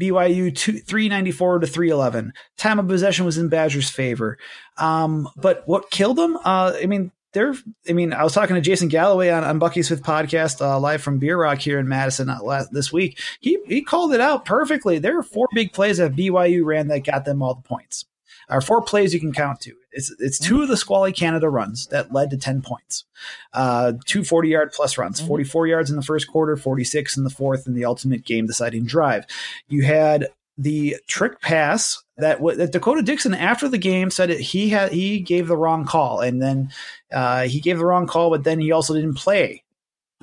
BYU 0.00 0.54
two, 0.54 0.78
394 0.78 1.60
to 1.60 1.66
311 1.66 2.32
time 2.56 2.78
of 2.78 2.88
possession 2.88 3.24
was 3.24 3.38
in 3.38 3.48
Badgers 3.48 3.90
favor 3.90 4.38
um, 4.76 5.28
but 5.36 5.62
what 5.66 5.90
killed 5.90 6.16
them 6.16 6.36
uh, 6.44 6.74
I 6.80 6.86
mean 6.86 7.10
they're, 7.34 7.54
I 7.88 7.92
mean, 7.92 8.12
I 8.12 8.22
was 8.22 8.32
talking 8.32 8.54
to 8.54 8.62
Jason 8.62 8.88
Galloway 8.88 9.28
on, 9.28 9.44
on 9.44 9.58
Bucky's 9.58 9.88
Fifth 9.88 10.04
podcast 10.04 10.60
uh, 10.60 10.78
live 10.78 11.02
from 11.02 11.18
Beer 11.18 11.36
Rock 11.36 11.58
here 11.58 11.78
in 11.78 11.88
Madison 11.88 12.30
uh, 12.30 12.40
last, 12.40 12.72
this 12.72 12.92
week. 12.92 13.18
He 13.40 13.58
he 13.66 13.82
called 13.82 14.14
it 14.14 14.20
out 14.20 14.44
perfectly. 14.44 14.98
There 14.98 15.18
are 15.18 15.22
four 15.22 15.48
big 15.52 15.72
plays 15.72 15.98
that 15.98 16.14
BYU 16.14 16.64
ran 16.64 16.88
that 16.88 17.00
got 17.00 17.24
them 17.24 17.42
all 17.42 17.54
the 17.54 17.68
points. 17.68 18.06
Are 18.48 18.60
four 18.60 18.82
plays 18.82 19.14
you 19.14 19.20
can 19.20 19.32
count 19.32 19.60
to. 19.60 19.74
It's 19.92 20.14
it's 20.18 20.38
two 20.38 20.62
of 20.62 20.68
the 20.68 20.76
Squally 20.76 21.12
Canada 21.12 21.48
runs 21.48 21.86
that 21.88 22.12
led 22.12 22.30
to 22.30 22.36
ten 22.36 22.62
points. 22.62 23.04
Uh, 23.52 23.94
two 24.06 24.24
40 24.24 24.48
yard 24.48 24.72
plus 24.72 24.98
runs, 24.98 25.18
mm-hmm. 25.18 25.28
44 25.28 25.66
yards 25.66 25.90
in 25.90 25.96
the 25.96 26.02
first 26.02 26.28
quarter, 26.28 26.56
46 26.56 27.16
in 27.16 27.24
the 27.24 27.30
fourth, 27.30 27.66
and 27.66 27.76
the 27.76 27.84
ultimate 27.84 28.24
game 28.24 28.46
deciding 28.46 28.84
drive. 28.84 29.24
You 29.68 29.82
had 29.82 30.28
the 30.56 30.96
trick 31.08 31.40
pass 31.40 32.02
that, 32.16 32.38
that 32.56 32.72
D'Cota 32.72 33.04
Dixon 33.04 33.34
after 33.34 33.68
the 33.68 33.78
game 33.78 34.10
said 34.10 34.30
it, 34.30 34.40
he 34.40 34.68
had 34.68 34.92
he 34.92 35.18
gave 35.20 35.48
the 35.48 35.56
wrong 35.56 35.84
call 35.84 36.20
and 36.20 36.40
then 36.40 36.70
uh, 37.12 37.42
he 37.42 37.60
gave 37.60 37.78
the 37.78 37.86
wrong 37.86 38.06
call, 38.06 38.30
but 38.30 38.44
then 38.44 38.60
he 38.60 38.70
also 38.70 38.94
didn't 38.94 39.14
play 39.14 39.63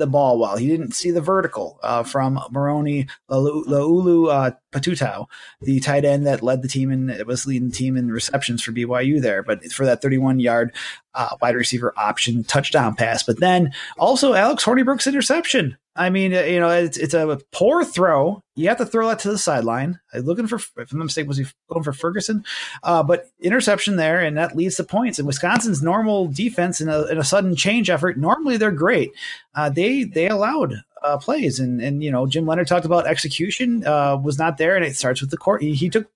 the 0.01 0.07
ball 0.07 0.39
well. 0.39 0.57
He 0.57 0.67
didn't 0.67 0.93
see 0.93 1.11
the 1.11 1.21
vertical 1.21 1.79
uh, 1.83 2.03
from 2.03 2.39
Moroni 2.51 3.07
Laulu 3.29 4.29
uh, 4.29 4.51
Pututau, 4.71 5.27
the 5.61 5.79
tight 5.79 6.03
end 6.03 6.25
that 6.25 6.43
led 6.43 6.61
the 6.61 6.67
team 6.67 6.91
and 6.91 7.23
was 7.25 7.45
leading 7.45 7.69
the 7.69 7.75
team 7.75 7.95
in 7.95 8.11
receptions 8.11 8.61
for 8.61 8.71
BYU 8.71 9.21
there. 9.21 9.43
But 9.43 9.63
for 9.71 9.85
that 9.85 10.01
31 10.01 10.39
yard 10.39 10.75
uh, 11.13 11.35
wide 11.41 11.55
receiver 11.55 11.93
option 11.95 12.43
touchdown 12.43 12.95
pass, 12.95 13.23
but 13.23 13.39
then 13.39 13.71
also 13.97 14.33
Alex 14.33 14.65
Hornibrook's 14.65 15.07
interception 15.07 15.77
I 15.95 16.09
mean, 16.09 16.33
uh, 16.33 16.41
you 16.41 16.59
know, 16.59 16.69
it's 16.69 16.97
it's 16.97 17.13
a 17.13 17.39
poor 17.51 17.83
throw. 17.83 18.41
You 18.55 18.69
have 18.69 18.77
to 18.77 18.85
throw 18.85 19.09
that 19.09 19.19
to 19.19 19.31
the 19.31 19.37
sideline. 19.37 19.99
Looking 20.13 20.47
for, 20.47 20.55
if 20.55 20.71
I'm 20.91 20.99
not 20.99 21.05
mistaken, 21.05 21.27
was 21.27 21.37
he 21.37 21.45
going 21.69 21.83
for 21.83 21.91
Ferguson? 21.91 22.45
Uh, 22.83 23.03
but 23.03 23.27
interception 23.41 23.97
there, 23.97 24.21
and 24.21 24.37
that 24.37 24.55
leads 24.55 24.75
to 24.75 24.85
points. 24.85 25.19
And 25.19 25.27
Wisconsin's 25.27 25.81
normal 25.81 26.27
defense 26.27 26.79
in 26.79 26.87
a, 26.87 27.03
in 27.07 27.17
a 27.17 27.23
sudden 27.23 27.55
change 27.55 27.89
effort, 27.89 28.17
normally 28.17 28.55
they're 28.55 28.71
great. 28.71 29.11
Uh, 29.53 29.69
they 29.69 30.05
they 30.05 30.29
allowed 30.29 30.75
uh, 31.03 31.17
plays, 31.17 31.59
and 31.59 31.81
and 31.81 32.01
you 32.01 32.11
know, 32.11 32.25
Jim 32.25 32.45
Leonhard 32.45 32.67
talked 32.67 32.85
about 32.85 33.07
execution 33.07 33.85
uh, 33.85 34.15
was 34.15 34.37
not 34.37 34.57
there, 34.57 34.77
and 34.77 34.85
it 34.85 34.95
starts 34.95 35.19
with 35.19 35.29
the 35.29 35.37
court. 35.37 35.61
He, 35.61 35.73
he 35.73 35.89
took 35.89 36.07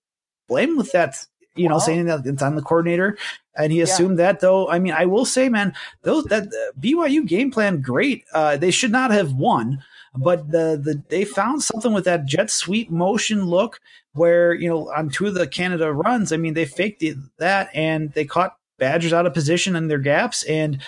blame 0.47 0.77
with 0.77 0.91
that 0.93 1.25
you 1.55 1.67
know, 1.67 1.75
wow. 1.75 1.79
saying 1.79 2.05
that 2.05 2.25
it's 2.25 2.41
on 2.41 2.55
the 2.55 2.61
coordinator, 2.61 3.17
and 3.57 3.71
he 3.71 3.81
assumed 3.81 4.19
yeah. 4.19 4.33
that. 4.33 4.39
Though, 4.41 4.67
I 4.69 4.79
mean, 4.79 4.93
I 4.93 5.05
will 5.05 5.25
say, 5.25 5.49
man, 5.49 5.73
those 6.03 6.25
that 6.25 6.47
uh, 6.47 6.79
BYU 6.79 7.25
game 7.25 7.51
plan 7.51 7.81
great. 7.81 8.25
Uh, 8.33 8.57
they 8.57 8.71
should 8.71 8.91
not 8.91 9.11
have 9.11 9.33
won, 9.33 9.83
but 10.15 10.51
the 10.51 10.79
the 10.81 11.01
they 11.09 11.25
found 11.25 11.63
something 11.63 11.93
with 11.93 12.05
that 12.05 12.25
jet 12.25 12.51
sweep 12.51 12.89
motion 12.89 13.45
look 13.45 13.79
where 14.13 14.53
you 14.53 14.69
know 14.69 14.91
on 14.93 15.09
two 15.09 15.27
of 15.27 15.33
the 15.33 15.47
Canada 15.47 15.91
runs. 15.91 16.31
I 16.31 16.37
mean, 16.37 16.53
they 16.53 16.65
faked 16.65 16.99
the, 16.99 17.15
that 17.37 17.69
and 17.73 18.11
they 18.13 18.25
caught 18.25 18.57
Badgers 18.77 19.13
out 19.13 19.25
of 19.25 19.33
position 19.33 19.75
in 19.75 19.87
their 19.87 19.99
gaps 19.99 20.43
and. 20.43 20.81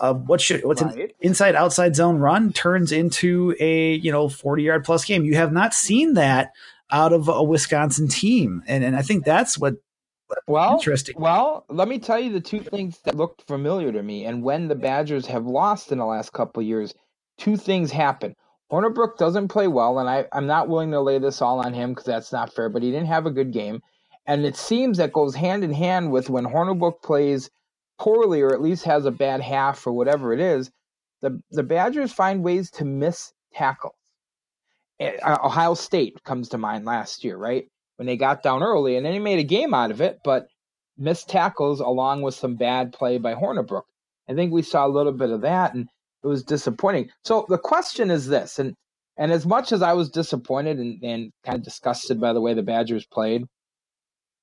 Uh, 0.00 0.14
what 0.14 0.40
should 0.40 0.64
what's 0.64 0.80
right. 0.80 0.96
an 0.96 1.08
inside 1.20 1.56
outside 1.56 1.96
zone 1.96 2.18
run 2.18 2.52
turns 2.52 2.92
into 2.92 3.56
a 3.58 3.94
you 3.94 4.12
know 4.12 4.28
40 4.28 4.62
yard 4.62 4.84
plus 4.84 5.04
game. 5.04 5.24
You 5.24 5.34
have 5.34 5.52
not 5.52 5.74
seen 5.74 6.14
that 6.14 6.52
out 6.90 7.12
of 7.12 7.28
a 7.28 7.42
Wisconsin 7.42 8.08
team. 8.08 8.62
And 8.66 8.84
and 8.84 8.96
I 8.96 9.02
think 9.02 9.24
that's 9.24 9.58
what 9.58 9.74
well, 10.46 10.74
interesting. 10.74 11.16
Well, 11.18 11.64
let 11.68 11.88
me 11.88 11.98
tell 11.98 12.18
you 12.20 12.32
the 12.32 12.40
two 12.40 12.60
things 12.60 13.00
that 13.04 13.16
looked 13.16 13.46
familiar 13.46 13.92
to 13.92 14.02
me. 14.02 14.24
And 14.26 14.42
when 14.42 14.68
the 14.68 14.74
Badgers 14.74 15.26
have 15.26 15.46
lost 15.46 15.92
in 15.92 15.98
the 15.98 16.06
last 16.06 16.32
couple 16.32 16.62
years, 16.62 16.94
two 17.38 17.56
things 17.56 17.90
happen. 17.92 18.34
Hornibrook 18.72 19.16
doesn't 19.18 19.48
play 19.48 19.68
well, 19.68 19.98
and 19.98 20.08
I, 20.08 20.26
I'm 20.32 20.46
not 20.46 20.68
willing 20.68 20.90
to 20.92 21.00
lay 21.00 21.18
this 21.18 21.42
all 21.42 21.60
on 21.60 21.74
him 21.74 21.90
because 21.90 22.06
that's 22.06 22.32
not 22.32 22.52
fair, 22.52 22.68
but 22.68 22.82
he 22.82 22.90
didn't 22.90 23.08
have 23.08 23.26
a 23.26 23.30
good 23.30 23.52
game. 23.52 23.80
And 24.26 24.44
it 24.46 24.56
seems 24.56 24.98
that 24.98 25.12
goes 25.12 25.34
hand 25.34 25.64
in 25.64 25.72
hand 25.72 26.10
with 26.10 26.30
when 26.30 26.44
Hornibrook 26.44 27.02
plays 27.02 27.50
poorly 27.98 28.42
or 28.42 28.52
at 28.52 28.62
least 28.62 28.84
has 28.84 29.04
a 29.06 29.10
bad 29.10 29.40
half 29.40 29.86
or 29.86 29.92
whatever 29.92 30.32
it 30.32 30.40
is, 30.40 30.70
the, 31.22 31.40
the 31.50 31.62
Badgers 31.62 32.12
find 32.12 32.42
ways 32.42 32.70
to 32.72 32.84
miss 32.84 33.32
tackles. 33.52 33.94
Eh, 35.00 35.16
Ohio 35.26 35.74
State 35.74 36.22
comes 36.24 36.48
to 36.50 36.58
mind 36.58 36.84
last 36.84 37.24
year, 37.24 37.36
right? 37.36 37.66
When 37.96 38.06
they 38.06 38.16
got 38.16 38.42
down 38.42 38.62
early, 38.62 38.96
and 38.96 39.06
then 39.06 39.12
he 39.12 39.18
made 39.20 39.38
a 39.38 39.44
game 39.44 39.72
out 39.72 39.90
of 39.90 40.00
it, 40.00 40.18
but 40.24 40.48
missed 40.98 41.28
tackles 41.28 41.80
along 41.80 42.22
with 42.22 42.34
some 42.34 42.56
bad 42.56 42.92
play 42.92 43.18
by 43.18 43.34
Hornibrook. 43.34 43.84
I 44.28 44.34
think 44.34 44.52
we 44.52 44.62
saw 44.62 44.86
a 44.86 44.88
little 44.88 45.12
bit 45.12 45.30
of 45.30 45.42
that, 45.42 45.74
and 45.74 45.88
it 46.22 46.26
was 46.26 46.42
disappointing. 46.42 47.10
So 47.22 47.46
the 47.48 47.58
question 47.58 48.10
is 48.10 48.26
this, 48.26 48.58
and 48.58 48.74
and 49.16 49.30
as 49.30 49.46
much 49.46 49.72
as 49.72 49.82
I 49.82 49.92
was 49.92 50.10
disappointed 50.10 50.78
and, 50.78 51.02
and 51.02 51.32
kind 51.44 51.58
of 51.58 51.64
disgusted 51.64 52.20
by 52.20 52.32
the 52.32 52.40
way 52.40 52.54
the 52.54 52.62
Badgers 52.62 53.06
played, 53.06 53.44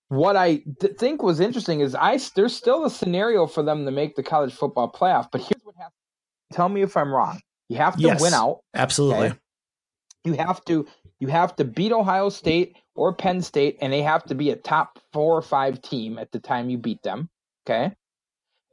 what 0.08 0.36
I 0.36 0.62
th- 0.80 0.98
think 0.98 1.24
was 1.24 1.40
interesting 1.40 1.82
is 1.82 1.96
I 1.96 2.20
there's 2.36 2.56
still 2.56 2.86
a 2.86 2.90
scenario 2.90 3.48
for 3.48 3.64
them 3.64 3.86
to 3.86 3.92
make 3.92 4.16
the 4.16 4.24
college 4.24 4.54
football 4.54 4.92
playoff. 4.92 5.28
But 5.32 5.42
here's 5.42 5.64
what 5.64 5.76
happens. 5.76 5.96
Tell 6.54 6.70
me 6.70 6.82
if 6.82 6.96
I'm 6.96 7.14
wrong. 7.14 7.40
You 7.70 7.78
have 7.78 7.96
to 7.96 8.02
yes, 8.02 8.22
win 8.22 8.34
out. 8.34 8.60
Absolutely. 8.74 9.28
Okay? 9.28 9.38
You 10.26 10.34
have 10.34 10.64
to 10.66 10.86
you 11.20 11.28
have 11.28 11.56
to 11.56 11.64
beat 11.64 11.92
Ohio 11.92 12.30
State 12.30 12.76
or 12.96 13.14
Penn 13.14 13.42
State, 13.42 13.78
and 13.82 13.92
they 13.92 14.02
have 14.02 14.24
to 14.26 14.36
be 14.36 14.52
a 14.52 14.56
top 14.56 15.00
four 15.14 15.38
or 15.38 15.42
five 15.42 15.82
team 15.82 16.18
at 16.20 16.32
the 16.32 16.40
time 16.40 16.70
you 16.70 16.78
beat 16.78 17.02
them. 17.04 17.30
Okay. 17.66 17.94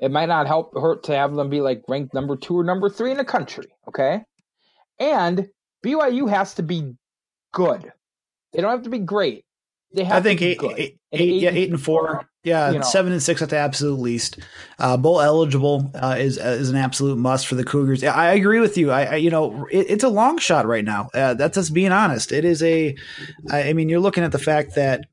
It 0.01 0.11
might 0.11 0.29
not 0.29 0.47
help 0.47 0.77
hurt 0.77 1.05
to 1.05 1.17
have 1.17 1.35
them 1.35 1.51
be 1.51 1.61
like 1.61 1.83
ranked 1.89 2.15
number 2.15 2.37
two 2.37 2.59
or 2.59 2.65
number 2.65 2.89
three 2.89 3.11
in 3.11 3.17
the 3.17 3.25
country. 3.25 3.67
Okay. 3.89 4.23
And 4.99 5.49
BYU 5.85 6.29
has 6.29 6.55
to 6.55 6.63
be 6.63 6.95
good. 7.53 7.93
They 8.53 8.61
don't 8.61 8.71
have 8.71 8.83
to 8.83 8.91
be 8.91 8.99
great. 8.99 9.45
They 9.95 10.05
have 10.05 10.19
I 10.19 10.21
think 10.21 10.43
eight, 10.43 10.63
eight, 10.63 10.75
eight, 10.77 10.99
eight, 11.13 11.43
yeah, 11.43 11.51
eight 11.51 11.71
and 11.71 11.81
four. 11.81 12.29
Yeah, 12.49 12.71
you 12.71 12.79
know. 12.79 12.85
seven 12.85 13.13
and 13.13 13.23
six 13.23 13.43
at 13.43 13.51
the 13.51 13.57
absolute 13.57 13.99
least. 13.99 14.39
Uh, 14.79 14.97
bowl 14.97 15.21
eligible 15.21 15.91
uh, 15.95 16.17
is 16.19 16.39
uh, 16.39 16.57
is 16.59 16.71
an 16.71 16.77
absolute 16.77 17.17
must 17.17 17.47
for 17.47 17.55
the 17.55 17.65
Cougars. 17.65 18.03
I 18.03 18.33
agree 18.33 18.61
with 18.61 18.77
you. 18.77 18.91
I, 18.91 19.05
I 19.05 19.15
you 19.17 19.31
know 19.31 19.67
it, 19.71 19.87
it's 19.89 20.05
a 20.05 20.09
long 20.09 20.39
shot 20.39 20.67
right 20.67 20.85
now. 20.85 21.11
Uh, 21.15 21.35
that's 21.35 21.59
us 21.59 21.71
being 21.71 21.93
honest. 21.93 22.33
It 22.33 22.45
is 22.45 22.63
a. 22.63 22.97
I 23.51 23.73
mean, 23.73 23.89
you're 23.89 24.01
looking 24.01 24.25
at 24.25 24.33
the 24.33 24.39
fact 24.39 24.75
that 24.75 25.07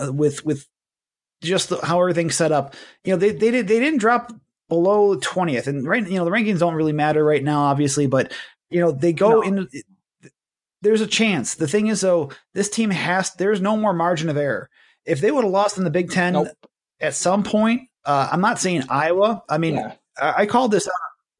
uh, 0.00 0.12
with 0.12 0.44
with 0.44 0.66
just 1.42 1.68
the, 1.68 1.84
how 1.84 2.00
everything's 2.00 2.34
set 2.34 2.52
up, 2.52 2.74
you 3.04 3.12
know, 3.12 3.18
they 3.18 3.30
they 3.30 3.50
did 3.50 3.68
they 3.68 3.78
didn't 3.78 4.00
drop 4.00 4.32
below 4.68 5.16
twentieth, 5.16 5.66
and 5.66 5.86
right, 5.86 6.06
you 6.06 6.16
know, 6.16 6.24
the 6.24 6.30
rankings 6.30 6.58
don't 6.58 6.74
really 6.74 6.92
matter 6.92 7.24
right 7.24 7.42
now, 7.44 7.60
obviously, 7.62 8.06
but 8.06 8.32
you 8.70 8.80
know 8.80 8.90
they 8.90 9.12
go 9.12 9.40
no. 9.40 9.42
into 9.42 9.68
there's 10.82 11.00
a 11.00 11.06
chance. 11.06 11.54
The 11.54 11.68
thing 11.68 11.88
is, 11.88 12.00
though, 12.00 12.30
this 12.54 12.68
team 12.68 12.90
has 12.90 13.34
there's 13.34 13.60
no 13.60 13.76
more 13.76 13.92
margin 13.92 14.28
of 14.28 14.36
error. 14.36 14.70
If 15.08 15.20
they 15.20 15.30
would 15.30 15.44
have 15.44 15.52
lost 15.52 15.78
in 15.78 15.84
the 15.84 15.90
Big 15.90 16.10
Ten 16.10 16.34
nope. 16.34 16.48
at 17.00 17.14
some 17.14 17.42
point, 17.42 17.88
uh, 18.04 18.28
I'm 18.30 18.40
not 18.40 18.58
saying 18.58 18.84
Iowa. 18.88 19.42
I 19.48 19.58
mean, 19.58 19.74
yeah. 19.74 19.94
I, 20.20 20.42
I, 20.42 20.46
called 20.46 20.70
this 20.70 20.88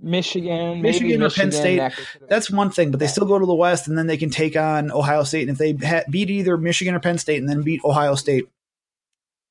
Michigan, 0.00 0.82
Michigan 0.82 1.22
or 1.22 1.30
Penn 1.30 1.52
State. 1.52 1.78
That 1.78 1.94
that's 2.28 2.50
one 2.50 2.70
thing, 2.70 2.90
but 2.90 3.00
they 3.00 3.06
still 3.06 3.26
go 3.26 3.38
to 3.38 3.46
the 3.46 3.54
West, 3.54 3.88
and 3.88 3.96
then 3.96 4.06
they 4.06 4.16
can 4.16 4.30
take 4.30 4.56
on 4.56 4.90
Ohio 4.90 5.22
State. 5.22 5.48
And 5.48 5.50
if 5.50 5.58
they 5.58 5.86
ha- 5.86 6.04
beat 6.10 6.30
either 6.30 6.56
Michigan 6.56 6.94
or 6.94 7.00
Penn 7.00 7.18
State, 7.18 7.38
and 7.38 7.48
then 7.48 7.62
beat 7.62 7.84
Ohio 7.84 8.14
State, 8.14 8.48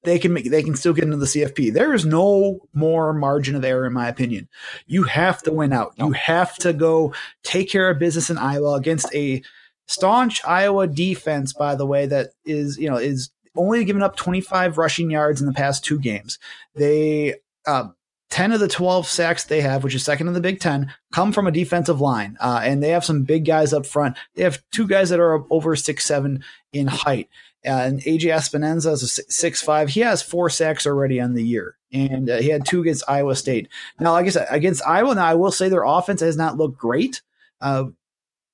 they 0.03 0.19
can 0.19 0.33
make 0.33 0.49
they 0.49 0.63
can 0.63 0.75
still 0.75 0.93
get 0.93 1.03
into 1.03 1.17
the 1.17 1.25
CFP. 1.25 1.73
There 1.73 1.93
is 1.93 2.05
no 2.05 2.59
more 2.73 3.13
margin 3.13 3.55
of 3.55 3.65
error, 3.65 3.85
in 3.85 3.93
my 3.93 4.07
opinion. 4.07 4.47
You 4.85 5.03
have 5.03 5.43
to 5.43 5.51
win 5.51 5.73
out. 5.73 5.93
You 5.97 6.11
have 6.13 6.55
to 6.59 6.73
go 6.73 7.13
take 7.43 7.69
care 7.69 7.89
of 7.89 7.99
business 7.99 8.29
in 8.29 8.37
Iowa 8.37 8.75
against 8.75 9.13
a 9.13 9.41
staunch 9.87 10.43
Iowa 10.45 10.87
defense, 10.87 11.53
by 11.53 11.75
the 11.75 11.85
way, 11.85 12.05
that 12.05 12.31
is, 12.45 12.77
you 12.77 12.89
know, 12.89 12.97
is 12.97 13.31
only 13.57 13.83
given 13.85 14.01
up 14.01 14.15
25 14.15 14.77
rushing 14.77 15.09
yards 15.09 15.41
in 15.41 15.47
the 15.47 15.53
past 15.53 15.83
two 15.83 15.99
games. 15.99 16.39
They, 16.75 17.35
uh, 17.65 17.89
10 18.29 18.51
of 18.51 18.59
the 18.59 18.67
12 18.67 19.07
sacks 19.07 19.45
they 19.45 19.61
have, 19.61 19.83
which 19.83 19.95
is 19.95 20.03
second 20.03 20.27
in 20.27 20.33
the 20.33 20.41
Big 20.41 20.59
Ten, 20.59 20.93
come 21.13 21.31
from 21.31 21.47
a 21.47 21.51
defensive 21.51 22.01
line. 22.01 22.37
Uh, 22.41 22.59
and 22.61 22.83
they 22.83 22.89
have 22.89 23.05
some 23.05 23.23
big 23.23 23.45
guys 23.45 23.73
up 23.73 23.85
front. 23.85 24.17
They 24.35 24.43
have 24.43 24.61
two 24.71 24.85
guys 24.87 25.09
that 25.09 25.19
are 25.19 25.45
over 25.49 25.75
six 25.75 26.05
seven 26.05 26.43
in 26.73 26.87
height. 26.87 27.29
Uh, 27.65 27.71
and 27.71 28.01
AJ 28.01 28.21
Epenesa 28.21 28.91
is 28.93 29.03
a 29.03 29.07
six 29.07 29.61
five. 29.61 29.89
He 29.89 30.01
has 30.01 30.21
four 30.21 30.49
sacks 30.49 30.85
already 30.85 31.19
on 31.19 31.33
the 31.33 31.43
year, 31.43 31.75
and 31.91 32.29
uh, 32.29 32.37
he 32.37 32.49
had 32.49 32.65
two 32.65 32.81
against 32.81 33.09
Iowa 33.09 33.35
State. 33.35 33.67
Now, 33.99 34.11
like 34.11 34.25
I 34.25 34.29
said, 34.29 34.47
against 34.49 34.85
Iowa, 34.85 35.15
now 35.15 35.25
I 35.25 35.33
will 35.33 35.51
say 35.51 35.67
their 35.67 35.83
offense 35.83 36.21
has 36.21 36.37
not 36.37 36.57
looked 36.57 36.77
great. 36.77 37.21
Uh, 37.59 37.85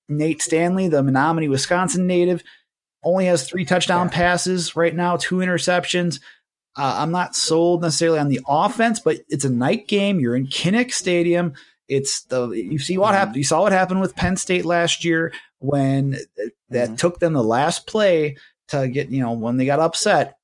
Nate 0.08 0.42
Stanley, 0.42 0.88
the 0.88 1.04
Menominee, 1.04 1.50
Wisconsin 1.50 2.08
native, 2.08 2.44
only 3.04 3.26
has 3.26 3.48
three 3.48 3.66
touchdown 3.66 4.08
yeah. 4.08 4.14
passes 4.14 4.76
right 4.76 4.96
now, 4.96 5.18
two 5.18 5.38
interceptions. 5.38 6.20
Uh, 6.76 6.96
I'm 7.00 7.12
not 7.12 7.36
sold 7.36 7.82
necessarily 7.82 8.20
on 8.20 8.30
the 8.30 8.42
offense, 8.48 9.00
but 9.00 9.18
it's 9.30 9.46
a 9.46 9.50
night 9.50 9.88
game. 9.88 10.20
You're 10.20 10.36
in 10.36 10.48
Kinnick 10.48 10.92
Stadium. 10.92 11.54
It's 11.88 12.24
the 12.24 12.50
you 12.50 12.80
see 12.80 12.98
what 12.98 13.08
mm-hmm. 13.08 13.16
happened. 13.16 13.36
You 13.36 13.44
saw 13.44 13.62
what 13.62 13.72
happened 13.72 14.02
with 14.02 14.16
Penn 14.16 14.38
State 14.38 14.66
last 14.66 15.06
year 15.06 15.34
when 15.60 16.18
that 16.70 16.88
mm-hmm. 16.88 16.96
took 16.96 17.20
them 17.20 17.34
the 17.34 17.44
last 17.44 17.88
play 17.88 18.38
to 18.70 18.88
get 18.88 19.10
you 19.10 19.22
know 19.22 19.34
when 19.34 19.58
they 19.58 19.66
got 19.66 19.80
upset 19.80 20.38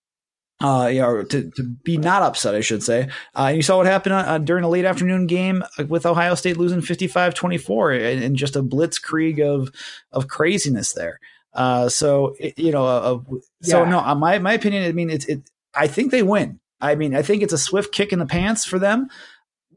uh, 0.61 0.89
you 0.91 0.99
know, 0.99 1.23
to, 1.23 1.49
to 1.51 1.63
be 1.63 1.97
not 1.97 2.21
upset, 2.21 2.53
I 2.53 2.61
should 2.61 2.83
say. 2.83 3.07
Uh, 3.33 3.51
you 3.55 3.61
saw 3.61 3.77
what 3.77 3.85
happened 3.85 4.13
uh, 4.13 4.37
during 4.39 4.63
a 4.63 4.69
late 4.69 4.85
afternoon 4.85 5.25
game 5.25 5.63
with 5.87 6.05
Ohio 6.05 6.35
State 6.35 6.57
losing 6.57 6.81
55 6.81 7.33
24 7.33 7.91
and 7.91 8.35
just 8.35 8.55
a 8.55 8.63
blitzkrieg 8.63 9.41
of, 9.41 9.71
of 10.11 10.27
craziness 10.27 10.93
there. 10.93 11.19
Uh, 11.53 11.89
so, 11.89 12.35
it, 12.39 12.57
you 12.57 12.71
know, 12.71 12.85
uh, 12.85 13.19
so 13.61 13.83
yeah. 13.83 13.89
no, 13.89 13.99
uh, 13.99 14.15
my, 14.15 14.39
my 14.39 14.53
opinion, 14.53 14.83
I 14.83 14.91
mean, 14.91 15.09
it's, 15.09 15.25
it, 15.25 15.49
I 15.73 15.87
think 15.87 16.11
they 16.11 16.23
win. 16.23 16.59
I 16.81 16.95
mean, 16.95 17.15
I 17.15 17.21
think 17.21 17.43
it's 17.43 17.53
a 17.53 17.57
swift 17.57 17.93
kick 17.93 18.13
in 18.13 18.19
the 18.19 18.25
pants 18.25 18.65
for 18.65 18.79
them. 18.79 19.09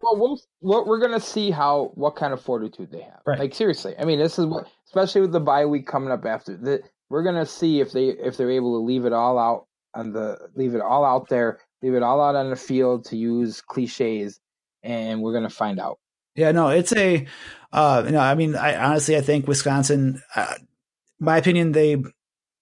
Well, 0.00 0.38
we'll 0.60 0.84
we're 0.84 0.98
going 0.98 1.12
to 1.12 1.20
see 1.20 1.50
how, 1.50 1.92
what 1.94 2.16
kind 2.16 2.32
of 2.32 2.40
fortitude 2.40 2.90
they 2.92 3.02
have. 3.02 3.20
Right. 3.26 3.38
Like, 3.38 3.54
seriously. 3.54 3.94
I 3.98 4.04
mean, 4.04 4.18
this 4.18 4.38
is 4.38 4.46
what, 4.46 4.66
especially 4.86 5.22
with 5.22 5.32
the 5.32 5.40
bye 5.40 5.66
week 5.66 5.86
coming 5.86 6.10
up 6.10 6.24
after 6.24 6.56
the, 6.56 6.82
we're 7.08 7.22
going 7.22 7.36
to 7.36 7.46
see 7.46 7.80
if 7.80 7.92
they, 7.92 8.08
if 8.08 8.36
they're 8.36 8.50
able 8.50 8.78
to 8.78 8.84
leave 8.84 9.04
it 9.04 9.12
all 9.12 9.38
out 9.38 9.66
on 9.94 10.12
the 10.12 10.38
leave 10.54 10.74
it 10.74 10.80
all 10.80 11.04
out 11.04 11.28
there, 11.28 11.58
leave 11.82 11.94
it 11.94 12.02
all 12.02 12.18
out 12.20 12.34
on 12.34 12.48
the 12.48 12.56
field 12.56 13.04
to 13.04 13.14
use 13.14 13.60
cliches, 13.60 14.40
and 14.82 15.20
we're 15.20 15.34
gonna 15.34 15.50
find 15.50 15.78
out. 15.78 15.98
Yeah, 16.34 16.52
no, 16.52 16.68
it's 16.68 16.94
a, 16.96 17.26
uh, 17.72 18.08
no, 18.10 18.18
I 18.18 18.34
mean, 18.34 18.56
I 18.56 18.74
honestly, 18.74 19.18
I 19.18 19.20
think 19.20 19.46
Wisconsin, 19.46 20.22
uh, 20.34 20.54
my 21.22 21.38
opinion, 21.38 21.72
they, 21.72 21.94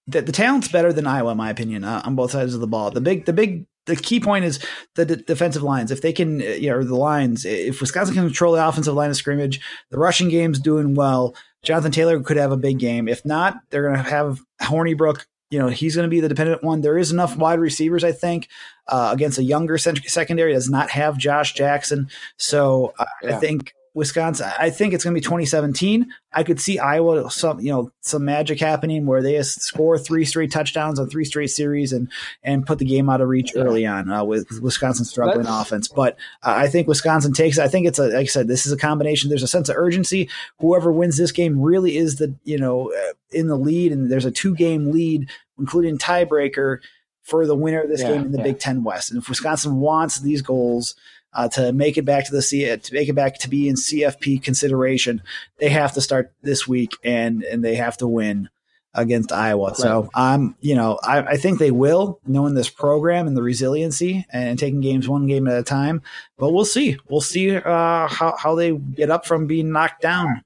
the, 0.07 0.21
the 0.21 0.31
talent's 0.31 0.67
better 0.67 0.93
than 0.93 1.07
Iowa, 1.07 1.31
in 1.31 1.37
my 1.37 1.49
opinion, 1.49 1.83
uh, 1.83 2.01
on 2.05 2.15
both 2.15 2.31
sides 2.31 2.53
of 2.53 2.61
the 2.61 2.67
ball. 2.67 2.91
The 2.91 3.01
big, 3.01 3.25
the 3.25 3.33
big, 3.33 3.65
the 3.85 3.95
key 3.95 4.19
point 4.19 4.45
is 4.45 4.59
the 4.95 5.05
d- 5.05 5.23
defensive 5.25 5.63
lines. 5.63 5.91
If 5.91 6.01
they 6.01 6.13
can, 6.13 6.41
uh, 6.41 6.45
you 6.45 6.69
know, 6.69 6.83
the 6.83 6.95
lines, 6.95 7.45
if 7.45 7.81
Wisconsin 7.81 8.15
can 8.15 8.25
control 8.25 8.53
the 8.53 8.67
offensive 8.67 8.93
line 8.93 9.09
of 9.09 9.15
scrimmage, 9.15 9.59
the 9.89 9.97
rushing 9.97 10.29
game's 10.29 10.59
doing 10.59 10.95
well. 10.95 11.35
Jonathan 11.63 11.91
Taylor 11.91 12.19
could 12.21 12.37
have 12.37 12.51
a 12.51 12.57
big 12.57 12.79
game. 12.79 13.07
If 13.07 13.25
not, 13.25 13.59
they're 13.69 13.83
going 13.83 14.03
to 14.03 14.09
have 14.09 14.39
Hornibrook 14.61 15.25
you 15.51 15.59
know, 15.59 15.67
he's 15.67 15.95
going 15.95 16.05
to 16.05 16.09
be 16.09 16.21
the 16.21 16.29
dependent 16.29 16.63
one. 16.63 16.81
There 16.81 16.97
is 16.97 17.11
enough 17.11 17.35
wide 17.35 17.59
receivers, 17.59 18.05
I 18.05 18.13
think, 18.13 18.47
uh, 18.87 19.11
against 19.13 19.37
a 19.37 19.43
younger 19.43 19.77
secondary 19.77 20.53
does 20.53 20.69
not 20.69 20.89
have 20.91 21.17
Josh 21.17 21.53
Jackson. 21.53 22.09
So 22.37 22.93
uh, 22.97 23.05
yeah. 23.21 23.35
I 23.35 23.39
think 23.39 23.73
Wisconsin. 23.93 24.49
I 24.57 24.69
think 24.69 24.93
it's 24.93 25.03
going 25.03 25.13
to 25.13 25.19
be 25.19 25.23
2017. 25.23 26.07
I 26.31 26.43
could 26.43 26.61
see 26.61 26.79
Iowa 26.79 27.29
some 27.29 27.59
you 27.59 27.71
know 27.71 27.91
some 27.99 28.23
magic 28.23 28.59
happening 28.59 29.05
where 29.05 29.21
they 29.21 29.41
score 29.43 29.97
three 29.97 30.23
straight 30.23 30.51
touchdowns 30.51 30.97
on 30.97 31.09
three 31.09 31.25
straight 31.25 31.49
series 31.49 31.91
and 31.91 32.09
and 32.41 32.65
put 32.65 32.79
the 32.79 32.85
game 32.85 33.09
out 33.09 33.19
of 33.19 33.27
reach 33.27 33.51
early 33.55 33.85
on 33.85 34.09
uh, 34.09 34.23
with 34.23 34.61
Wisconsin 34.61 35.03
struggling 35.03 35.43
That's, 35.43 35.61
offense. 35.61 35.87
But 35.89 36.13
uh, 36.41 36.53
I 36.55 36.67
think 36.67 36.87
Wisconsin 36.87 37.33
takes. 37.33 37.59
I 37.59 37.67
think 37.67 37.85
it's 37.85 37.99
a 37.99 38.07
like 38.07 38.15
I 38.15 38.25
said, 38.25 38.47
this 38.47 38.65
is 38.65 38.71
a 38.71 38.77
combination. 38.77 39.29
There's 39.29 39.43
a 39.43 39.47
sense 39.47 39.67
of 39.67 39.75
urgency. 39.75 40.29
Whoever 40.59 40.91
wins 40.91 41.17
this 41.17 41.33
game 41.33 41.61
really 41.61 41.97
is 41.97 42.15
the 42.15 42.33
you 42.45 42.57
know 42.57 42.93
uh, 42.93 43.13
in 43.31 43.47
the 43.47 43.57
lead, 43.57 43.91
and 43.91 44.09
there's 44.09 44.25
a 44.25 44.31
two 44.31 44.55
game 44.55 44.91
lead, 44.91 45.29
including 45.59 45.97
tiebreaker 45.97 46.77
for 47.23 47.45
the 47.45 47.55
winner 47.55 47.81
of 47.81 47.89
this 47.89 48.01
yeah, 48.01 48.13
game 48.13 48.25
in 48.25 48.31
the 48.31 48.37
yeah. 48.37 48.45
Big 48.45 48.59
Ten 48.59 48.83
West. 48.83 49.11
And 49.11 49.21
if 49.21 49.27
Wisconsin 49.27 49.81
wants 49.81 50.19
these 50.19 50.41
goals 50.41 50.95
uh, 51.33 51.47
to 51.49 51.71
make 51.71 51.97
it 51.97 52.05
back 52.05 52.25
to 52.25 52.31
the 52.31 52.41
C, 52.41 52.65
to 52.75 52.93
make 52.93 53.09
it 53.09 53.13
back 53.13 53.37
to 53.39 53.49
be 53.49 53.69
in 53.69 53.75
CFP 53.75 54.43
consideration, 54.43 55.21
they 55.57 55.69
have 55.69 55.93
to 55.93 56.01
start 56.01 56.33
this 56.41 56.67
week 56.67 56.91
and 57.03 57.43
and 57.43 57.63
they 57.63 57.75
have 57.75 57.97
to 57.97 58.07
win 58.07 58.49
against 58.93 59.31
Iowa. 59.31 59.69
Right. 59.69 59.77
So 59.77 60.09
I'm, 60.13 60.55
you 60.59 60.75
know, 60.75 60.99
I, 61.03 61.19
I, 61.19 61.37
think 61.37 61.59
they 61.59 61.71
will, 61.71 62.19
knowing 62.25 62.55
this 62.55 62.69
program 62.69 63.27
and 63.27 63.37
the 63.37 63.41
resiliency 63.41 64.25
and 64.31 64.59
taking 64.59 64.81
games 64.81 65.07
one 65.07 65.27
game 65.27 65.47
at 65.47 65.57
a 65.57 65.63
time. 65.63 66.01
But 66.37 66.51
we'll 66.51 66.65
see. 66.65 66.97
We'll 67.09 67.21
see 67.21 67.55
uh, 67.55 68.07
how 68.07 68.35
how 68.37 68.55
they 68.55 68.73
get 68.73 69.09
up 69.09 69.25
from 69.25 69.47
being 69.47 69.71
knocked 69.71 70.01
down. 70.01 70.43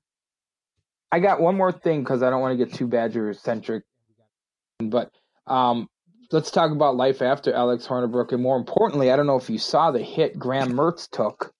I 1.12 1.20
got 1.20 1.40
one 1.40 1.56
more 1.56 1.72
thing 1.72 2.04
because 2.04 2.22
I 2.22 2.30
don't 2.30 2.42
want 2.42 2.58
to 2.58 2.66
get 2.66 2.76
too 2.76 2.88
Badger 2.88 3.34
centric, 3.34 3.84
but 4.80 5.12
um, 5.48 5.88
let's 6.32 6.52
talk 6.52 6.72
about 6.72 6.96
life 6.96 7.22
after 7.22 7.54
Alex 7.54 7.88
Hornibrook, 7.88 8.32
and 8.32 8.42
more 8.42 8.58
importantly, 8.58 9.12
I 9.12 9.16
don't 9.16 9.28
know 9.28 9.38
if 9.38 9.50
you 9.50 9.58
saw 9.58 9.92
the 9.92 10.02
hit 10.02 10.38
Graham 10.38 10.74
Mertz 10.74 11.10
took 11.10 11.54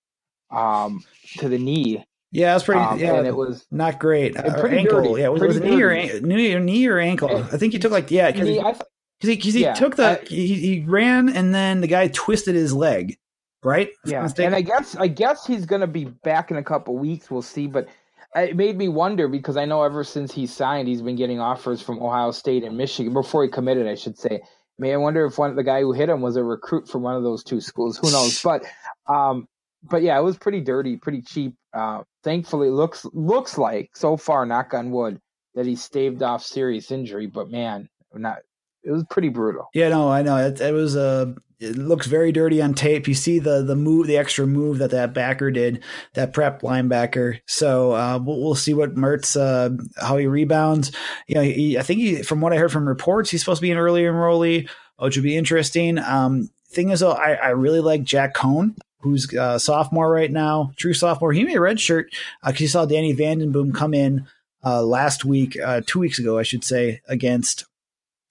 um, 0.52 1.04
to 1.38 1.50
the 1.50 1.58
knee. 1.58 2.04
Yeah, 2.32 2.54
was 2.54 2.64
pretty. 2.64 2.82
Um, 2.82 3.00
yeah, 3.00 3.16
and 3.16 3.28
it 3.28 3.36
was 3.36 3.66
not 3.72 4.00
great. 4.00 4.36
Pretty 4.36 4.80
ankle. 4.80 5.02
Dirty, 5.02 5.22
yeah, 5.22 5.28
it 5.28 5.32
was, 5.32 5.42
it 5.42 5.48
was 5.48 5.60
knee 5.62 5.82
or 5.82 6.22
knee, 6.22 6.56
knee 6.60 6.88
or 6.88 7.00
ankle. 7.00 7.38
I 7.38 7.58
think 7.58 7.74
he 7.74 7.80
took 7.80 7.92
like 7.92 8.12
yeah 8.12 8.30
because 8.32 8.48
he, 8.48 8.60
cause 8.62 8.80
he, 9.22 9.38
cause 9.38 9.54
he 9.54 9.62
yeah, 9.62 9.74
took 9.74 9.96
the 9.96 10.22
I, 10.22 10.26
he, 10.26 10.54
he 10.56 10.86
ran 10.86 11.30
and 11.30 11.56
then 11.56 11.82
the 11.82 11.88
guy 11.88 12.10
twisted 12.10 12.56
his 12.56 12.74
leg, 12.74 13.18
right? 13.64 13.90
Yeah, 14.06 14.28
and 14.38 14.54
I 14.54 14.62
guess 14.62 14.98
I 14.98 15.08
guess 15.08 15.46
he's 15.46 15.66
gonna 15.66 15.88
be 15.88 16.06
back 16.06 16.52
in 16.52 16.58
a 16.58 16.64
couple 16.64 16.98
weeks. 16.98 17.32
We'll 17.32 17.42
see, 17.42 17.68
but 17.68 17.88
it 18.36 18.56
made 18.56 18.78
me 18.78 18.90
wonder 18.90 19.28
because 19.28 19.58
I 19.58 19.66
know 19.66 19.84
ever 19.84 20.04
since 20.04 20.34
he 20.34 20.48
signed, 20.48 20.88
he's 20.88 21.02
been 21.02 21.16
getting 21.16 21.40
offers 21.40 21.82
from 21.82 22.02
Ohio 22.02 22.32
State 22.32 22.64
and 22.64 22.78
Michigan 22.78 23.14
before 23.14 23.44
he 23.44 23.50
committed, 23.50 23.88
I 23.88 23.96
should 23.96 24.18
say. 24.18 24.42
I 24.84 24.92
I 24.92 24.98
wonder 24.98 25.26
if 25.26 25.38
one 25.38 25.56
the 25.56 25.64
guy 25.64 25.82
who 25.82 25.94
hit 25.94 26.10
him 26.10 26.22
was 26.22 26.36
a 26.36 26.44
recruit 26.44 26.90
from 26.90 27.02
one 27.02 27.16
of 27.16 27.24
those 27.24 27.44
two 27.44 27.62
schools. 27.62 27.98
Who 27.98 28.12
knows? 28.12 28.42
But, 28.42 28.66
um, 29.08 29.48
but 29.84 30.02
yeah, 30.02 30.20
it 30.20 30.24
was 30.24 30.38
pretty 30.38 30.60
dirty, 30.62 30.98
pretty 30.98 31.22
cheap. 31.22 31.56
Uh, 31.74 32.04
thankfully, 32.24 32.70
looks 32.70 33.06
looks 33.14 33.58
like 33.58 33.92
so 33.96 34.18
far, 34.18 34.46
knock 34.46 34.74
on 34.74 34.92
wood, 34.92 35.22
that 35.54 35.66
he 35.66 35.76
staved 35.78 36.22
off 36.22 36.44
serious 36.44 36.92
injury. 36.92 37.28
But 37.28 37.50
man, 37.50 37.88
not 38.14 38.40
it 38.86 38.92
was 38.92 39.04
pretty 39.10 39.30
brutal. 39.30 39.70
Yeah, 39.74 39.90
no, 39.90 40.10
I 40.10 40.22
know 40.22 40.38
it, 40.38 40.62
it 40.62 40.74
was 40.74 40.96
a. 40.96 41.02
Uh, 41.02 41.34
it 41.58 41.78
looks 41.78 42.06
very 42.06 42.34
dirty 42.34 42.62
on 42.62 42.74
tape. 42.74 43.08
You 43.08 43.14
see 43.14 43.40
the 43.40 43.64
the 43.64 43.78
move, 43.78 44.08
the 44.08 44.18
extra 44.18 44.46
move 44.46 44.80
that 44.80 44.92
that 44.92 45.14
backer 45.14 45.52
did, 45.52 45.84
that 46.14 46.34
prep 46.34 46.62
linebacker. 46.62 47.40
So 47.46 47.94
uh, 47.94 48.20
we'll, 48.22 48.42
we'll, 48.42 48.56
see 48.56 48.74
what 48.74 48.96
Mertz 48.96 49.40
uh, 49.40 49.70
how 50.06 50.18
he 50.18 50.28
rebounds. 50.28 50.92
You 51.28 51.36
know, 51.36 51.42
he, 51.42 51.78
I 51.78 51.82
think 51.82 52.02
he, 52.02 52.24
from 52.24 52.42
what 52.42 52.52
I 52.52 52.58
heard 52.58 52.74
from 52.74 52.88
reports, 52.88 53.30
he's 53.30 53.40
supposed 53.40 53.60
to 53.60 53.64
be 53.64 53.72
an 53.72 53.78
early 53.78 54.02
enrollee, 54.02 54.70
which 54.98 55.16
would 55.16 55.24
be 55.24 55.38
interesting. 55.38 55.98
Um, 55.98 56.50
thing 56.68 56.90
is, 56.90 57.00
though, 57.00 57.14
I, 57.14 57.34
I 57.36 57.50
really 57.50 57.80
like 57.80 58.04
Jack 58.04 58.36
Coan 58.36 58.76
who's 59.06 59.32
a 59.34 59.42
uh, 59.42 59.58
sophomore 59.60 60.10
right 60.10 60.32
now, 60.32 60.72
true 60.78 60.94
sophomore. 60.94 61.32
He 61.32 61.44
made 61.44 61.56
a 61.56 61.62
red 61.62 61.80
shirt 61.80 62.12
because 62.44 62.60
uh, 62.60 62.64
you 62.64 62.68
saw 62.68 62.86
Danny 62.86 63.16
Vandenboom 63.16 63.74
come 63.74 63.94
in 63.94 64.26
uh, 64.66 64.82
last 64.82 65.24
week, 65.24 65.58
uh, 65.64 65.82
two 65.86 66.00
weeks 66.00 66.18
ago, 66.18 66.40
I 66.40 66.44
should 66.44 66.64
say, 66.64 67.02
against 67.08 67.66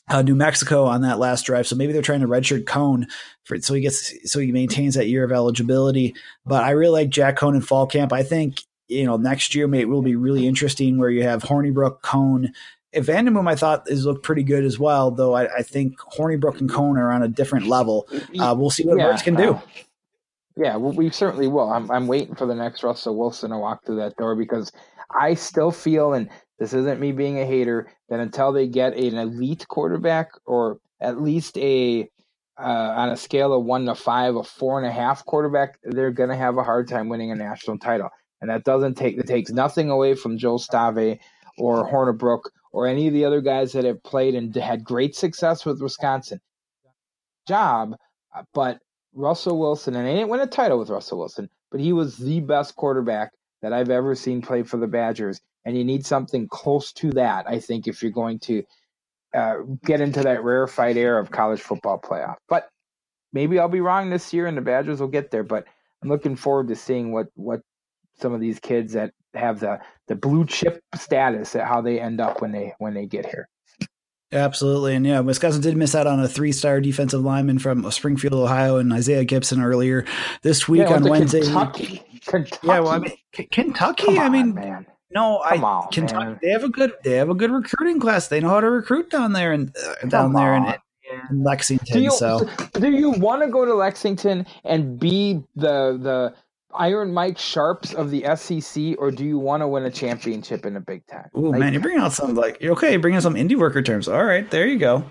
uh, 0.08 0.22
New 0.22 0.34
Mexico 0.34 0.84
on 0.84 1.02
that 1.02 1.18
last 1.18 1.46
drive. 1.46 1.66
So 1.66 1.76
maybe 1.76 1.92
they're 1.92 2.02
trying 2.02 2.20
to 2.20 2.28
redshirt 2.28 2.64
Coan 2.64 3.06
for 3.44 3.58
so 3.60 3.74
he 3.74 3.80
gets 3.80 4.30
so 4.30 4.38
he 4.38 4.52
maintains 4.52 4.94
that 4.94 5.08
year 5.08 5.24
of 5.24 5.32
eligibility. 5.32 6.14
But 6.44 6.64
I 6.64 6.70
really 6.70 7.04
like 7.04 7.10
Jack 7.10 7.36
Coan 7.36 7.54
in 7.54 7.60
fall 7.60 7.86
camp. 7.86 8.12
I 8.12 8.22
think 8.22 8.62
you 8.88 9.04
know 9.04 9.16
next 9.16 9.54
year 9.54 9.66
may 9.66 9.84
will 9.84 10.02
be 10.02 10.16
really 10.16 10.46
interesting 10.46 10.98
where 10.98 11.10
you 11.10 11.22
have 11.22 11.42
Hornibrook, 11.42 12.00
Coan. 12.02 12.48
If 12.92 13.06
Vandenboom, 13.06 13.48
I 13.48 13.56
thought 13.56 13.90
is 13.90 14.06
looked 14.06 14.22
pretty 14.22 14.44
good 14.44 14.64
as 14.64 14.78
well, 14.78 15.10
though 15.10 15.34
I, 15.34 15.52
I 15.56 15.62
think 15.62 15.98
Hornibrook 15.98 16.60
and 16.60 16.70
Coan 16.70 16.96
are 16.96 17.10
on 17.10 17.24
a 17.24 17.28
different 17.28 17.66
level. 17.66 18.06
Uh, 18.38 18.54
we'll 18.56 18.70
see 18.70 18.84
what 18.84 18.98
yeah, 18.98 19.16
can 19.16 19.34
do. 19.34 19.60
yeah, 20.56 20.76
well, 20.76 20.92
we 20.92 21.10
certainly 21.10 21.48
will. 21.48 21.72
I'm 21.72 21.90
I'm 21.90 22.06
waiting 22.06 22.36
for 22.36 22.46
the 22.46 22.54
next 22.54 22.84
Russell 22.84 23.16
Wilson 23.16 23.50
to 23.50 23.58
walk 23.58 23.84
through 23.84 23.96
that 23.96 24.16
door 24.16 24.36
because 24.36 24.70
I 25.10 25.34
still 25.34 25.70
feel, 25.70 26.12
and 26.12 26.28
this 26.58 26.72
isn't 26.72 27.00
me 27.00 27.12
being 27.12 27.38
a 27.38 27.44
hater, 27.44 27.90
that 28.08 28.20
until 28.20 28.52
they 28.52 28.66
get 28.66 28.96
an 28.96 29.18
elite 29.18 29.66
quarterback 29.68 30.30
or 30.46 30.78
at 31.00 31.20
least 31.20 31.58
a 31.58 32.08
uh, 32.56 32.94
on 32.96 33.10
a 33.10 33.16
scale 33.16 33.52
of 33.52 33.64
one 33.64 33.84
to 33.86 33.94
five, 33.94 34.36
a 34.36 34.44
four 34.44 34.78
and 34.78 34.86
a 34.86 34.92
half 34.92 35.24
quarterback, 35.24 35.78
they're 35.82 36.12
going 36.12 36.30
to 36.30 36.36
have 36.36 36.56
a 36.56 36.62
hard 36.62 36.86
time 36.88 37.08
winning 37.08 37.32
a 37.32 37.34
national 37.34 37.78
title. 37.78 38.08
And 38.40 38.48
that 38.50 38.64
doesn't 38.64 38.94
take 38.94 39.16
it 39.18 39.26
takes 39.26 39.50
nothing 39.50 39.90
away 39.90 40.14
from 40.14 40.38
Joel 40.38 40.58
Stave 40.58 41.18
or 41.58 41.90
Hornibrook 41.90 42.42
or 42.72 42.86
any 42.86 43.06
of 43.08 43.12
the 43.12 43.24
other 43.24 43.40
guys 43.40 43.72
that 43.72 43.84
have 43.84 44.02
played 44.02 44.34
and 44.34 44.54
had 44.54 44.84
great 44.84 45.16
success 45.16 45.64
with 45.64 45.80
Wisconsin. 45.80 46.40
Job, 47.48 47.96
uh, 48.34 48.42
but 48.52 48.78
Russell 49.14 49.58
Wilson, 49.58 49.94
and 49.94 50.06
they 50.06 50.14
didn't 50.14 50.28
win 50.28 50.40
a 50.40 50.46
title 50.46 50.78
with 50.78 50.90
Russell 50.90 51.18
Wilson, 51.18 51.48
but 51.70 51.80
he 51.80 51.92
was 51.92 52.16
the 52.16 52.40
best 52.40 52.74
quarterback 52.76 53.32
that 53.62 53.72
I've 53.72 53.90
ever 53.90 54.14
seen 54.14 54.42
play 54.42 54.62
for 54.62 54.76
the 54.76 54.86
Badgers 54.86 55.40
and 55.64 55.76
you 55.76 55.84
need 55.84 56.04
something 56.04 56.48
close 56.48 56.92
to 56.94 57.10
that. 57.12 57.46
I 57.48 57.58
think 57.58 57.86
if 57.86 58.02
you're 58.02 58.12
going 58.12 58.38
to 58.40 58.62
uh, 59.34 59.56
get 59.84 60.00
into 60.00 60.22
that 60.22 60.44
rarefied 60.44 60.96
air 60.96 61.18
of 61.18 61.30
college 61.30 61.60
football 61.60 62.00
playoff, 62.00 62.36
but 62.48 62.68
maybe 63.32 63.58
I'll 63.58 63.68
be 63.68 63.80
wrong 63.80 64.10
this 64.10 64.32
year, 64.32 64.46
and 64.46 64.56
the 64.56 64.62
Badgers 64.62 65.00
will 65.00 65.08
get 65.08 65.30
there. 65.30 65.44
But 65.44 65.66
I'm 66.02 66.08
looking 66.08 66.36
forward 66.36 66.68
to 66.68 66.76
seeing 66.76 67.12
what 67.12 67.28
what 67.34 67.60
some 68.20 68.32
of 68.32 68.40
these 68.40 68.60
kids 68.60 68.92
that 68.92 69.12
have 69.34 69.60
the 69.60 69.80
the 70.06 70.14
blue 70.14 70.46
chip 70.46 70.80
status 70.94 71.56
at 71.56 71.66
how 71.66 71.80
they 71.80 72.00
end 72.00 72.20
up 72.20 72.40
when 72.40 72.52
they 72.52 72.74
when 72.78 72.94
they 72.94 73.06
get 73.06 73.26
here. 73.26 73.48
Absolutely. 74.32 74.96
And 74.96 75.06
yeah, 75.06 75.20
Wisconsin 75.20 75.62
did 75.62 75.76
miss 75.76 75.94
out 75.94 76.08
on 76.08 76.18
a 76.18 76.26
three 76.26 76.50
star 76.50 76.80
defensive 76.80 77.20
lineman 77.20 77.58
from 77.58 77.88
Springfield, 77.90 78.34
Ohio, 78.34 78.78
and 78.78 78.92
Isaiah 78.92 79.24
Gibson 79.24 79.62
earlier 79.62 80.04
this 80.42 80.68
week 80.68 80.80
yeah, 80.80 80.94
on 80.94 81.04
Wednesday. 81.04 81.42
Kentucky. 81.42 82.02
Kentucky. 82.26 82.66
Yeah, 82.66 82.80
well, 82.80 82.88
I 82.88 82.98
mean, 82.98 83.16
Kentucky. 83.50 84.18
On, 84.18 84.18
I 84.18 84.28
mean, 84.28 84.54
man. 84.54 84.86
No, 85.14 85.42
Come 85.48 85.64
I 85.64 85.68
on, 85.68 85.88
Kentucky. 85.92 86.24
Man. 86.24 86.38
They 86.42 86.50
have 86.50 86.64
a 86.64 86.68
good. 86.68 86.92
They 87.04 87.12
have 87.12 87.30
a 87.30 87.34
good 87.34 87.50
recruiting 87.50 88.00
class. 88.00 88.28
They 88.28 88.40
know 88.40 88.48
how 88.48 88.60
to 88.60 88.70
recruit 88.70 89.10
down 89.10 89.32
there 89.32 89.52
and 89.52 89.74
uh, 89.76 90.06
down 90.08 90.32
there 90.32 90.54
in, 90.54 90.74
in, 91.30 91.44
Lexington. 91.44 91.94
Do 91.94 92.02
you, 92.02 92.10
so, 92.10 92.48
do 92.72 92.90
you 92.90 93.10
want 93.10 93.42
to 93.42 93.48
go 93.48 93.64
to 93.64 93.74
Lexington 93.74 94.44
and 94.64 94.98
be 94.98 95.42
the 95.54 95.98
the 96.02 96.34
Iron 96.76 97.12
Mike 97.12 97.38
Sharps 97.38 97.94
of 97.94 98.10
the 98.10 98.24
SEC, 98.36 98.96
or 98.98 99.10
do 99.10 99.24
you 99.24 99.38
want 99.38 99.62
to 99.62 99.68
win 99.68 99.84
a 99.84 99.90
championship 99.90 100.66
in 100.66 100.74
the 100.74 100.80
Big 100.80 101.06
Ten? 101.06 101.24
Oh 101.34 101.40
like, 101.40 101.60
man, 101.60 101.72
you're 101.72 101.82
bringing 101.82 102.00
out 102.00 102.12
some 102.12 102.34
like 102.34 102.62
okay, 102.62 102.92
you're 102.92 103.00
bringing 103.00 103.20
some 103.20 103.34
indie 103.34 103.56
worker 103.56 103.82
terms. 103.82 104.08
All 104.08 104.24
right, 104.24 104.48
there 104.50 104.66
you 104.66 104.78
go. 104.78 105.04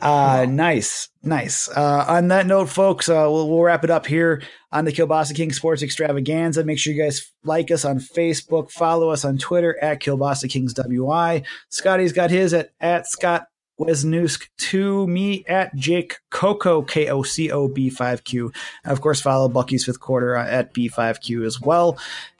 Uh, 0.00 0.46
nice, 0.48 1.08
nice. 1.22 1.68
Uh, 1.68 2.04
on 2.08 2.28
that 2.28 2.46
note, 2.46 2.68
folks, 2.68 3.08
uh, 3.08 3.28
we'll, 3.30 3.48
we'll 3.48 3.62
wrap 3.62 3.84
it 3.84 3.90
up 3.90 4.06
here 4.06 4.42
on 4.72 4.84
the 4.84 4.92
Kielbasa 4.92 5.34
King 5.34 5.52
Sports 5.52 5.82
Extravaganza. 5.82 6.64
Make 6.64 6.78
sure 6.78 6.92
you 6.92 7.02
guys 7.02 7.32
like 7.44 7.70
us 7.70 7.84
on 7.84 7.98
Facebook, 7.98 8.70
follow 8.70 9.10
us 9.10 9.24
on 9.24 9.38
Twitter 9.38 9.78
at 9.82 10.00
Kielbasa 10.00 10.50
Kings 10.50 10.74
WI. 10.74 11.42
Scotty's 11.68 12.12
got 12.12 12.30
his 12.30 12.52
at 12.52 12.70
at 12.80 13.06
Scott 13.06 13.46
Wesnusk 13.78 14.48
to 14.58 15.06
me 15.06 15.44
at 15.46 15.74
Jake 15.74 16.18
Coco, 16.30 16.82
K 16.82 17.08
O 17.08 17.22
C 17.22 17.50
O 17.50 17.68
B 17.68 17.90
5Q. 17.90 18.54
Of 18.84 19.00
course, 19.00 19.20
follow 19.20 19.48
Bucky's 19.48 19.84
fifth 19.84 20.00
quarter 20.00 20.34
at 20.34 20.72
B5Q 20.72 21.44
as 21.46 21.60
well. 21.60 21.98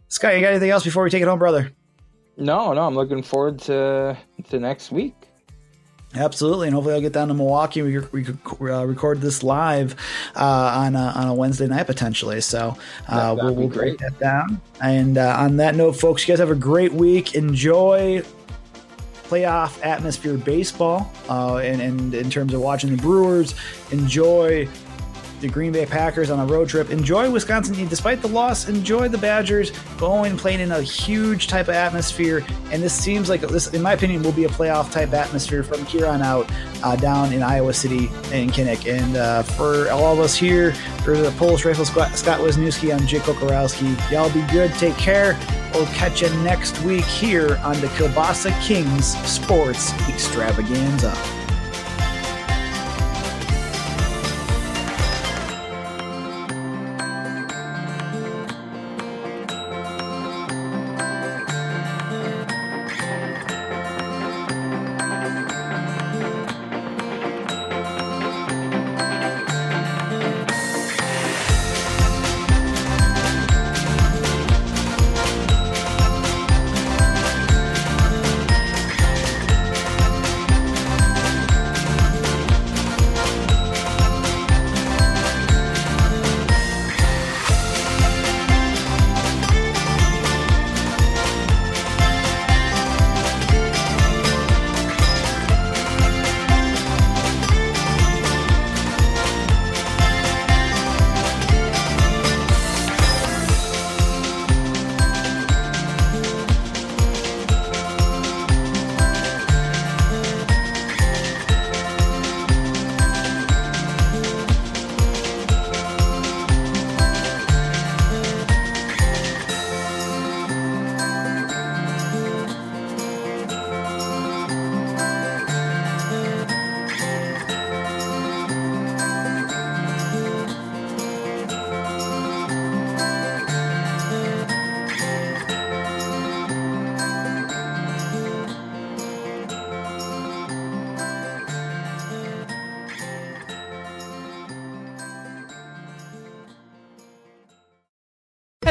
Scott, 0.09 0.34
you 0.34 0.41
got 0.41 0.51
anything 0.51 0.70
else 0.70 0.84
before 0.84 1.03
we 1.05 1.11
take 1.11 1.22
it 1.22 1.28
home, 1.28 1.39
brother? 1.39 1.72
No, 2.37 2.72
no, 2.72 2.87
I'm 2.87 2.95
looking 2.95 3.22
forward 3.22 3.59
to 3.61 4.16
to 4.49 4.61
next 4.61 4.93
week. 4.93 5.14
Absolutely, 6.14 6.68
and 6.68 6.74
hopefully 6.74 6.95
I'll 6.95 7.01
get 7.01 7.12
down 7.12 7.28
to 7.28 7.34
Milwaukee. 7.34 7.82
We, 7.82 7.99
we 7.99 8.24
could 8.24 8.39
uh, 8.61 8.87
record 8.87 9.20
this 9.20 9.43
live 9.43 9.97
uh, 10.34 10.72
on 10.76 10.97
a, 10.97 11.12
on 11.14 11.28
a 11.28 11.34
Wednesday 11.34 11.66
night 11.66 11.87
potentially. 11.87 12.41
So 12.41 12.76
uh, 13.09 13.37
we'll, 13.39 13.55
we'll 13.55 13.68
break 13.68 13.99
that 13.99 14.18
down. 14.18 14.61
And 14.80 15.18
uh, 15.18 15.37
on 15.39 15.57
that 15.57 15.74
note, 15.74 15.93
folks, 15.93 16.26
you 16.26 16.32
guys 16.32 16.39
have 16.39 16.51
a 16.51 16.55
great 16.55 16.93
week. 16.93 17.34
Enjoy 17.34 18.22
playoff 19.28 19.84
atmosphere 19.84 20.36
baseball, 20.36 21.12
uh, 21.28 21.56
and, 21.56 21.80
and 21.80 22.14
in 22.14 22.30
terms 22.30 22.54
of 22.54 22.60
watching 22.60 22.94
the 22.94 23.02
Brewers, 23.02 23.54
enjoy 23.90 24.68
the 25.41 25.49
Green 25.49 25.72
Bay 25.72 25.87
Packers 25.87 26.30
on 26.30 26.39
a 26.39 26.47
road 26.47 26.68
trip. 26.68 26.91
Enjoy 26.91 27.30
Wisconsin. 27.30 27.74
Despite 27.89 28.22
the 28.22 28.28
loss, 28.28 28.68
enjoy 28.68 29.09
the 29.09 29.18
Badgers 29.18 29.70
going 29.99 30.37
playing 30.37 30.61
in 30.61 30.72
a 30.72 30.82
huge 30.82 31.47
type 31.47 31.68
of 31.68 31.74
atmosphere. 31.74 32.45
And 32.72 32.82
this 32.82 32.93
seems 32.93 33.28
like 33.28 33.43
this, 33.43 33.68
in 33.68 33.82
my 33.82 33.93
opinion, 33.93 34.22
will 34.22 34.32
be 34.32 34.45
a 34.45 34.49
playoff 34.49 34.91
type 34.91 35.12
atmosphere 35.12 35.62
from 35.62 35.84
here 35.87 36.07
on 36.07 36.22
out 36.22 36.51
uh, 36.82 36.97
down 36.97 37.32
in 37.32 37.43
Iowa 37.43 37.74
City 37.74 38.09
and 38.32 38.51
Kinnick. 38.51 38.91
And 38.91 39.16
uh, 39.16 39.43
for 39.43 39.91
all 39.91 40.12
of 40.12 40.20
us 40.20 40.34
here, 40.34 40.72
for 41.05 41.16
the 41.16 41.30
Polish 41.32 41.64
Rifle 41.64 41.84
Scott, 41.84 42.16
Scott 42.16 42.41
Wisniewski, 42.41 42.95
I'm 42.95 43.07
Jake 43.07 43.22
Kokorowski. 43.22 44.11
Y'all 44.11 44.32
be 44.32 44.45
good. 44.53 44.72
Take 44.74 44.97
care. 44.97 45.39
We'll 45.74 45.87
catch 45.87 46.22
you 46.22 46.30
next 46.43 46.80
week 46.82 47.05
here 47.05 47.57
on 47.62 47.78
the 47.80 47.89
Kielbasa 47.89 48.59
Kings 48.62 49.16
Sports 49.28 49.93
Extravaganza. 50.09 51.14